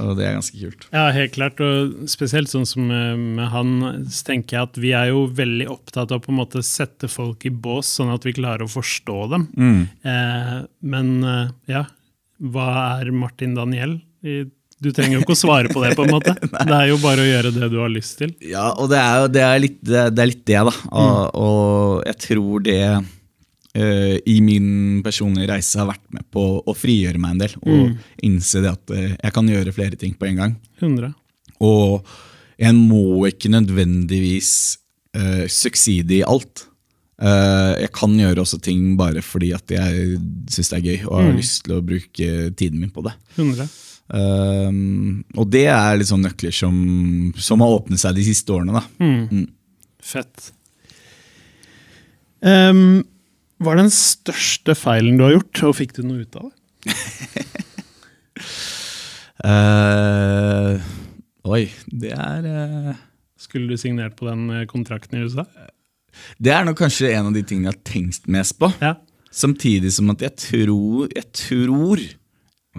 [0.00, 0.86] Og det er ganske kult.
[0.94, 1.60] Ja, helt klart.
[1.64, 3.74] Og spesielt sånn som med, med han,
[4.08, 7.44] så tenker jeg at vi er jo veldig opptatt av på en måte sette folk
[7.48, 9.46] i bås, sånn at vi klarer å forstå dem.
[10.08, 10.56] Eh,
[10.94, 11.86] men eh, ja,
[12.42, 12.68] hva
[12.98, 13.98] er Martin Daniel?
[14.82, 16.34] Du trenger jo ikke å svare på det, på en måte.
[16.70, 18.32] det er jo bare å gjøre det du har lyst til.
[18.42, 20.72] Ja, og det er jo det er litt det, er litt det da.
[20.90, 22.80] Og, og jeg tror det
[23.78, 27.56] eh, i min personlige reise har vært med på å frigjøre meg en del.
[27.62, 30.58] Og innse det at uh, jeg kan gjøre flere ting på en gang.
[30.80, 31.14] 100.
[31.62, 32.12] Og
[32.60, 34.52] jeg må ikke nødvendigvis
[35.18, 36.66] uh, succeede i alt.
[37.22, 40.18] Uh, jeg kan gjøre også ting bare fordi at jeg
[40.50, 43.14] syns det er gøy og har lyst til å bruke tiden min på det.
[43.36, 43.70] 100.
[44.12, 46.74] Um, og det er litt sånn nøkler som,
[47.40, 48.82] som har åpnet seg de siste årene.
[48.82, 48.84] da.
[49.00, 49.46] Mm.
[50.02, 50.50] Fett.
[52.42, 53.04] Ehm,
[53.62, 56.56] hva er den største feilen du har gjort, og fikk du noe ut av det?
[59.46, 60.82] uh,
[61.54, 62.92] oi, det er uh...
[63.42, 65.42] Skulle du signert på den eh, kontrakten i USA?
[66.38, 68.68] Det er nok kanskje en av de tingene jeg har tenkt mest på.
[68.78, 68.94] Ja.
[69.34, 72.02] Samtidig som at jeg tror Jeg tror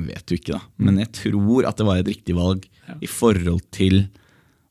[0.08, 2.96] vet jo ikke, da, men jeg tror at det var et riktig valg Ja.
[3.00, 4.08] i forhold til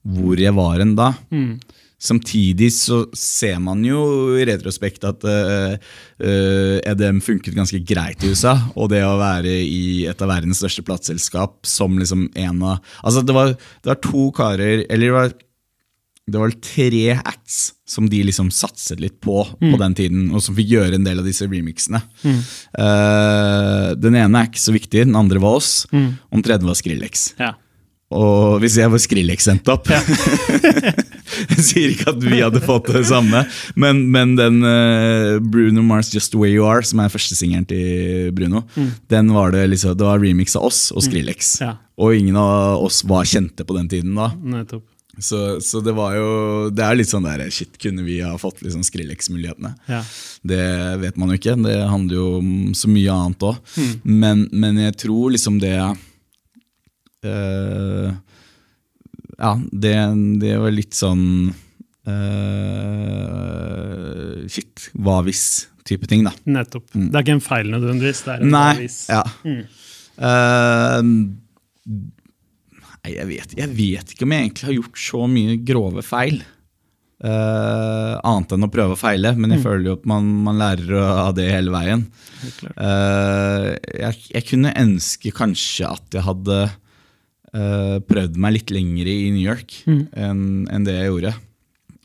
[0.03, 1.13] hvor jeg var hen da.
[1.31, 1.61] Mm.
[2.03, 4.01] Samtidig så ser man jo
[4.35, 5.77] i retrospekt at uh,
[6.19, 8.57] eh, EDM funket ganske greit i USA.
[8.75, 13.23] Og det å være i et av verdens største plateselskap som liksom en av Altså,
[13.23, 15.33] det var, det var to karer Eller det var,
[16.33, 20.57] det var tre acts som de liksom satset litt på på den tiden, og som
[20.57, 22.01] fikk gjøre en del av disse remixene.
[22.25, 26.79] Eh, den ene er ikke så viktig, den andre var oss, og den tredje var
[26.79, 27.27] Skrillex.
[27.43, 27.53] ja.
[28.13, 29.89] Og hvis jeg var Skrillex sendt opp
[31.55, 33.45] Jeg sier ikke at vi hadde fått det samme,
[33.79, 38.33] men, men den uh, Bruno Mars Just The Way You Are, som er førstesingeren til
[38.37, 38.65] Bruno,
[39.13, 41.55] den var det liksom, det var remix av oss og Skrillex.
[41.63, 41.77] Ja.
[42.03, 44.33] Og ingen av oss var kjente på den tiden da.
[44.37, 44.87] Nettopp.
[45.19, 48.63] Så, så det var jo Det er litt sånn der Shit, kunne vi ha fått
[48.65, 49.75] liksom Skrillex-mulighetene?
[49.91, 50.01] Ja.
[50.41, 50.65] Det
[51.03, 51.57] vet man jo ikke.
[51.61, 53.77] Det handler jo om så mye annet òg.
[54.09, 55.77] Men, men jeg tror liksom det
[57.29, 58.09] eh,
[59.43, 59.93] Ja, det,
[60.43, 61.25] det var litt sånn
[63.13, 66.33] uh, Shit, hva hvis-type ting, da.
[66.47, 66.87] Nettopp.
[66.95, 68.25] Det er ikke en feil nødvendigvis.
[68.27, 68.55] det er en Mm.
[68.57, 68.99] Nei, bevis.
[69.11, 69.23] ja.
[70.23, 71.01] uh,
[73.03, 76.43] nei, jeg vet, jeg vet ikke om jeg egentlig har gjort så mye grove feil.
[77.23, 80.97] Uh, annet enn å prøve og feile, men jeg føler jo at man, man lærer
[80.99, 82.01] av det hele veien.
[82.75, 83.69] Eh,
[84.03, 86.57] jeg, jeg kunne ønske kanskje at jeg hadde
[87.57, 90.43] eh, prøvd meg litt lenger i New York enn
[90.73, 91.37] en det jeg gjorde.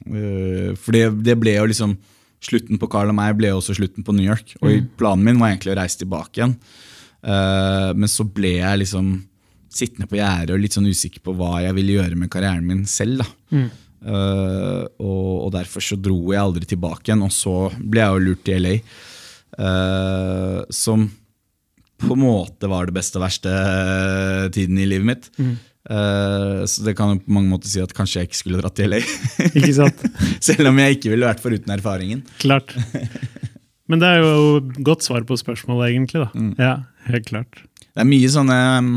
[0.08, 1.98] Uh, for det, det ble jo liksom
[2.48, 4.52] Slutten på Carl og meg ble jo også slutten på New York.
[4.62, 6.54] Og planen min var egentlig å reise tilbake igjen.
[7.26, 9.10] uh, men så ble jeg liksom
[9.74, 12.86] sittende på gjerdet og litt sånn usikker på hva jeg ville gjøre med karrieren min
[12.88, 13.26] selv.
[13.26, 13.66] da.
[13.98, 18.26] Eh, og, og derfor så dro jeg aldri tilbake igjen, og så ble jeg jo
[18.28, 18.76] lurt til LA.
[19.58, 21.08] Uh, som
[22.02, 25.30] på en måte var det beste og verste eh, tiden i livet mitt.
[25.88, 28.78] Eh, så det kan jo på mange måter si at kanskje jeg ikke skulle dratt
[28.78, 29.02] til LA.
[29.58, 30.04] Ikke sant?
[30.50, 32.24] Selv om jeg ikke ville vært foruten erfaringen.
[32.44, 32.76] Klart.
[33.90, 36.26] Men det er jo godt svar på spørsmålet, egentlig.
[36.26, 36.48] da.
[36.60, 36.74] Ja,
[37.08, 37.62] helt klart.
[37.88, 38.90] Det er mye sånne um,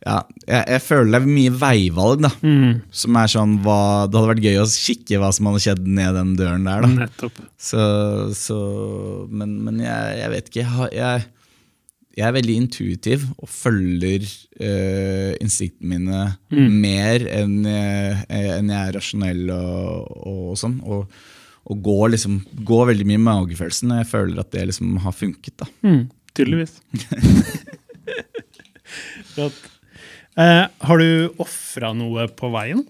[0.00, 0.16] ja,
[0.48, 2.30] jeg, jeg føler det er mye veivalg, da.
[2.40, 3.76] Mm, Som er sånn hva,
[4.08, 6.90] Det hadde vært gøy å kikke hva som hadde skjedd ned den døren der, da.
[7.04, 7.42] nettopp.
[7.60, 7.82] Så,
[8.36, 8.58] så
[9.28, 10.64] Men, men jeg, jeg vet ikke.
[10.64, 11.28] Jeg, jeg,
[12.20, 14.26] jeg er veldig intuitiv og følger
[14.60, 16.20] uh, instinktene mine
[16.70, 20.78] mer enn jeg, enn jeg er rasjonell og, og sånn.
[20.84, 21.20] Og,
[21.70, 25.16] og går, liksom, går veldig mye i magefølelsen, og jeg føler at det liksom har
[25.16, 25.66] funket.
[25.86, 26.04] Mm,
[26.36, 26.80] tydeligvis.
[30.40, 32.84] Eh, har du ofra noe på veien?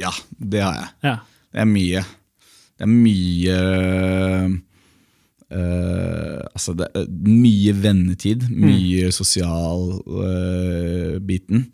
[0.00, 0.90] Ja, det har jeg.
[1.06, 1.14] Ja.
[1.50, 2.02] Det er mye.
[2.76, 3.56] Det er mye
[5.52, 8.48] øh, Altså, det er mye vennetid.
[8.50, 11.66] Mye sosial øh, biten.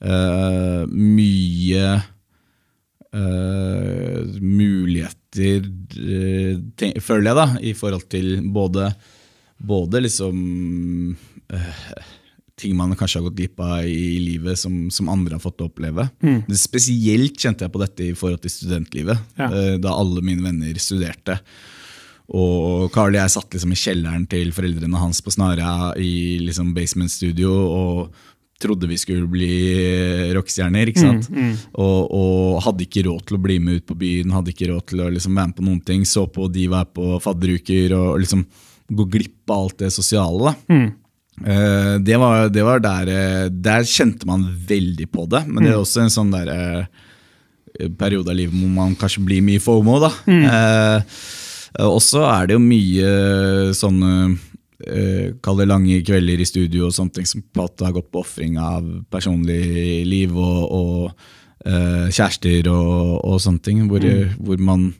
[0.00, 2.00] uh, mye
[3.14, 5.66] øh, muligheter,
[5.98, 8.92] øh, ten- føler jeg, da, i forhold til både,
[9.66, 11.16] både liksom
[12.60, 16.08] ting man kanskje har gått glipp av i livet som, som andre har fått oppleve.
[16.22, 16.42] Mm.
[16.60, 19.48] Spesielt kjente jeg på dette i forhold til studentlivet, Ja.
[19.48, 21.38] eh, da alle mine venner studerte.
[22.30, 26.74] Og Carl og jeg satt liksom i kjelleren til foreldrene hans på Snarøya i liksom
[26.76, 28.20] basement studio og
[28.60, 29.50] trodde vi skulle bli
[30.36, 30.90] rockestjerner.
[30.90, 31.30] ikke sant?
[31.80, 34.86] Og, og hadde ikke råd til å bli med ut på byen, hadde ikke råd
[34.92, 36.04] til å liksom være med på noen ting.
[36.06, 38.44] Så på de var på fadderuker og liksom
[38.90, 40.52] gå glipp av alt det sosiale.
[40.52, 40.80] da.
[41.40, 45.72] Eh, det var, det var der, eh, der kjente man veldig på det, men det
[45.72, 49.96] er også en sånn der, uh, periode av livet hvor man kanskje blir mye FOMO.
[50.02, 50.10] da.
[50.28, 51.20] Eh,
[51.78, 53.10] og så er det jo mye
[53.76, 54.14] sånne
[54.86, 57.94] eh, Kall det lange kvelder i studio og sånne ting som på at det har
[57.98, 61.04] gått på ofring av personlig liv og, og
[61.66, 64.06] eh, kjærester og, og sånne ting, hvor,
[64.40, 64.90] hvor man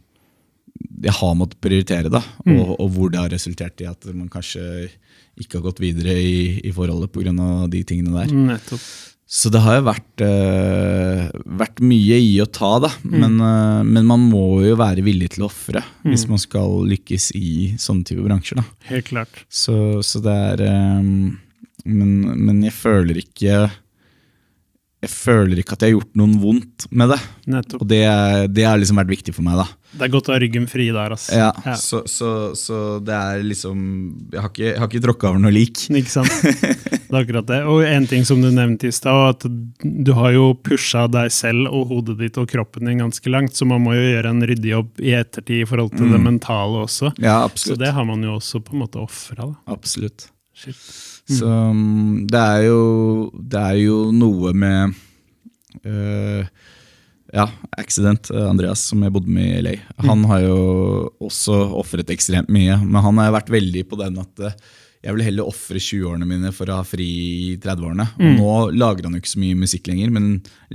[1.01, 4.88] jeg har måttet prioritere, da, og, og hvor det har resultert i at man kanskje
[5.40, 7.32] ikke har gått videre i, i forholdet pga.
[7.72, 8.32] de tingene der.
[8.52, 8.84] Nettopp.
[9.31, 12.89] Så det har jo vært, eh, vært mye i å ta, da.
[13.07, 17.31] Men, eh, men man må jo være villig til å ofre hvis man skal lykkes
[17.39, 18.59] i sånne type bransjer.
[18.59, 18.65] da.
[18.90, 19.44] Helt klart.
[19.47, 21.12] Så, så det er eh,
[21.86, 23.70] men, men jeg føler ikke
[25.01, 27.16] Jeg føler ikke at jeg har gjort noen vondt med det.
[27.48, 27.81] Nettopp.
[27.81, 28.01] Og det,
[28.52, 29.56] det har liksom vært viktig for meg.
[29.62, 29.64] da.
[29.97, 31.32] Det er godt å ha ryggen fri der, Altså.
[31.35, 31.74] Ja, Ja.
[31.81, 33.81] Så, så, så det er liksom
[34.31, 35.81] Jeg har ikke, jeg har ikke tråkka over noe lik.
[35.89, 36.31] Ikke sant?
[36.44, 37.62] Det er akkurat det.
[37.72, 39.48] Og en ting som du nevnte i stad, at
[39.82, 43.66] du har jo pusha deg selv og hodet ditt og kroppen din ganske langt, så
[43.66, 47.14] man må jo gjøre en ryddig jobb i ettertid i forhold til det mentale også.
[47.18, 47.81] Ja, absolutt.
[47.81, 49.48] Så det har man jo også på en måte ofra.
[49.66, 50.28] absolutt.
[50.55, 50.77] Shit.
[51.31, 52.81] Så um, det er jo
[53.32, 54.98] Det er jo noe med
[55.86, 56.44] øh,
[57.31, 57.47] Ja,
[57.78, 59.74] Accident, øh, Andreas, som jeg bodde med i LA.
[60.02, 60.61] Han har jo
[61.23, 64.57] også ofret ekstremt mye, men han har vært veldig på den at øh,
[65.01, 68.05] jeg vil heller ofre 20-årene mine for å ha fri i 30-årene.
[68.20, 70.27] Og nå lager han jo ikke så mye musikk lenger, men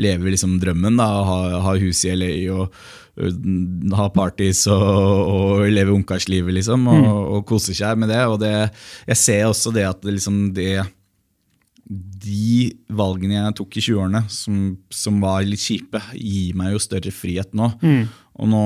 [0.02, 0.98] lever liksom drømmen.
[0.98, 2.80] da, Har ha hus i LA og
[3.16, 4.84] ha parties og,
[5.32, 6.88] og leve ungkarslivet, liksom.
[6.92, 8.22] Og, og kose seg med det.
[8.28, 8.54] Og det,
[9.08, 10.84] jeg ser også det at det liksom det
[11.86, 17.12] de valgene jeg tok i 20-årene, som, som var litt kjipe, gir meg jo større
[17.14, 17.70] frihet nå.
[18.42, 18.64] Og nå,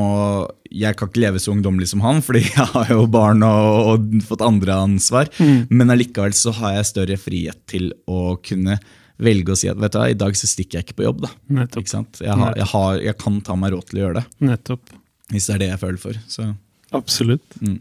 [0.71, 4.23] Jeg kan ikke leve så ungdommelig som han, fordi jeg har jo barn og, og
[4.25, 5.29] fått andre ansvar.
[5.69, 8.79] Men allikevel så har jeg større frihet til å kunne
[9.19, 11.21] velge å si at vet du hva, i dag så stikker jeg ikke på jobb.
[11.25, 11.33] da.
[11.59, 11.91] Nettopp.
[12.21, 14.95] Jeg, har, jeg, har, jeg kan ta meg råd til å gjøre det, Nettopp.
[15.33, 16.19] hvis det er det jeg føler for.
[16.31, 16.47] Så.
[16.95, 17.59] Absolutt.
[17.61, 17.79] Mm.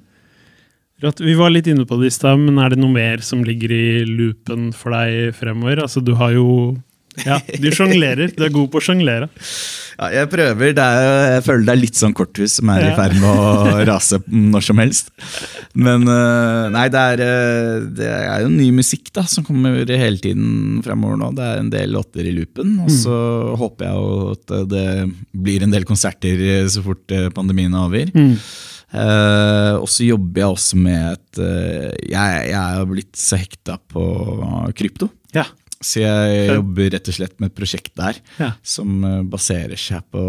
[1.04, 1.22] Rått.
[1.22, 3.70] Vi var litt inne på det i stad, men er det noe mer som ligger
[3.74, 5.84] i loopen for deg fremover?
[5.84, 6.48] Altså, du har jo
[7.26, 8.30] Ja, Du sjonglerer.
[8.34, 9.28] Du er god på å sjonglere.
[9.98, 10.70] Ja, jeg prøver.
[10.76, 13.80] Det er, jeg føler det er litt sånn korthus som er i ferd med å
[13.88, 15.10] rase når som helst.
[15.74, 20.22] Men øh, nei, det er, øh, det er jo ny musikk da, som kommer hele
[20.22, 21.32] tiden fremover nå.
[21.34, 22.76] Det er en del låter i loopen.
[22.86, 23.18] Og så
[23.58, 24.86] håper jeg jo at det
[25.34, 28.14] blir en del konserter så fort pandemien er over.
[28.88, 31.40] Eh, og så jobber jeg også med et
[32.08, 34.06] jeg, jeg er blitt så hekta på
[34.78, 35.10] krypto.
[35.34, 35.44] Ja.
[35.80, 38.48] Så jeg jobber rett og slett med et prosjekt der Ja.
[38.66, 40.22] som eh, baserer seg på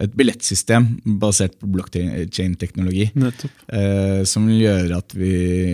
[0.00, 0.86] et billettsystem
[1.20, 3.10] basert på blockchain-teknologi.
[3.68, 5.30] Eh, som gjøre at vi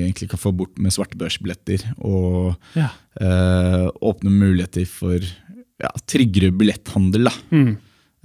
[0.09, 2.89] egentlig kan få bort med svartebørsbilletter og Ja.
[3.21, 7.25] eh, åpne muligheter for ja, tryggere billetthandel.
[7.31, 7.33] Da.
[7.53, 7.77] Mm.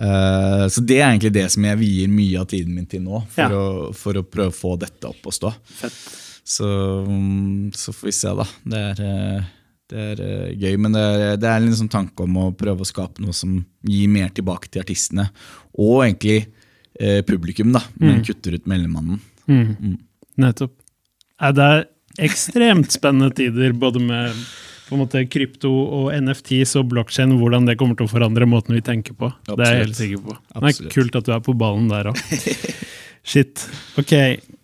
[0.02, 3.22] Eh, så det er egentlig det som jeg vier mye av tiden min til nå,
[3.30, 5.54] for, å, for å prøve å få dette opp å stå.
[5.78, 5.94] Fett.
[6.44, 6.66] Så,
[7.06, 8.46] mm, så får vi se, da.
[8.66, 9.44] Det er, eh,
[9.92, 12.86] det er uh, gøy, men det er, det er en sånn tanke om å prøve
[12.86, 15.28] å skape noe som gir mer tilbake til artistene.
[15.76, 19.22] Og egentlig uh, publikum, da, men kutter ut mellommannen.
[19.52, 20.00] Mm.
[20.42, 20.76] Nettopp.
[21.42, 21.88] Nei, det er
[22.28, 24.44] ekstremt spennende tider, både med
[24.92, 28.76] på en måte krypto og NFTs og blokkjede, hvordan det kommer til å forandre måten
[28.76, 29.30] vi tenker på.
[29.48, 30.36] Det er jeg helt sikker på.
[30.52, 32.20] Det er kult at du er på ballen der òg.
[33.32, 33.64] Shit.
[34.02, 34.12] Ok,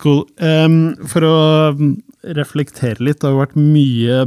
[0.02, 0.26] cool.
[0.36, 1.38] Um, for å
[1.78, 1.94] mm,
[2.36, 4.20] reflektere litt, det har vært mye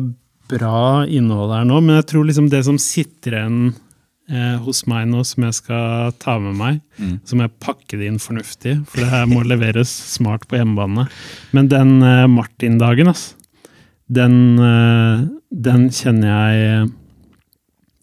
[0.51, 3.59] bra innhold her nå, men jeg tror liksom det som sitter igjen
[4.31, 6.79] eh, hos meg nå, som jeg skal ta med meg,
[7.27, 11.07] så må jeg pakke det inn fornuftig, for det her må leveres smart på hjemmebane.
[11.55, 13.37] Men den eh, Martin-dagen, altså,
[14.11, 16.89] den, eh, den kjenner jeg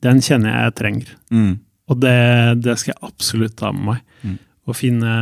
[0.00, 1.08] Den kjenner jeg jeg trenger.
[1.34, 1.54] Mm.
[1.90, 2.18] Og det,
[2.62, 4.36] det skal jeg absolutt ta med meg.
[4.68, 5.14] Å finne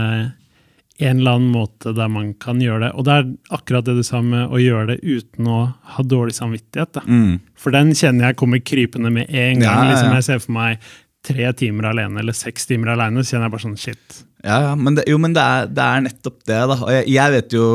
[0.99, 2.91] en eller annen måte der man kan gjøre det.
[2.97, 5.59] Og det er akkurat det du sa med å gjøre det uten å
[5.97, 7.03] ha dårlig samvittighet.
[7.05, 7.35] Mm.
[7.59, 9.67] For den kjenner jeg kommer krypende med en gang.
[9.67, 9.91] Ja, ja, ja.
[9.93, 10.89] Liksom jeg ser for meg
[11.27, 14.21] tre timer alene eller seks timer alene, så kjenner jeg bare sånn shit.
[14.47, 16.61] Ja, ja, men det, jo, men det er, det er nettopp det.
[16.71, 16.77] da.
[16.79, 17.67] Og jeg, jeg vet jo,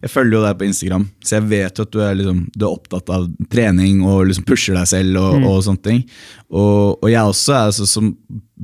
[0.00, 2.64] jeg følger jo deg på Instagram, så jeg vet jo at du er, liksom, du
[2.64, 6.04] er opptatt av trening og liksom pusher deg selv og, og sånne ting.
[6.50, 8.14] Og, og jeg også er altså som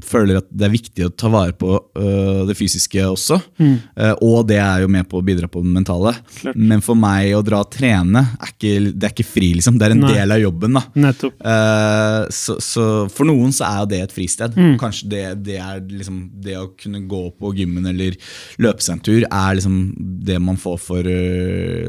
[0.05, 3.39] føler at det er viktig å ta vare på uh, det fysiske også.
[3.63, 6.13] Eh, og det er jo med på å bidra på det mentale.
[6.41, 6.59] Klart.
[6.59, 9.79] Men for meg å dra og trene, er ikke, det er ikke fri, liksom.
[9.81, 10.13] Det er en Nei.
[10.19, 10.77] del av jobben.
[10.77, 10.85] da.
[11.25, 14.59] Eh, så, så for noen så er jo det et fristed.
[14.81, 18.17] Kanskje det, det er liksom Det å kunne gå på gymmen eller
[18.63, 19.81] løpe seg en tur er liksom
[20.27, 21.26] det man får for, eh,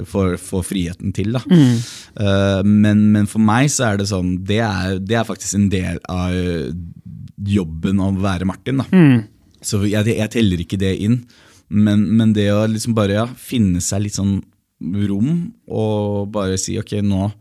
[0.10, 1.36] for, for friheten til.
[1.38, 1.42] da
[2.18, 5.68] Eh, men, men for meg så er det sånn Det er, det er faktisk en
[5.70, 6.72] del av eh,
[7.46, 8.82] jobben å være Martin.
[8.82, 8.88] da
[9.62, 11.20] Så jeg, jeg teller ikke det inn.
[11.68, 14.40] Men, men det å liksom bare ja, finne seg litt sånn
[15.10, 15.32] rom
[15.74, 17.32] og bare si ok, nå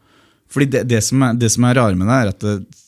[0.50, 2.82] Fordi det, det, som, er, det som er rare med det, er at det,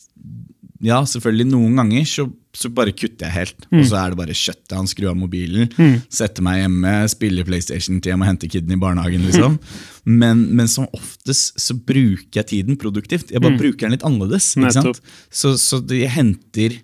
[0.84, 2.24] ja, selvfølgelig noen ganger så,
[2.54, 3.64] så bare kutter jeg helt.
[3.72, 5.72] Og så er det bare kjøttet han skrur av mobilen,
[6.12, 9.24] sette meg hjemme, spiller PlayStation til jeg må hente kiden i barnehagen.
[9.26, 9.58] liksom.
[10.06, 13.32] Men, men som oftest så bruker jeg tiden produktivt.
[13.34, 14.52] Jeg bare bruker den litt annerledes.
[14.56, 15.02] ikke sant?
[15.30, 16.78] Så, så jeg henter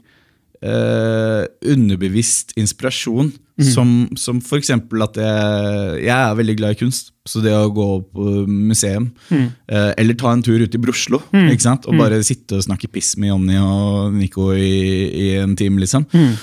[0.64, 3.32] øh, underbevisst inspirasjon.
[3.62, 7.12] Som, som for eksempel at jeg, jeg er veldig glad i kunst.
[7.24, 11.62] Så det å gå på museum, eh, eller ta en tur ut i Broslo, ikke
[11.62, 11.86] sant?
[11.88, 16.02] og bare sitte og snakke piss med Jonny og Nico i, i en time, liksom.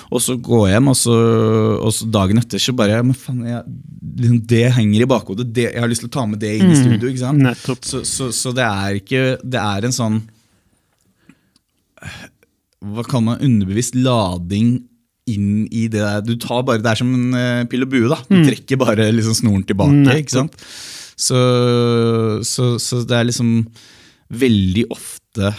[0.10, 1.18] Og så gå hjem, og så,
[1.84, 3.62] og så dagen etter så bare men faen, jeg,
[4.24, 5.50] liksom, Det henger i bakhodet.
[5.54, 7.12] Det, jeg har lyst til å ta med det inn i studio.
[7.12, 7.44] ikke sant?
[7.44, 7.84] Nettopp.
[7.92, 10.22] Så, så, så det er ikke Det er en sånn
[12.82, 14.80] Hva kaller man underbevisst lading
[15.34, 16.22] inn i det der.
[16.26, 18.10] Du tar bare, Det er som en eh, pil og bue.
[18.12, 19.98] da Du trekker bare liksom snoren tilbake.
[20.03, 20.22] Nettopp.
[20.26, 20.62] ikke sant?
[21.22, 21.38] Så,
[22.48, 23.52] så, så det er liksom
[24.32, 25.52] veldig ofte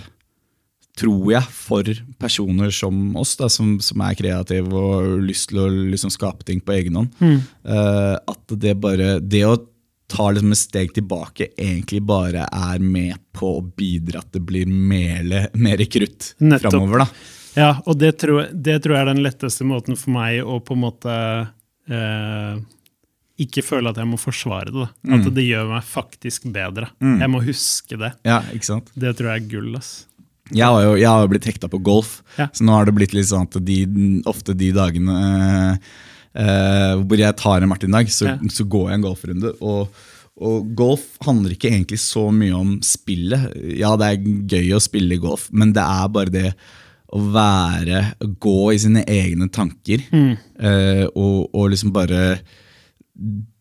[0.98, 1.88] tror jeg, for
[2.20, 6.44] personer som oss, da, som, som er kreative og har lyst til å liksom skape
[6.44, 7.14] ting på egen hånd,
[7.64, 9.54] eh, at det bare Det å
[10.12, 14.68] ta liksom et steg tilbake egentlig bare er med på å bidra at det blir
[14.68, 17.06] mer, mer krutt framover.
[17.58, 20.76] Ja, og det tror, det tror jeg er den letteste måten for meg å på
[20.76, 21.16] en måte
[21.92, 22.54] eh,
[23.42, 24.86] ikke føle at jeg må forsvare det.
[24.86, 25.16] Da.
[25.18, 26.88] At det gjør meg faktisk bedre.
[27.02, 28.12] Jeg må huske det.
[28.28, 28.40] Ja?
[28.52, 29.74] Det tror jeg er gull.
[29.80, 29.92] ass.
[30.52, 32.48] Jeg har jo, jeg har blitt hekta på golf, Ja.
[32.52, 33.76] så nå har det blitt litt sånn at de,
[34.28, 35.92] ofte de dagene eh,
[36.42, 39.52] eh, hvor jeg tar en Martin-dag, så, så går jeg en golfrunde.
[39.64, 40.02] Og,
[40.42, 43.48] og golf handler ikke egentlig så mye om spillet.
[43.80, 46.46] Ja, det er gøy å spille golf, men det er bare det
[47.12, 48.02] å være
[48.40, 50.00] Gå i sine egne tanker.
[50.12, 52.40] eh, og, og liksom bare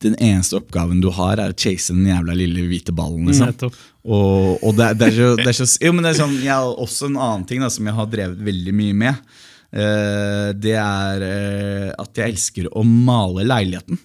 [0.02, 3.28] den eneste oppgaven du har, er å chase den jævla lille hvite ballen.
[3.28, 3.72] liksom.
[4.08, 6.54] Og, og det, det er så, det er så Jo, men det er sånn, jeg
[6.56, 9.34] har også en annen ting da, som jeg har drevet veldig mye med.
[9.76, 14.00] Eh, det er eh, at jeg elsker å male leiligheten.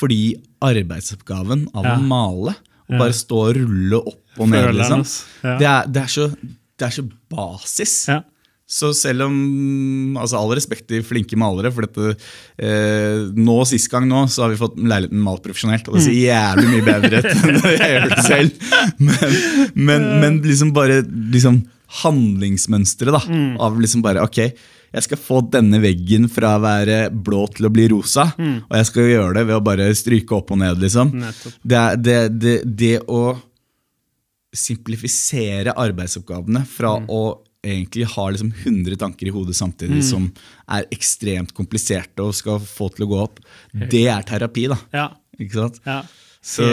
[0.00, 0.20] Fordi
[0.66, 1.94] arbeidsoppgaven av Ja.
[1.96, 2.56] å male,
[2.90, 2.98] Ja.
[2.98, 5.06] bare stå og rulle opp og ned, liksom.
[5.46, 5.56] Ja.
[5.58, 6.26] det, er, det, er så,
[6.76, 7.94] det er så basis.
[8.10, 8.20] Ja.
[8.70, 12.12] Så selv om altså All respekt til flinke malere, for dette
[12.62, 16.14] eh, nå sist gang nå så har vi fått leiligheten malt profesjonelt, og det ser
[16.14, 18.68] jævlig mye bedre ut enn når jeg gjør det selv.
[19.00, 19.38] Men,
[19.74, 21.00] men, men liksom bare
[21.34, 21.64] liksom
[22.04, 23.22] handlingsmønsteret da,
[23.66, 24.38] av liksom bare ok,
[24.90, 28.86] jeg skal få denne veggen fra å være blå til å bli rosa, og jeg
[28.88, 30.78] skal gjøre det ved å bare stryke opp og ned.
[30.82, 31.10] liksom.
[31.62, 33.34] Det, det, det, det å
[34.54, 37.22] simplifisere arbeidsoppgavene fra å
[37.62, 40.30] egentlig har liksom 100 tanker i hodet samtidig som
[40.70, 43.42] er ekstremt kompliserte og skal få til å gå opp,
[43.72, 44.66] det er terapi.
[44.72, 44.80] da.
[44.96, 45.06] Ja.
[45.40, 45.80] Ikke sant?
[45.84, 46.02] ja.
[46.40, 46.64] Så,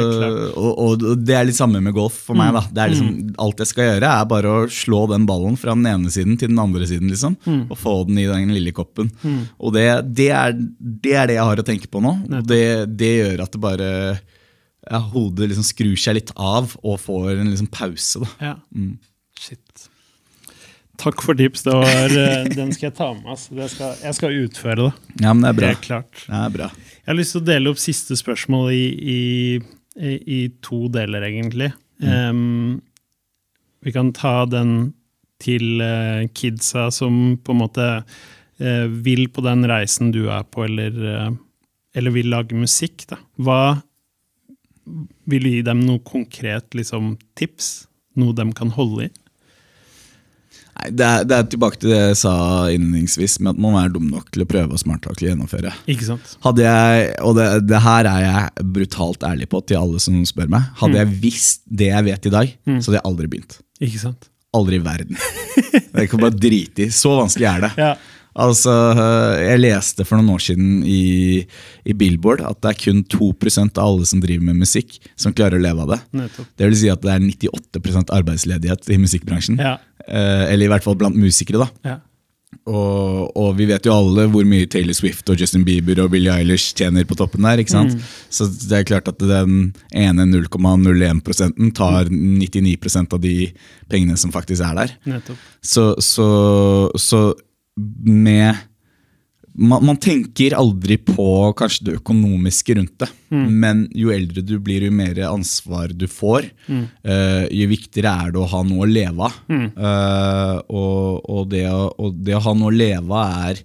[0.55, 2.53] og, og, det er litt samme med golf for meg.
[2.55, 2.61] da.
[2.71, 5.89] Det er liksom, Alt jeg skal gjøre, er bare å slå den ballen fra den
[5.91, 7.11] ene siden til den andre siden.
[7.11, 7.35] liksom,
[7.65, 9.11] Og få den i den lille koppen.
[9.59, 12.15] Og det, det, er, det er det jeg har å tenke på nå.
[12.39, 12.63] Og det,
[12.95, 13.91] det gjør at det bare
[14.87, 18.23] ja, hodet liksom skrur seg litt av og får en liksom pause.
[18.23, 18.53] da.
[18.53, 18.55] Ja.
[19.35, 19.89] Shit.
[20.97, 21.63] Takk for tips.
[21.63, 23.23] Det var, eh, den skal jeg ta med.
[23.23, 23.37] meg.
[23.61, 24.93] Jeg skal, jeg skal utføre det.
[25.21, 25.71] Ja, men det er bra.
[25.73, 26.23] Helt klart.
[26.25, 26.69] Det er bra.
[26.73, 29.21] Jeg har lyst til å dele opp siste spørsmål i, i,
[30.37, 31.69] i to deler, egentlig.
[32.03, 32.81] Em,
[33.85, 34.93] vi kan ta den
[35.41, 40.65] til uh, kidsa som på en måte uh, vil på den reisen du er på,
[40.65, 41.29] eller, uh,
[41.95, 43.05] eller vil lage musikk.
[43.09, 43.21] Da.
[43.37, 43.61] Hva
[45.29, 47.87] vil du gi dem noe konkret liksom, tips?
[48.17, 49.13] Noe de kan holde i?
[50.77, 52.33] Nei, det, er, det er tilbake til det jeg sa
[52.69, 55.31] innledningsvis, med at man er dum nok til å prøve og smart nok til å
[55.31, 55.73] gjennomføre.
[55.89, 56.35] Ikke sant?
[56.45, 60.51] Hadde jeg, og det, det her er jeg brutalt ærlig på til alle som spør
[60.53, 60.67] meg.
[60.81, 63.57] Hadde jeg visst det jeg vet i dag, så hadde jeg aldri begynt.
[63.81, 64.29] Ikke sant?
[64.57, 65.17] Aldri i verden.
[65.97, 66.93] Jeg kan bare drite i.
[66.93, 67.69] Så vanskelig er det.
[67.77, 67.89] Ja.
[68.37, 68.71] Altså,
[69.41, 71.41] Jeg leste for noen år siden i,
[71.89, 75.57] i Billboard at det er kun 2% av alle som driver med musikk, som klarer
[75.57, 75.99] å leve av det.
[76.21, 76.49] Nettopp.
[76.53, 79.57] Det vil si at det er 98% arbeidsledighet i musikkbransjen.
[79.61, 79.75] Ja.
[80.07, 81.65] Eh, eller i hvert fall blant musikere.
[81.65, 81.91] da.
[81.91, 81.97] Ja.
[82.67, 86.31] Og, og vi vet jo alle hvor mye Taylor Swift og Justin Bieber og Billie
[86.31, 87.59] Eilish tjener på toppen der.
[87.61, 87.95] ikke sant?
[88.33, 93.51] Så det er klart at den ene 0,01 prosenten tar 99% av de
[93.91, 94.95] pengene som faktisk er der.
[95.11, 95.43] Nettopp.
[95.61, 96.27] Så, så,
[96.99, 97.21] så
[97.77, 98.63] med
[99.57, 101.27] man, man tenker aldri på
[101.57, 103.09] kanskje det økonomiske rundt det,
[103.63, 108.41] men jo eldre du blir, jo mer ansvar du får, eh, jo viktigere er det
[108.43, 109.39] å ha noe å leve av.
[109.49, 113.63] Eh, og, og, det å, og det å ha noe å leve av er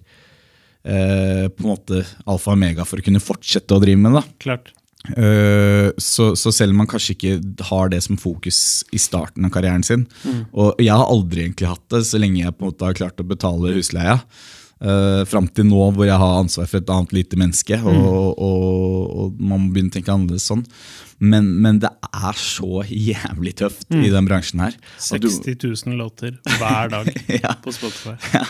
[0.83, 4.23] uh, på en måte alfa og omega for å kunne fortsette å drive med det.
[4.47, 4.73] Klart.
[5.99, 9.83] Så, så selv om man kanskje ikke har det som fokus i starten av karrieren
[9.83, 10.05] sin
[10.55, 13.19] Og jeg har aldri egentlig hatt det, så lenge jeg på en måte har klart
[13.19, 14.21] å betale husleia.
[14.83, 19.13] Uh, Fram til nå hvor jeg har ansvar for et annet lite menneske, og, og,
[19.23, 20.65] og man må begynne å tenke annerledes sånn.
[21.23, 24.73] Men, men det er så jævlig tøft i den bransjen her.
[24.99, 25.53] 60
[25.87, 27.07] 000 låter hver dag
[27.45, 27.53] Ja.
[27.63, 28.17] på Spotify.
[28.33, 28.41] ja.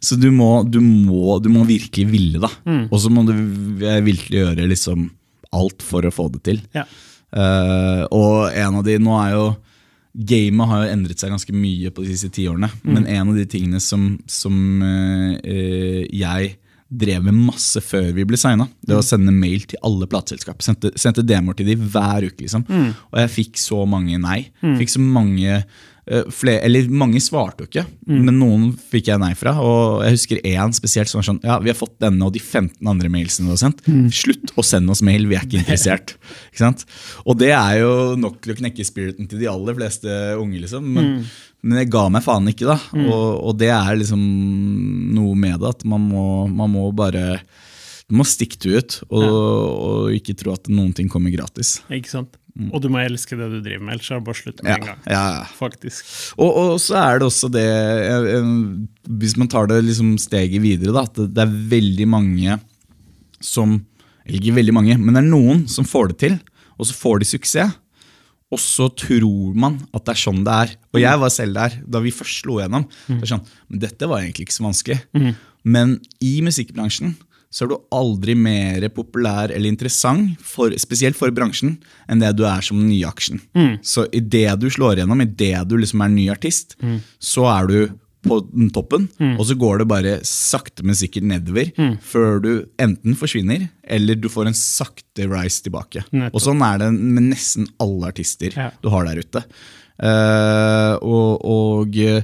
[0.00, 2.48] Så du må, du, må, du må virkelig ville, da.
[2.88, 5.10] Og så må du virkelig gjøre liksom
[5.52, 6.62] alt for å få det til.
[6.72, 6.86] Ja.
[7.36, 9.44] Uh, og en av de Nå er jo
[10.12, 12.68] Gamet har jo endret seg ganske mye på de siste tiårene.
[12.82, 12.90] Mm.
[12.92, 16.56] Men en av de tingene som, som eh, eh, jeg
[16.92, 20.60] drev med masse før vi ble signa, det var å sende mail til alle plateselskap.
[20.60, 22.44] Sendte, sendte demoer til de hver uke.
[22.44, 22.66] liksom.
[22.68, 24.42] Og jeg fikk så mange nei.
[24.60, 25.62] Fikk så mange
[26.02, 29.54] flere, Eller mange svarte jo ikke, men noen fikk jeg nei fra.
[29.62, 32.42] Og jeg husker én spesielt som var sånn Ja, vi har fått denne og de
[32.42, 33.84] 15 andre mailsene du har sendt.
[34.14, 36.16] Slutt å sende oss mail, vi er ikke interessert.
[36.50, 36.84] ikke sant?
[37.22, 40.90] Og det er jo nok til å knekke spiriten til de aller fleste unge, liksom.
[40.96, 41.12] Men,
[41.62, 42.78] men jeg ga meg faen ikke, da.
[42.98, 44.22] Og, og det er liksom
[45.14, 47.38] noe med det at man må, man må bare
[48.12, 51.78] du må stikke det ut, og, og ikke tro at noen ting kommer gratis.
[51.88, 52.34] Ikke sant?
[52.72, 54.74] Og du må elske det du driver med, ellers er det bare slutt med Ja,
[54.76, 54.98] en gang.
[55.08, 55.44] ja.
[55.56, 56.04] Faktisk.
[56.36, 58.50] Og, og så er det også det eh, eh,
[59.22, 62.58] Hvis man tar det liksom steget videre, da, at det- det er veldig mange
[63.40, 63.78] som
[64.28, 66.36] ikke veldig mange, men det er noen som får det til,
[66.78, 67.72] og så får de suksess.
[68.52, 70.76] Og så tror man at det er sånn det er.
[70.92, 72.84] Og jeg var selv der da vi først slo gjennom.
[73.08, 74.98] Det er sånn, men dette var egentlig ikke så vanskelig.
[75.64, 77.14] Men i musikkbransjen
[77.52, 81.74] så er du aldri mer populær eller interessant, for, spesielt for bransjen,
[82.08, 83.42] enn det du er som nyaksjen.
[83.84, 86.78] Så idet du slår igjennom, idet du liksom er ny artist,
[87.20, 87.76] så er du
[88.22, 91.72] på den toppen, og så går det bare sakte, men sikkert nedover
[92.06, 92.50] før du
[92.80, 96.04] enten forsvinner, eller du får en sakte rise tilbake.
[96.14, 96.36] Nettopp.
[96.38, 98.70] Og sånn er det med nesten alle artister Ja.
[98.80, 99.42] du har der ute.
[100.02, 102.22] Uh, og, og eh,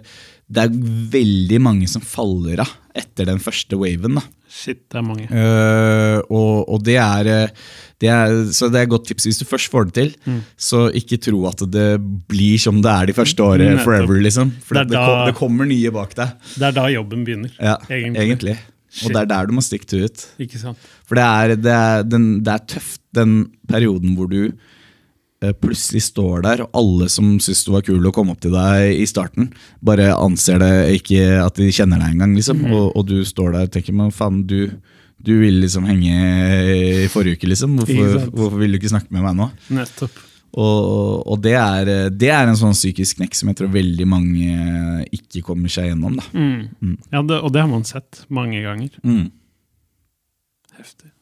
[0.49, 0.79] det er
[1.13, 4.19] veldig mange som faller av etter den første waven.
[4.19, 4.23] da.
[4.49, 5.27] Shit, det er mange.
[5.29, 7.67] Uh, og, og det er, eh,
[8.01, 10.13] det er Så det er et godt tips hvis du først får det til.
[10.25, 10.39] Mm.
[10.57, 11.89] Så ikke tro at det
[12.31, 13.85] blir som det er de første året Nettopp.
[13.85, 14.23] forever.
[14.25, 16.33] liksom For Det det, da- kom, det kommer nye bak deg.
[16.57, 17.53] Det er da jobben begynner.
[17.61, 18.25] Ja, egentlig.
[18.25, 18.57] egentlig.
[19.05, 20.27] Og det er der du må stikke to ut.
[20.41, 20.79] Ikke sant?
[21.07, 23.37] For det er, det er, den, det er tøft, den
[23.69, 24.49] perioden hvor du
[25.63, 28.99] plutselig står der, og alle som syns du var kul å komme opp til deg
[28.99, 29.53] i starten,
[29.85, 32.35] bare anser det ikke at de kjenner deg engang.
[32.39, 32.65] Liksom.
[32.65, 32.73] Mhm.
[32.75, 34.73] Og, og du står der og tenker men faen, du,
[35.23, 36.17] du ville liksom henge
[37.05, 37.79] i forrige uke, liksom.
[37.79, 39.51] Hvorfor, hvorfor vil du ikke snakke med meg nå?
[39.79, 40.25] Nettopp.
[40.59, 45.05] Og, og det, er, det er en sånn psykisk knekk som jeg tror veldig mange
[45.15, 46.17] ikke kommer seg gjennom.
[46.19, 46.25] Da.
[46.33, 46.97] Mm.
[47.13, 48.97] Ja, det, og det har man sett mange ganger.
[49.05, 49.29] Mm.
[50.79, 51.13] Heftig.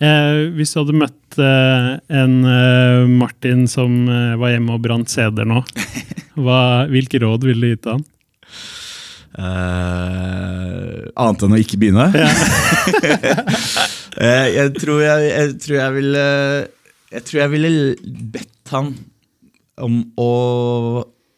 [0.00, 1.90] Eh, hvis du hadde møtt eh,
[2.22, 5.60] en eh, Martin som eh, var hjemme og brant CD-er nå,
[6.40, 8.06] hva, hvilke råd ville du gitt han?
[9.30, 12.10] Uh, annet enn å ikke begynne?
[14.20, 16.22] Eh, jeg, tror jeg, jeg tror jeg ville
[17.14, 17.68] Jeg tror jeg ville
[18.34, 18.88] bedt han
[19.80, 20.32] om å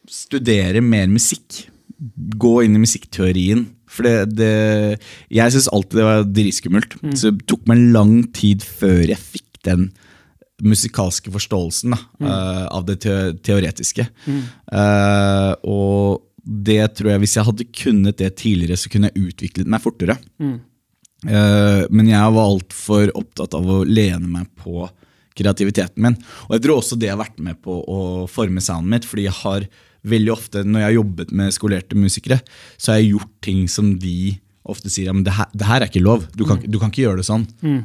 [0.09, 1.67] studere mer musikk.
[2.41, 3.67] Gå inn i musikkteorien.
[3.93, 4.53] For det, det
[5.33, 6.97] Jeg syns alltid det var dritskummelt.
[7.19, 9.91] Så det tok meg lang tid før jeg fikk den
[10.63, 14.07] musikalske forståelsen da, eh, av det te teoretiske.
[14.73, 19.71] Eh, og det tror jeg, hvis jeg hadde kunnet det tidligere, så kunne jeg utviklet
[19.71, 20.19] meg fortere.
[21.23, 24.89] Eh, men jeg var altfor opptatt av å lene meg på
[25.39, 26.19] kreativiteten min.
[26.49, 29.39] Og jeg tror også det har vært med på å forme sounden mitt, fordi jeg
[29.43, 29.67] har
[30.05, 32.41] veldig ofte, når jeg har jobbet med skolerte musikere,
[32.77, 35.83] så har jeg gjort ting som de ofte sier ja, men det her, det her
[35.83, 37.47] er ikke lov, du kan, ikke- du kan ikke gjøre det sånn.
[37.63, 37.83] Mm,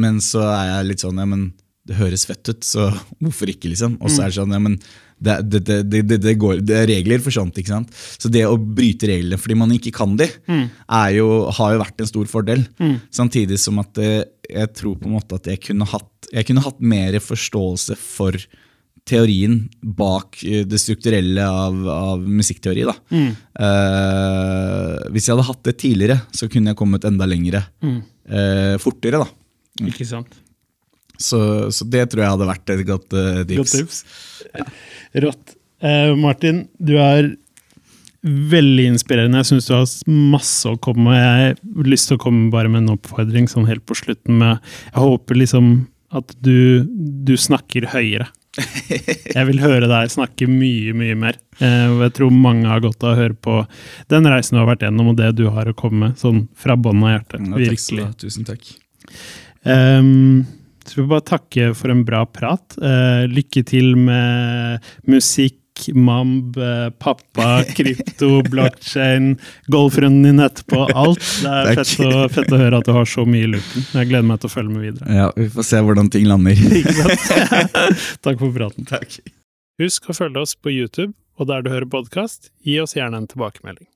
[0.00, 1.52] Men så er jeg litt sånn ja, men
[1.86, 2.88] det høres fett ut, så
[3.22, 3.96] hvorfor ikke, liksom?
[4.02, 4.78] Og så er det sånn ja, men
[5.22, 7.54] det, det, det, går, det er regler for sånt.
[7.56, 7.90] ikke sant?
[8.18, 12.02] Så det å bryte reglene fordi man ikke kan de, er jo, har jo vært
[12.02, 12.66] en stor fordel.
[13.10, 16.60] Samtidig som at eh, jeg tror på en måte at jeg kunne hatt, jeg kunne
[16.66, 18.36] hatt mer forståelse for
[19.06, 19.60] teorien
[19.96, 22.82] bak eh, det strukturelle av, av musikkteori.
[22.88, 22.96] da.
[23.16, 27.64] Eh, hvis jeg hadde hatt det tidligere, så kunne jeg kommet enda lengre.
[27.84, 29.28] eh, fortere, da.
[29.86, 30.34] Ikke sant?
[31.16, 31.38] Så,
[31.72, 34.02] så det tror jeg hadde vært et godt eh, Godt tips.
[34.52, 34.66] Ja.
[35.24, 35.54] Rått.
[35.80, 37.30] Eh, Martin, du er
[38.26, 39.38] veldig inspirerende.
[39.44, 39.86] Jeg syns du har
[40.34, 41.20] masse å komme med.
[41.22, 44.40] Jeg har lyst til å komme bare med en oppfordring sånn helt på slutten.
[44.40, 44.58] med
[44.90, 45.70] Jeg håper liksom
[46.16, 46.82] at du,
[47.26, 48.28] du snakker høyere.
[48.56, 51.38] Jeg vil høre deg snakke mye, mye mer.
[51.60, 53.58] Eh, jeg tror mange har godt av å høre på
[54.12, 56.78] den reisen du har vært gjennom, og det du har å komme med, sånn fra
[56.80, 57.40] bånn av hjertet.
[57.42, 58.06] Ja, takk Virkelig.
[58.06, 58.14] ha.
[58.24, 58.70] Tusen takk.
[59.66, 60.46] Um,
[60.86, 62.78] så vil jeg bare takke for en bra prat.
[62.80, 65.58] Uh, lykke til med musikk,
[65.94, 66.56] mamb,
[67.02, 69.34] pappa, krypto, blockchain,
[69.72, 70.84] golfrunden din etterpå.
[70.94, 71.24] Alt.
[71.42, 73.86] Det er fett å, fett å høre at du har så mye i loopen.
[73.92, 75.18] Jeg gleder meg til å følge med videre.
[75.20, 76.62] Ja, Vi får se hvordan ting lander.
[78.26, 78.88] Takk for praten.
[78.88, 79.18] Takk.
[79.82, 83.28] Husk å følge oss på YouTube, og der du hører podkast, gi oss gjerne en
[83.30, 83.88] tilbakemelding.